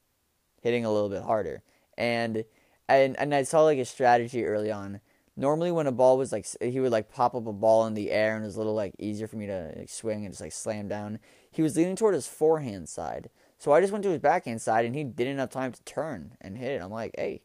hitting 0.61 0.83
a 0.83 0.91
little 0.91 1.07
bit 1.07 1.23
harder. 1.23 1.63
And 1.97 2.43
and 2.89 3.17
and 3.17 3.33
I 3.33 3.43
saw 3.43 3.61
like 3.61 3.77
a 3.77 3.85
strategy 3.85 4.43
early 4.43 4.73
on. 4.73 4.99
Normally 5.37 5.71
when 5.71 5.87
a 5.87 5.93
ball 5.93 6.17
was 6.17 6.33
like 6.33 6.47
he 6.61 6.81
would 6.81 6.91
like 6.91 7.13
pop 7.13 7.33
up 7.33 7.47
a 7.47 7.53
ball 7.53 7.85
in 7.85 7.93
the 7.93 8.11
air 8.11 8.35
and 8.35 8.43
it 8.43 8.47
was 8.47 8.57
a 8.57 8.59
little 8.59 8.75
like 8.75 8.93
easier 8.99 9.25
for 9.25 9.37
me 9.37 9.47
to 9.47 9.73
like, 9.77 9.89
swing 9.89 10.25
and 10.25 10.33
just 10.33 10.41
like 10.41 10.51
slam 10.51 10.89
down. 10.89 11.19
He 11.49 11.61
was 11.61 11.77
leaning 11.77 11.95
toward 11.95 12.15
his 12.15 12.27
forehand 12.27 12.89
side. 12.89 13.29
So 13.57 13.71
I 13.71 13.79
just 13.79 13.93
went 13.93 14.03
to 14.03 14.09
his 14.09 14.19
backhand 14.19 14.61
side 14.61 14.83
and 14.83 14.93
he 14.93 15.05
didn't 15.05 15.37
have 15.37 15.49
time 15.49 15.71
to 15.71 15.83
turn 15.83 16.33
and 16.41 16.57
hit 16.57 16.71
it. 16.71 16.81
I'm 16.81 16.91
like, 16.91 17.15
hey, 17.17 17.43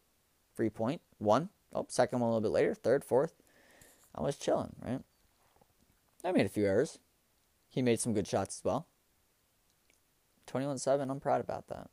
free 0.55 0.69
point, 0.69 0.99
one. 1.19 1.51
Oh, 1.71 1.85
second 1.87 2.19
one 2.19 2.31
a 2.31 2.33
little 2.33 2.49
bit 2.49 2.53
later, 2.53 2.73
third, 2.73 3.05
fourth. 3.05 3.33
I 4.13 4.21
was 4.21 4.35
chilling, 4.35 4.75
right? 4.81 4.99
I 6.25 6.31
made 6.31 6.47
a 6.47 6.49
few 6.49 6.65
errors. 6.65 6.97
He 7.69 7.83
made 7.83 7.99
some 7.99 8.13
good 8.13 8.27
shots 8.27 8.57
as 8.57 8.63
well. 8.63 8.87
21 10.47 10.79
7, 10.79 11.09
I'm 11.09 11.19
proud 11.19 11.39
about 11.39 11.67
that. 11.67 11.89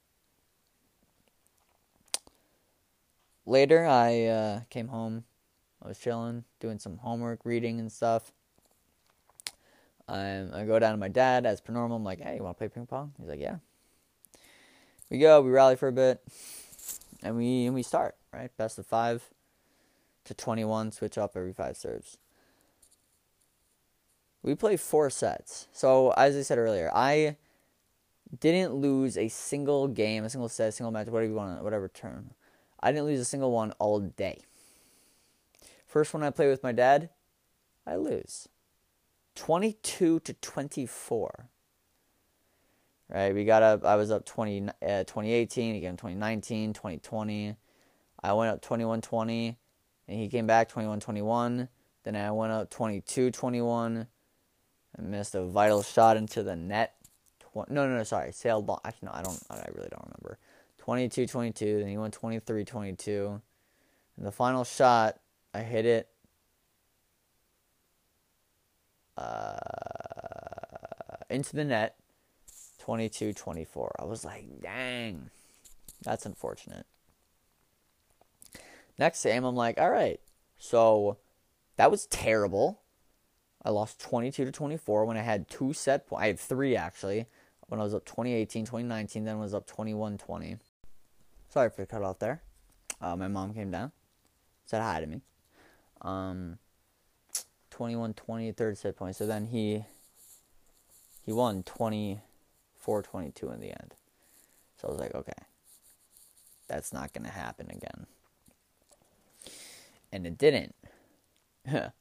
Later, 3.45 3.85
I 3.85 4.25
uh, 4.25 4.61
came 4.71 4.89
home. 4.89 5.25
I 5.85 5.89
was 5.89 5.99
chilling, 5.99 6.45
doing 6.61 6.79
some 6.79 6.99
homework, 6.99 7.41
reading, 7.45 7.81
and 7.81 7.91
stuff. 7.91 8.33
Um, 10.09 10.51
I 10.55 10.65
go 10.65 10.79
down 10.79 10.93
to 10.93 10.99
my 10.99 11.09
dad 11.09 11.45
as 11.45 11.61
per 11.61 11.73
normal. 11.73 11.97
I'm 11.97 12.05
like, 12.05 12.21
hey, 12.21 12.37
you 12.37 12.43
want 12.43 12.57
to 12.57 12.59
play 12.59 12.69
ping 12.69 12.87
pong? 12.87 13.13
He's 13.19 13.29
like, 13.29 13.41
yeah. 13.41 13.57
We 15.11 15.19
go, 15.19 15.43
we 15.43 15.51
rally 15.51 15.77
for 15.77 15.89
a 15.89 15.93
bit, 15.93 16.23
and 17.23 17.37
we 17.37 17.67
and 17.67 17.75
we 17.75 17.83
start 17.83 18.15
right. 18.33 18.51
Best 18.57 18.79
of 18.79 18.87
five 18.87 19.29
to 20.25 20.35
21, 20.35 20.93
switch 20.93 21.19
up 21.19 21.33
every 21.37 21.53
five 21.53 21.77
serves. 21.77 22.17
We 24.43 24.55
play 24.55 24.77
four 24.77 25.09
sets. 25.11 25.69
So 25.73 26.11
as 26.17 26.37
I 26.37 26.43
said 26.43 26.59
earlier, 26.59 26.91
I 26.93 27.37
didn't 28.41 28.75
lose 28.75 29.17
a 29.17 29.29
single 29.29 29.89
game, 29.89 30.25
a 30.25 30.31
single 30.31 30.49
set, 30.49 30.69
a 30.69 30.73
single 30.73 30.91
match, 30.91 31.07
whatever 31.07 31.29
you 31.31 31.37
want, 31.37 31.63
whatever 31.63 31.89
term. 31.89 32.31
I 32.81 32.91
didn't 32.91 33.07
lose 33.07 33.21
a 33.21 33.25
single 33.25 33.53
one 33.53 33.73
all 33.79 34.01
day. 34.01 34.41
First 35.87 36.13
one 36.15 36.23
I 36.23 36.31
play 36.31 36.49
with 36.49 36.63
my 36.63 36.73
dad, 36.73 37.11
I 37.87 37.97
lose. 37.97 38.49
22 39.35 40.21
to 40.21 40.33
24. 40.33 41.49
Right, 43.09 43.35
we 43.35 43.45
got 43.45 43.63
up, 43.63 43.85
I 43.85 43.97
was 43.97 44.11
up 44.11 44.25
20, 44.25 44.69
uh, 44.69 45.05
2018, 45.05 45.77
again 45.77 45.97
2019, 45.97 46.73
2020. 46.73 47.57
I 48.23 48.33
went 48.33 48.51
up 48.51 48.63
21 48.63 49.03
20, 49.03 49.59
and 50.09 50.19
he 50.19 50.29
came 50.29 50.47
back 50.47 50.69
21 50.71 51.01
21. 51.01 51.69
Then 52.05 52.17
I 52.17 52.31
went 52.31 52.53
up 52.53 52.71
22 52.71 53.31
21. 53.31 54.07
I 54.99 55.03
missed 55.03 55.35
a 55.35 55.45
vital 55.45 55.83
shot 55.83 56.17
into 56.17 56.43
the 56.43 56.57
net. 56.57 56.95
Tw- 57.41 57.69
no, 57.71 57.87
no, 57.87 57.97
no, 57.97 58.05
sorry. 58.05 58.33
Sailed 58.33 58.67
ball. 58.67 58.81
Actually, 58.85 59.07
no, 59.07 59.13
I 59.15 59.23
don't, 59.23 59.41
I 59.51 59.65
really 59.75 59.89
don't 59.89 60.05
remember. 60.05 60.39
22 60.79 61.27
22. 61.27 61.79
Then 61.79 61.89
he 61.89 61.97
went 61.97 62.15
23 62.15 62.65
22. 62.65 63.41
And 64.17 64.27
the 64.27 64.33
final 64.33 64.65
shot, 64.65 65.19
I 65.55 65.61
hit 65.61 65.87
it 65.87 66.09
uh, 69.17 69.57
into 71.31 71.57
the 71.57 71.65
net 71.65 71.97
22 72.81 73.33
24. 73.33 73.97
I 73.99 74.05
was 74.05 74.25
like, 74.25 74.45
dang, 74.61 75.31
that's 76.03 76.27
unfortunate. 76.27 76.87
Next 78.99 79.23
game, 79.23 79.45
I'm 79.45 79.57
like, 79.57 79.79
all 79.79 79.91
right, 79.91 80.21
so 80.59 81.17
that 81.77 81.91
was 81.91 82.07
terrible. 82.07 82.82
I 83.65 83.71
lost 83.71 84.01
22 84.01 84.45
to 84.45 84.53
24 84.53 85.05
when 85.05 85.17
I 85.17 85.23
had 85.23 85.49
two 85.49 85.73
set 85.73 86.07
points. 86.07 86.23
I 86.23 86.27
had 86.29 86.41
three 86.41 86.77
actually. 86.77 87.27
When 87.69 87.81
I 87.81 87.85
was 87.85 87.95
up 87.95 88.05
2018, 88.05 88.67
2019, 88.67 89.25
then 89.25 89.39
was 89.39 89.55
up 89.55 89.67
21 89.67 90.19
20. 90.19 90.57
Sorry 91.49 91.71
for 91.71 91.83
the 91.83 91.87
cut 91.87 92.03
off 92.03 92.19
there. 92.19 92.43
Uh, 93.01 93.17
my 93.17 93.29
mom 93.29 93.55
came 93.55 93.71
down, 93.71 93.93
said 94.67 94.83
hi 94.83 95.01
to 95.01 95.07
me. 95.07 95.21
Um, 96.03 96.59
21 97.71 98.15
20, 98.15 98.53
third 98.53 98.77
set 98.77 98.97
point. 98.97 99.17
So 99.17 99.27
then 99.27 99.47
he 99.47 99.85
he 101.25 101.33
won 101.33 101.63
24 101.63 103.03
22 103.03 103.51
in 103.51 103.61
the 103.61 103.71
end. 103.71 103.95
So 104.81 104.89
I 104.89 104.91
was 104.91 105.01
like, 105.01 105.15
okay, 105.15 105.33
that's 106.69 106.93
not 106.93 107.13
going 107.13 107.25
to 107.25 107.31
happen 107.31 107.71
again. 107.71 108.07
And 110.11 110.27
it 110.27 110.37
didn't. 110.37 110.75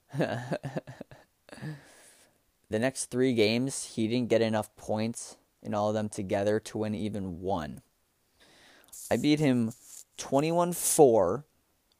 the 2.69 2.79
next 2.79 3.05
three 3.05 3.33
games, 3.33 3.93
he 3.95 4.07
didn't 4.07 4.29
get 4.29 4.41
enough 4.41 4.75
points 4.75 5.37
in 5.61 5.73
all 5.73 5.89
of 5.89 5.93
them 5.93 6.09
together 6.09 6.59
to 6.59 6.79
win 6.79 6.95
even 6.95 7.41
one. 7.41 7.81
I 9.09 9.17
beat 9.17 9.39
him 9.39 9.73
21 10.17 10.73
4 10.73 11.45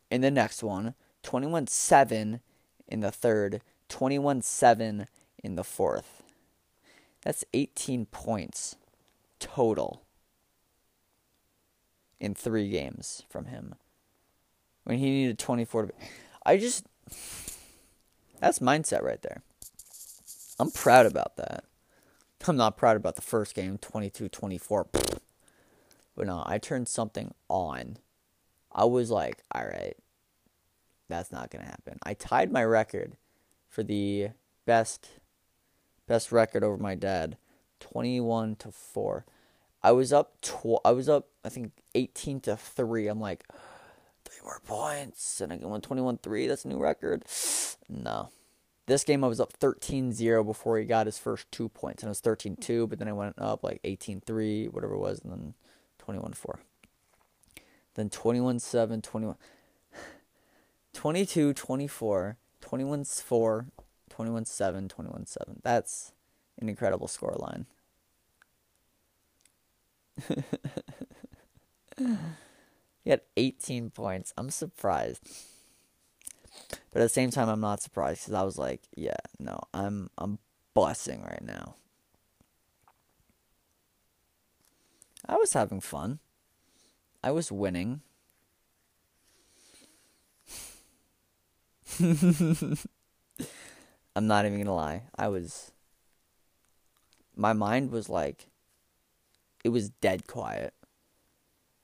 in 0.10 0.22
the 0.22 0.32
next 0.32 0.64
one, 0.64 0.94
21 1.24 1.68
7 1.68 2.40
in 2.88 3.00
the 3.00 3.12
third, 3.12 3.62
21 3.90 4.42
7 4.42 5.08
in 5.44 5.56
the 5.56 5.64
fourth. 5.64 6.24
That's 7.24 7.46
18 7.54 8.08
points 8.08 8.76
total 9.40 10.04
in 12.20 12.36
three 12.36 12.70
games 12.70 13.24
from 13.30 13.46
him. 13.46 13.76
When 14.84 14.98
he 14.98 15.10
needed 15.10 15.40
24 15.40 15.88
to. 15.88 15.94
I 16.46 16.58
just. 16.58 16.86
That's 18.42 18.60
mindset 18.60 19.04
right 19.04 19.22
there. 19.22 19.44
I'm 20.60 20.72
proud 20.72 21.06
about 21.06 21.38
that. 21.38 21.64
I'm 22.48 22.58
not 22.58 22.76
proud 22.76 22.98
about 22.98 23.16
the 23.16 23.22
first 23.22 23.54
game, 23.56 23.78
22 23.78 24.28
24. 24.28 24.88
But 24.92 26.28
no, 26.28 26.44
I 26.46 26.58
turned 26.58 26.88
something 26.88 27.34
on. 27.48 27.98
I 28.72 28.86
was 28.86 29.12
like, 29.12 29.44
all 29.54 29.66
right, 29.66 29.96
that's 31.08 31.32
not 31.32 31.52
going 31.52 31.64
to 31.64 31.70
happen. 31.70 32.00
I 32.04 32.16
tied 32.16 32.52
my 32.52 32.64
record 32.64 33.16
for 33.70 33.84
the 33.84 34.30
best 34.66 35.08
best 36.08 36.32
record 36.32 36.64
over 36.64 36.78
my 36.78 36.96
dad, 36.96 37.38
21 37.80 38.56
to 38.58 38.72
4. 38.72 39.26
I 39.84 39.92
was 39.92 40.12
up 40.12 40.42
tw- 40.42 40.82
I 40.84 40.92
was 40.92 41.08
up 41.08 41.28
I 41.46 41.50
think 41.50 41.72
18 41.94 42.40
to 42.42 42.58
3. 42.58 43.08
I'm 43.08 43.20
like 43.20 43.46
more 44.44 44.62
points 44.66 45.42
and 45.42 45.52
I 45.54 45.58
went 45.58 45.88
21-3. 45.88 46.48
That's 46.48 46.66
a 46.66 46.68
new 46.68 46.80
record. 46.80 47.26
No. 47.90 48.30
This 48.86 49.04
game 49.04 49.22
I 49.22 49.28
was 49.28 49.42
up 49.42 49.52
13-0 49.60 50.46
before 50.46 50.78
he 50.78 50.86
got 50.86 51.08
his 51.08 51.18
first 51.18 51.52
two 51.52 51.68
points. 51.68 52.04
And 52.04 52.08
it 52.08 52.12
was 52.12 52.22
13-2, 52.22 52.88
but 52.90 53.00
then 53.00 53.10
I 53.10 53.14
went 53.14 53.36
up 53.38 53.66
like 53.66 53.82
18-3, 53.84 54.72
whatever 54.72 54.94
it 54.94 55.00
was, 55.00 55.20
and 55.20 55.30
then 55.32 55.54
21-4. 56.06 56.60
Then 57.96 58.10
21-7, 58.10 59.04
21 59.04 59.36
22 60.94 61.54
24, 61.54 62.38
21 62.62 63.04
4, 63.04 63.66
21 64.10 64.46
7, 64.46 64.88
21 64.88 65.26
7. 65.26 65.60
That's 65.64 66.14
an 66.60 66.70
incredible 66.70 67.08
score 67.10 67.36
line. 67.38 67.66
he 73.04 73.10
had 73.10 73.22
18 73.38 73.90
points. 73.90 74.34
I'm 74.38 74.50
surprised. 74.50 75.22
But 76.92 77.02
at 77.02 77.06
the 77.06 77.10
same 77.10 77.32
time, 77.32 77.50
I'm 77.50 77.62
not 77.62 77.82
surprised 77.82 78.22
because 78.22 78.34
I 78.34 78.44
was 78.44 78.58
like, 78.58 78.82
yeah, 78.96 79.18
no, 79.40 79.60
I'm 79.74 80.10
I'm 80.18 80.40
busting 80.74 81.24
right 81.24 81.42
now. 81.42 81.76
I 85.28 85.36
was 85.36 85.54
having 85.54 85.82
fun. 85.82 86.20
I 87.24 87.32
was 87.32 87.52
winning. 87.52 88.02
I'm 92.00 92.78
not 94.28 94.46
even 94.46 94.60
gonna 94.60 94.76
lie. 94.76 95.04
I 95.16 95.30
was. 95.30 95.72
My 97.36 97.54
mind 97.54 97.92
was 97.92 98.10
like 98.10 98.48
it 99.64 99.70
was 99.70 99.90
dead 99.90 100.28
quiet. 100.28 100.74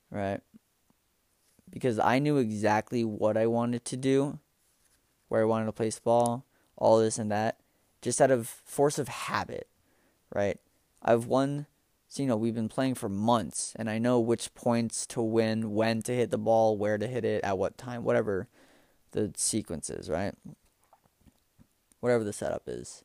Right? 0.10 0.42
Because 1.70 2.00
I 2.00 2.20
knew 2.20 2.38
exactly 2.38 3.04
what 3.04 3.38
I 3.38 3.48
wanted 3.48 3.86
to 3.86 3.98
do, 3.98 4.40
where 5.28 5.42
I 5.42 5.46
wanted 5.46 5.66
to 5.66 5.74
place 5.74 5.96
the 5.96 6.02
ball, 6.02 6.46
all 6.76 7.00
this 7.00 7.18
and 7.18 7.32
that, 7.32 7.60
just 8.02 8.22
out 8.22 8.32
of 8.32 8.48
force 8.48 8.98
of 8.98 9.08
habit, 9.08 9.68
right? 10.34 10.60
I've 11.02 11.26
won 11.26 11.68
so, 12.10 12.24
you 12.24 12.30
know, 12.30 12.38
we've 12.38 12.56
been 12.56 12.70
playing 12.70 12.96
for 12.96 13.10
months, 13.10 13.74
and 13.76 13.90
I 13.90 13.98
know 13.98 14.20
which 14.20 14.54
points 14.56 15.06
to 15.08 15.22
win, 15.22 15.74
when 15.74 16.02
to 16.04 16.14
hit 16.14 16.32
the 16.32 16.38
ball, 16.38 16.78
where 16.78 16.98
to 16.98 17.06
hit 17.06 17.26
it, 17.26 17.44
at 17.44 17.58
what 17.58 17.78
time, 17.78 18.04
whatever 18.04 18.48
the 19.12 19.34
sequence 19.36 19.90
is, 19.90 20.10
right? 20.10 20.34
Whatever 22.00 22.24
the 22.24 22.32
setup 22.32 22.64
is. 22.68 23.04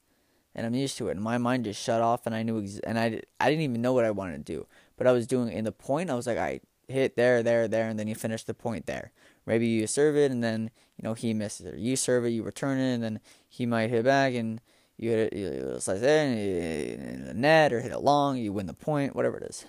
And 0.54 0.66
I'm 0.66 0.74
used 0.74 0.98
to 0.98 1.08
it. 1.08 1.12
And 1.12 1.22
my 1.22 1.38
mind 1.38 1.64
just 1.64 1.82
shut 1.82 2.00
off, 2.00 2.26
and 2.26 2.34
I 2.34 2.44
knew, 2.44 2.62
ex- 2.62 2.78
and 2.80 2.98
I, 2.98 3.22
I 3.40 3.50
didn't 3.50 3.62
even 3.62 3.82
know 3.82 3.92
what 3.92 4.04
I 4.04 4.12
wanted 4.12 4.46
to 4.46 4.52
do. 4.52 4.66
But 4.96 5.08
I 5.08 5.12
was 5.12 5.26
doing 5.26 5.52
in 5.52 5.64
the 5.64 5.72
point, 5.72 6.08
I 6.08 6.14
was 6.14 6.28
like, 6.28 6.38
I 6.38 6.60
hit 6.88 7.16
there, 7.16 7.42
there, 7.42 7.68
there, 7.68 7.88
and 7.88 7.98
then 7.98 8.08
you 8.08 8.14
finish 8.14 8.44
the 8.44 8.54
point 8.54 8.86
there. 8.86 9.12
Maybe 9.46 9.66
you 9.66 9.86
serve 9.86 10.16
it, 10.16 10.30
and 10.30 10.42
then, 10.42 10.70
you 10.96 11.02
know, 11.02 11.14
he 11.14 11.34
misses 11.34 11.66
it. 11.66 11.78
You 11.78 11.96
serve 11.96 12.24
it, 12.24 12.30
you 12.30 12.42
return 12.42 12.78
it, 12.78 12.94
and 12.94 13.02
then 13.02 13.20
he 13.48 13.66
might 13.66 13.90
hit 13.90 14.04
back, 14.04 14.34
and 14.34 14.60
you 14.96 15.10
hit 15.10 15.32
it, 15.32 15.36
you 15.36 15.76
slice 15.80 16.00
there, 16.00 16.26
and 16.26 17.26
the 17.26 17.34
net, 17.34 17.72
or 17.72 17.80
hit 17.80 17.92
it 17.92 18.00
long, 18.00 18.36
you 18.36 18.52
win 18.52 18.66
the 18.66 18.74
point, 18.74 19.16
whatever 19.16 19.38
it 19.38 19.44
is. 19.44 19.64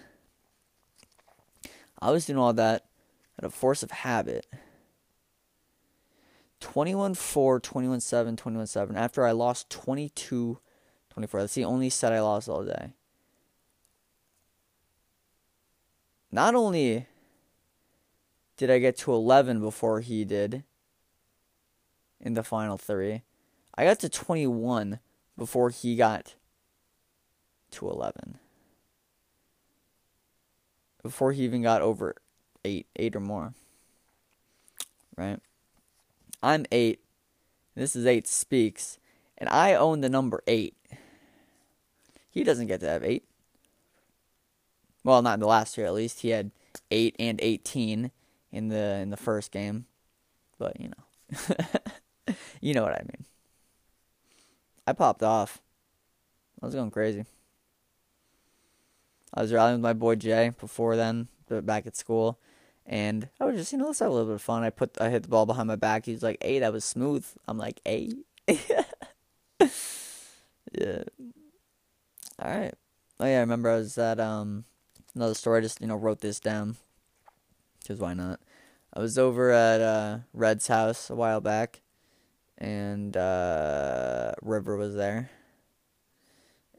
I 2.00 2.12
was 2.12 2.26
doing 2.26 2.40
all 2.40 2.54
that 2.54 2.86
out 3.40 3.46
of 3.46 3.54
force 3.54 3.82
of 3.82 3.92
habit. 3.92 4.46
21 6.60 7.14
4, 7.16 7.60
21 7.60 8.00
7, 8.00 8.36
21 8.36 8.68
7. 8.68 8.96
After 8.96 9.26
I 9.26 9.32
lost 9.32 9.70
22 9.70 10.60
24. 11.14 11.42
That's 11.42 11.54
the 11.54 11.66
only 11.66 11.90
set 11.90 12.12
I 12.12 12.22
lost 12.22 12.50
all 12.50 12.64
day. 12.64 12.94
Not 16.34 16.56
only 16.56 17.06
did 18.58 18.72
I 18.72 18.80
get 18.80 18.98
to 18.98 19.14
11 19.14 19.62
before 19.62 20.00
he 20.00 20.26
did 20.26 20.64
in 22.20 22.34
the 22.34 22.42
final 22.42 22.76
three, 22.76 23.22
I 23.78 23.84
got 23.84 24.00
to 24.00 24.10
21 24.10 25.00
before 25.38 25.70
he 25.70 25.96
got 25.96 26.34
to 27.70 27.88
11. 27.88 28.40
Before 31.04 31.34
he 31.34 31.44
even 31.44 31.62
got 31.62 31.84
over 31.84 32.16
8, 32.66 32.88
8 32.96 33.16
or 33.16 33.20
more. 33.20 33.54
Right? 35.16 35.40
I'm 36.42 36.66
8. 36.72 37.00
This 37.76 37.96
is 37.96 38.08
8 38.08 38.26
speaks. 38.26 38.98
And 39.38 39.48
I 39.50 39.76
own 39.76 40.02
the 40.02 40.10
number 40.10 40.42
8. 40.48 40.76
He 42.32 42.44
doesn't 42.44 42.66
get 42.66 42.80
to 42.80 42.90
have 42.90 43.04
8. 43.04 43.24
Well, 45.04 45.22
not 45.22 45.36
in 45.36 45.40
the 45.40 45.48
last 45.48 45.78
year 45.78 45.88
at 45.88 45.94
least. 45.94 46.22
He 46.22 46.30
had 46.30 46.52
8 46.92 47.16
and 47.20 47.40
18 47.42 48.12
in 48.52 48.68
the 48.70 48.96
in 49.02 49.10
the 49.10 49.18
first 49.18 49.52
game. 49.52 49.86
But, 50.58 50.80
you 50.80 50.90
know. 50.90 52.36
you 52.62 52.74
know 52.74 52.84
what 52.84 52.94
I 52.94 53.04
mean. 53.04 53.26
I 54.86 54.94
popped 54.94 55.24
off. 55.24 55.62
I 56.62 56.66
was 56.66 56.76
going 56.76 56.92
crazy. 56.92 57.26
I 59.34 59.42
was 59.42 59.52
rallying 59.52 59.78
with 59.78 59.84
my 59.84 59.94
boy 59.94 60.16
Jay 60.16 60.52
before 60.60 60.96
then, 60.96 61.28
but 61.48 61.66
back 61.66 61.88
at 61.88 61.98
school, 61.98 62.40
and 62.86 63.30
I 63.40 63.46
was 63.46 63.56
just, 63.56 63.72
you 63.72 63.80
know, 63.80 63.88
let's 63.88 64.00
have 64.00 64.10
a 64.10 64.12
little 64.12 64.28
bit 64.28 64.36
of 64.36 64.42
fun. 64.42 64.64
I 64.64 64.70
put, 64.70 65.02
I 65.02 65.10
hit 65.10 65.24
the 65.24 65.30
ball 65.30 65.46
behind 65.46 65.68
my 65.68 65.76
back. 65.76 66.06
He's 66.06 66.22
like, 66.22 66.38
"Hey, 66.42 66.60
that 66.60 66.72
was 66.72 66.86
smooth." 66.86 67.26
I'm 67.48 67.58
like, 67.58 67.82
"Hey." 67.84 68.12
yeah. 68.48 68.84
All 72.40 72.52
right. 72.52 72.74
Oh 73.20 73.26
yeah, 73.26 73.38
I 73.38 73.40
remember 73.40 73.70
I 73.72 73.78
was 73.78 73.98
at 73.98 74.20
um 74.20 74.66
another 75.16 75.34
story. 75.34 75.60
I 75.60 75.62
just 75.62 75.82
you 75.82 75.88
know 75.88 75.96
wrote 75.96 76.22
this 76.22 76.40
down 76.40 76.78
because 77.80 78.00
why 78.00 78.14
not? 78.14 78.40
I 78.94 79.00
was 79.00 79.18
over 79.18 79.52
at 79.52 79.82
uh, 79.82 80.20
Red's 80.34 80.68
house 80.68 81.10
a 81.10 81.16
while 81.16 81.42
back, 81.42 81.82
and 82.58 83.16
uh, 83.18 84.34
River 84.42 84.78
was 84.78 84.96
there. 84.96 85.32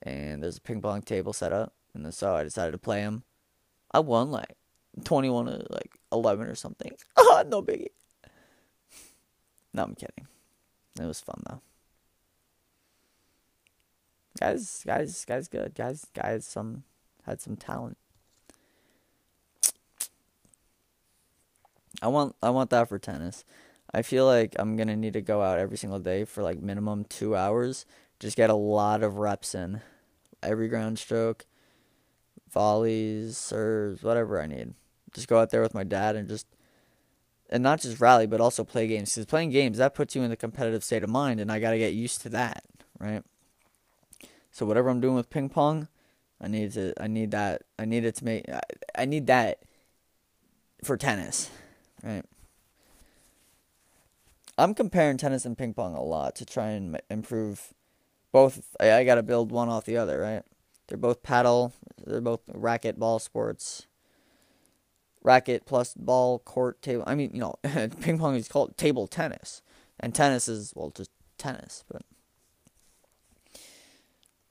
And 0.03 0.43
there's 0.43 0.59
a 0.59 0.61
ping 0.61 0.81
pong 0.81 1.03
table 1.03 1.33
set 1.33 1.53
up, 1.53 1.73
and 1.95 2.13
so 2.13 2.35
I 2.35 2.45
decided 2.45 2.73
to 2.73 2.79
play 2.79 3.01
him. 3.01 3.25
I 3.91 4.01
won 4.01 4.31
like 4.31 4.57
twenty 5.05 5.31
one 5.31 5.47
to 5.47 5.65
like 5.71 5.99
eleven 6.13 6.47
or 6.47 6.55
something. 6.55 6.93
Oh, 7.17 7.43
no 7.49 7.63
biggie. 7.63 7.89
No, 9.73 9.83
I'm 9.83 9.95
kidding. 9.95 10.29
It 11.01 11.07
was 11.07 11.21
fun 11.21 11.43
though. 11.49 11.61
Guys, 14.41 14.83
guys, 14.87 15.25
guys, 15.25 15.49
good. 15.49 15.75
Guys, 15.75 16.07
guys, 16.15 16.47
some 16.47 16.85
had 17.25 17.41
some 17.41 17.57
talent. 17.57 17.97
I 22.03 22.09
want, 22.09 22.35
I 22.43 22.51
want 22.51 22.71
that 22.71 22.89
for 22.89 22.99
tennis. 22.99 23.45
I 23.93 24.03
feel 24.03 24.27
like 24.27 24.57
I'm 24.59 24.77
gonna 24.77 24.97
need 24.97 25.13
to 25.13 25.21
go 25.21 25.41
out 25.41 25.59
every 25.59 25.77
single 25.77 26.01
day 26.01 26.25
for 26.25 26.43
like 26.43 26.61
minimum 26.61 27.05
two 27.05 27.37
hours. 27.37 27.87
Just 28.19 28.37
get 28.37 28.51
a 28.51 28.55
lot 28.55 29.03
of 29.03 29.19
reps 29.19 29.55
in. 29.55 29.81
Every 30.43 30.69
ground 30.69 30.99
stroke, 30.99 31.47
volleys, 32.51 33.39
serves, 33.39 34.03
whatever 34.03 34.41
I 34.41 34.47
need. 34.47 34.75
Just 35.13 35.29
go 35.29 35.39
out 35.39 35.51
there 35.51 35.63
with 35.63 35.75
my 35.75 35.85
dad 35.85 36.17
and 36.17 36.29
just 36.29 36.47
and 37.51 37.63
not 37.63 37.81
just 37.81 38.01
rally, 38.01 38.27
but 38.27 38.41
also 38.41 38.65
play 38.65 38.89
games. 38.89 39.15
Because 39.15 39.27
playing 39.27 39.51
games 39.51 39.79
that 39.79 39.95
puts 39.95 40.17
you 40.17 40.23
in 40.23 40.31
the 40.31 40.37
competitive 40.37 40.83
state 40.83 41.05
of 41.05 41.11
mind, 41.11 41.39
and 41.39 41.53
I 41.53 41.61
got 41.61 41.71
to 41.71 41.79
get 41.79 41.93
used 41.93 42.21
to 42.23 42.29
that, 42.31 42.65
right? 42.99 43.23
So 44.51 44.67
whatever 44.67 44.89
I'm 44.89 45.01
doing 45.01 45.15
with 45.15 45.31
ping 45.31 45.49
pong, 45.49 45.89
I 46.41 46.49
need 46.49 46.73
to. 46.73 46.95
I 47.01 47.07
need 47.07 47.31
that. 47.31 47.63
I 47.79 47.85
need 47.85 48.05
it 48.05 48.17
to 48.17 48.25
make. 48.25 48.49
I, 48.49 48.61
I 48.97 49.05
need 49.05 49.27
that 49.29 49.63
for 50.83 50.97
tennis, 50.97 51.51
right? 52.05 52.25
I'm 54.57 54.75
comparing 54.75 55.17
tennis 55.17 55.45
and 55.45 55.59
ping 55.59 55.75
pong 55.75 55.95
a 55.95 56.03
lot 56.03 56.37
to 56.37 56.47
try 56.47 56.69
and 56.69 57.01
improve 57.11 57.75
both. 58.31 58.77
I, 58.79 58.93
I 58.93 59.05
got 59.05 59.17
to 59.17 59.23
build 59.23 59.51
one 59.51 59.69
off 59.69 59.85
the 59.85 59.97
other, 59.97 60.21
right? 60.21 60.43
They're 60.87 60.99
both 60.99 61.23
paddle. 61.23 61.73
They're 62.07 62.21
both 62.21 62.41
racket 62.53 62.99
ball 62.99 63.19
sports. 63.19 63.87
Racket 65.23 65.65
plus 65.67 65.95
ball 65.95 66.39
court 66.39 66.83
table. 66.83 67.03
I 67.07 67.15
mean, 67.15 67.31
you 67.33 67.41
know, 67.41 67.55
ping 68.01 68.19
pong 68.19 68.37
is 68.37 68.49
called 68.49 68.77
table 68.77 69.07
tennis, 69.07 69.63
and 69.99 70.15
tennis 70.15 70.49
is 70.49 70.73
well 70.77 70.91
just 70.91 71.11
tennis, 71.39 71.83
but 71.91 72.03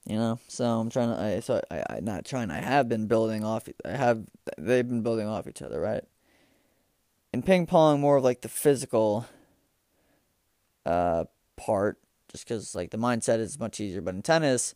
you 0.07 0.15
know. 0.17 0.39
So 0.47 0.65
I'm 0.65 0.89
trying 0.89 1.15
to. 1.15 1.21
I 1.21 1.39
so 1.41 1.61
I 1.69 1.83
I 1.87 1.99
not 1.99 2.25
trying. 2.25 2.49
I 2.49 2.59
have 2.59 2.89
been 2.89 3.05
building 3.05 3.43
off. 3.43 3.69
I 3.85 3.91
have. 3.91 4.23
They've 4.57 4.87
been 4.87 5.03
building 5.03 5.27
off 5.27 5.47
each 5.47 5.61
other, 5.61 5.79
right? 5.79 6.03
In 7.33 7.41
ping 7.41 7.65
pong, 7.65 7.99
more 7.99 8.17
of 8.17 8.23
like 8.23 8.41
the 8.41 8.47
physical 8.47 9.25
uh, 10.85 11.25
part, 11.57 11.97
just 12.31 12.47
because 12.47 12.75
like 12.75 12.91
the 12.91 12.97
mindset 12.97 13.39
is 13.39 13.59
much 13.59 13.79
easier. 13.79 14.01
But 14.01 14.13
in 14.13 14.21
tennis, 14.21 14.75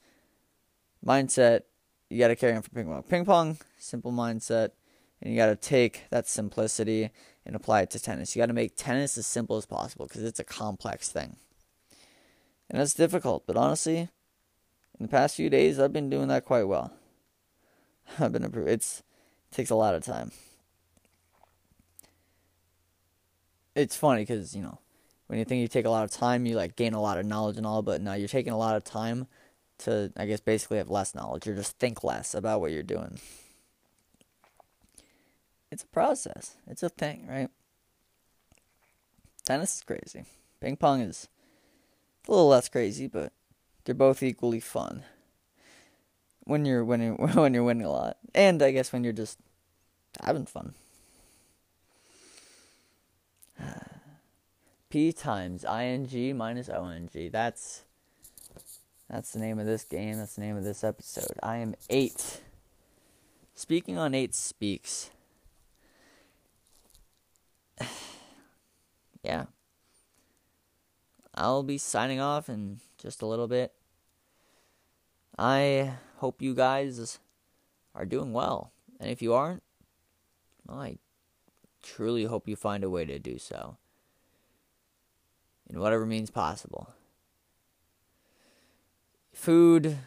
mindset 1.06 1.62
you 2.10 2.18
got 2.20 2.30
to 2.30 2.36
carry 2.36 2.54
on 2.56 2.64
for 2.64 2.72
ping 2.72 2.88
pong. 2.88 3.04
Ping 3.04 3.26
pong, 3.26 3.58
simple 3.78 4.12
mindset, 4.12 4.72
and 5.22 5.32
you 5.32 5.38
got 5.38 5.48
to 5.48 5.56
take 5.56 6.06
that 6.10 6.28
simplicity 6.28 7.12
and 7.46 7.56
apply 7.56 7.82
it 7.82 7.92
to 7.92 8.00
tennis. 8.00 8.36
You 8.36 8.42
got 8.42 8.48
to 8.48 8.54
make 8.54 8.76
tennis 8.76 9.18
as 9.18 9.28
simple 9.28 9.58
as 9.58 9.66
possible 9.66 10.08
because 10.08 10.24
it's 10.24 10.40
a 10.40 10.44
complex 10.44 11.12
thing, 11.12 11.36
and 12.70 12.82
it's 12.82 12.96
difficult. 12.96 13.46
But 13.46 13.58
honestly, 13.58 13.98
in 13.98 14.10
the 15.00 15.08
past 15.08 15.36
few 15.36 15.50
days, 15.50 15.80
I've 15.80 15.94
been 15.94 16.10
doing 16.10 16.28
that 16.30 16.46
quite 16.46 16.64
well. 16.64 16.92
I've 18.20 18.32
been 18.32 18.44
improving. 18.44 18.74
It's 18.74 19.04
it 19.52 19.56
takes 19.56 19.70
a 19.70 19.76
lot 19.76 19.94
of 19.94 20.04
time. 20.04 20.32
It's 23.78 23.96
funny 23.96 24.24
because 24.24 24.56
you 24.56 24.64
know 24.64 24.80
when 25.28 25.38
you 25.38 25.46
think 25.46 25.62
you 25.62 25.68
take 25.68 25.86
a 25.86 25.90
lot 25.92 26.04
of 26.04 26.10
time, 26.10 26.48
you 26.48 26.56
like 26.56 26.76
gain 26.76 26.96
a 26.96 27.02
lot 27.02 27.20
of 27.20 27.28
knowledge 27.28 27.58
and 27.58 27.66
all, 27.66 27.84
but 27.84 28.02
now 28.02 28.14
you're 28.14 28.28
taking 28.28 28.52
a 28.52 28.58
lot 28.58 28.76
of 28.76 28.84
time 28.84 29.28
to, 29.80 30.12
I 30.18 30.26
guess, 30.26 30.40
basically 30.40 30.80
have 30.80 30.90
less 30.90 31.14
knowledge 31.14 31.48
or 31.48 31.54
just 31.54 31.78
think 31.78 32.04
less 32.04 32.34
about 32.34 32.60
what 32.60 32.72
you're 32.72 32.82
doing. 32.82 33.20
It's 35.70 35.84
a 35.84 35.88
process. 35.88 36.56
It's 36.66 36.82
a 36.82 36.90
thing, 36.90 37.28
right? 37.30 37.50
Tennis 39.46 39.76
is 39.76 39.84
crazy. 39.84 40.24
Ping 40.60 40.78
pong 40.78 41.02
is 41.02 41.28
a 42.28 42.32
little 42.32 42.48
less 42.48 42.70
crazy, 42.70 43.06
but 43.06 43.32
they're 43.84 43.94
both 43.94 44.24
equally 44.24 44.60
fun. 44.60 45.04
When 46.46 46.66
you're 46.66 46.84
winning, 46.84 47.14
when 47.36 47.54
you're 47.54 47.64
winning 47.64 47.86
a 47.86 47.92
lot, 47.92 48.18
and 48.34 48.64
I 48.64 48.72
guess 48.72 48.92
when 48.92 49.04
you're 49.04 49.14
just 49.14 49.38
having 50.24 50.48
fun. 50.48 50.74
P 54.90 55.12
times 55.12 55.66
ing 55.66 56.38
minus 56.38 56.70
ong. 56.70 57.10
That's 57.32 57.84
that's 59.10 59.32
the 59.32 59.40
name 59.40 59.60
of 59.60 59.66
this 59.66 59.84
game. 59.84 60.18
That's 60.18 60.36
the 60.36 60.42
name 60.42 60.58
of 60.58 60.64
this 60.64 60.84
episode. 60.84 61.38
I 61.42 61.58
am 61.58 61.76
eight. 61.90 62.42
Speaking 63.56 63.98
on 63.98 64.14
eight 64.14 64.36
speaks. 64.36 65.10
yeah. 69.24 69.46
I'll 71.34 71.64
be 71.64 71.78
signing 71.78 72.20
off 72.20 72.50
in 72.50 72.80
just 72.98 73.22
a 73.22 73.26
little 73.26 73.48
bit. 73.48 73.72
I 75.38 75.94
hope 76.18 76.42
you 76.42 76.56
guys 76.56 77.20
are 77.94 78.06
doing 78.06 78.34
well. 78.34 78.72
And 79.00 79.10
if 79.12 79.22
you 79.22 79.34
aren't, 79.34 79.64
well, 80.66 80.80
I 80.80 80.98
truly 81.88 82.26
hope 82.26 82.48
you 82.48 82.56
find 82.56 82.84
a 82.84 82.90
way 82.90 83.06
to 83.06 83.18
do 83.18 83.38
so 83.38 83.78
in 85.70 85.80
whatever 85.80 86.06
means 86.06 86.30
possible. 86.30 86.90
Food, 89.34 89.98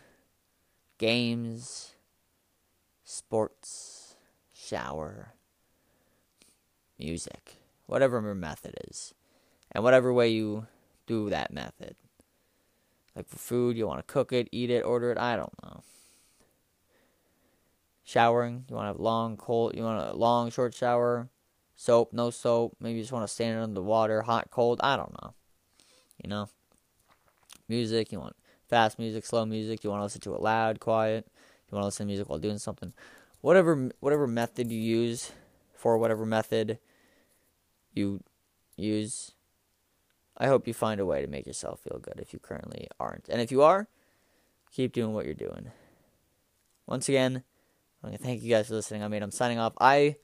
games, 0.99 1.93
sports, 3.05 4.17
shower, 4.53 5.35
music, 6.99 7.57
whatever 7.87 8.21
your 8.21 8.35
method 8.35 8.75
is, 8.89 9.15
and 9.73 9.83
whatever 9.83 10.13
way 10.13 10.29
you 10.29 10.67
do 11.07 11.31
that 11.31 11.53
method. 11.53 11.95
Like 13.15 13.29
for 13.29 13.39
food, 13.39 13.77
you 13.77 13.87
want 13.87 14.07
to 14.07 14.13
cook 14.13 14.33
it, 14.33 14.49
eat 14.53 14.71
it, 14.71 14.83
order 14.83 15.13
it, 15.13 15.19
I 15.19 15.37
don't 15.37 15.63
know. 15.63 15.83
Showering, 18.05 18.65
you 18.69 18.75
want 18.75 18.87
to 18.87 18.89
have 18.89 19.01
long, 19.01 19.37
cold, 19.37 19.75
you 19.77 19.85
want 19.85 20.11
a 20.11 20.17
long, 20.17 20.51
short 20.51 20.75
shower, 20.75 21.29
soap, 21.81 22.13
no 22.13 22.29
soap, 22.29 22.77
maybe 22.79 22.97
you 22.97 23.03
just 23.03 23.13
want 23.13 23.27
to 23.27 23.33
stand 23.33 23.59
under 23.59 23.75
the 23.75 23.83
water, 23.83 24.21
hot, 24.21 24.51
cold, 24.51 24.79
I 24.83 24.99
don't 24.99 25.15
know. 25.23 25.33
You 26.23 26.29
know? 26.29 26.51
Music, 27.71 28.13
you 28.13 28.21
want 28.21 28.37
fast 28.69 28.99
music, 28.99 29.25
slow 29.25 29.47
music, 29.47 29.83
you 29.83 29.89
want 29.89 30.01
to 30.01 30.05
listen 30.05 30.21
to 30.21 30.35
it 30.35 30.43
loud, 30.43 30.79
quiet, 30.79 31.27
you 31.27 31.75
want 31.75 31.83
to 31.83 31.87
listen 31.87 32.05
to 32.05 32.09
music 32.09 32.29
while 32.29 32.39
doing 32.39 32.59
something. 32.59 32.93
Whatever 33.41 33.89
whatever 34.01 34.27
method 34.27 34.71
you 34.71 34.79
use 34.79 35.33
for 35.73 35.97
whatever 35.97 36.27
method 36.27 36.79
you 37.95 38.23
use, 38.77 39.33
I 40.37 40.49
hope 40.49 40.67
you 40.67 40.75
find 40.75 41.01
a 41.01 41.07
way 41.07 41.23
to 41.23 41.29
make 41.29 41.47
yourself 41.47 41.81
feel 41.81 41.99
good 41.99 42.21
if 42.21 42.35
you 42.35 42.41
currently 42.41 42.89
aren't. 42.99 43.27
And 43.31 43.41
if 43.41 43.51
you 43.51 43.63
are, 43.63 43.89
keep 44.71 44.93
doing 44.93 45.15
what 45.15 45.25
you're 45.25 45.33
doing. 45.33 45.71
Once 46.87 47.09
again, 47.09 47.43
I 48.03 48.07
want 48.07 48.19
to 48.19 48.23
thank 48.23 48.43
you 48.43 48.51
guys 48.51 48.69
for 48.69 48.75
listening. 48.75 49.03
I 49.03 49.09
mean, 49.09 49.23
I'm 49.23 49.31
signing 49.31 49.59
off. 49.59 49.73
I 49.81 50.17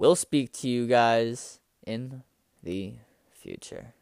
will 0.00 0.16
speak 0.16 0.50
to 0.50 0.66
you 0.66 0.86
guys 0.86 1.60
in 1.86 2.22
the 2.62 2.94
future. 3.30 3.92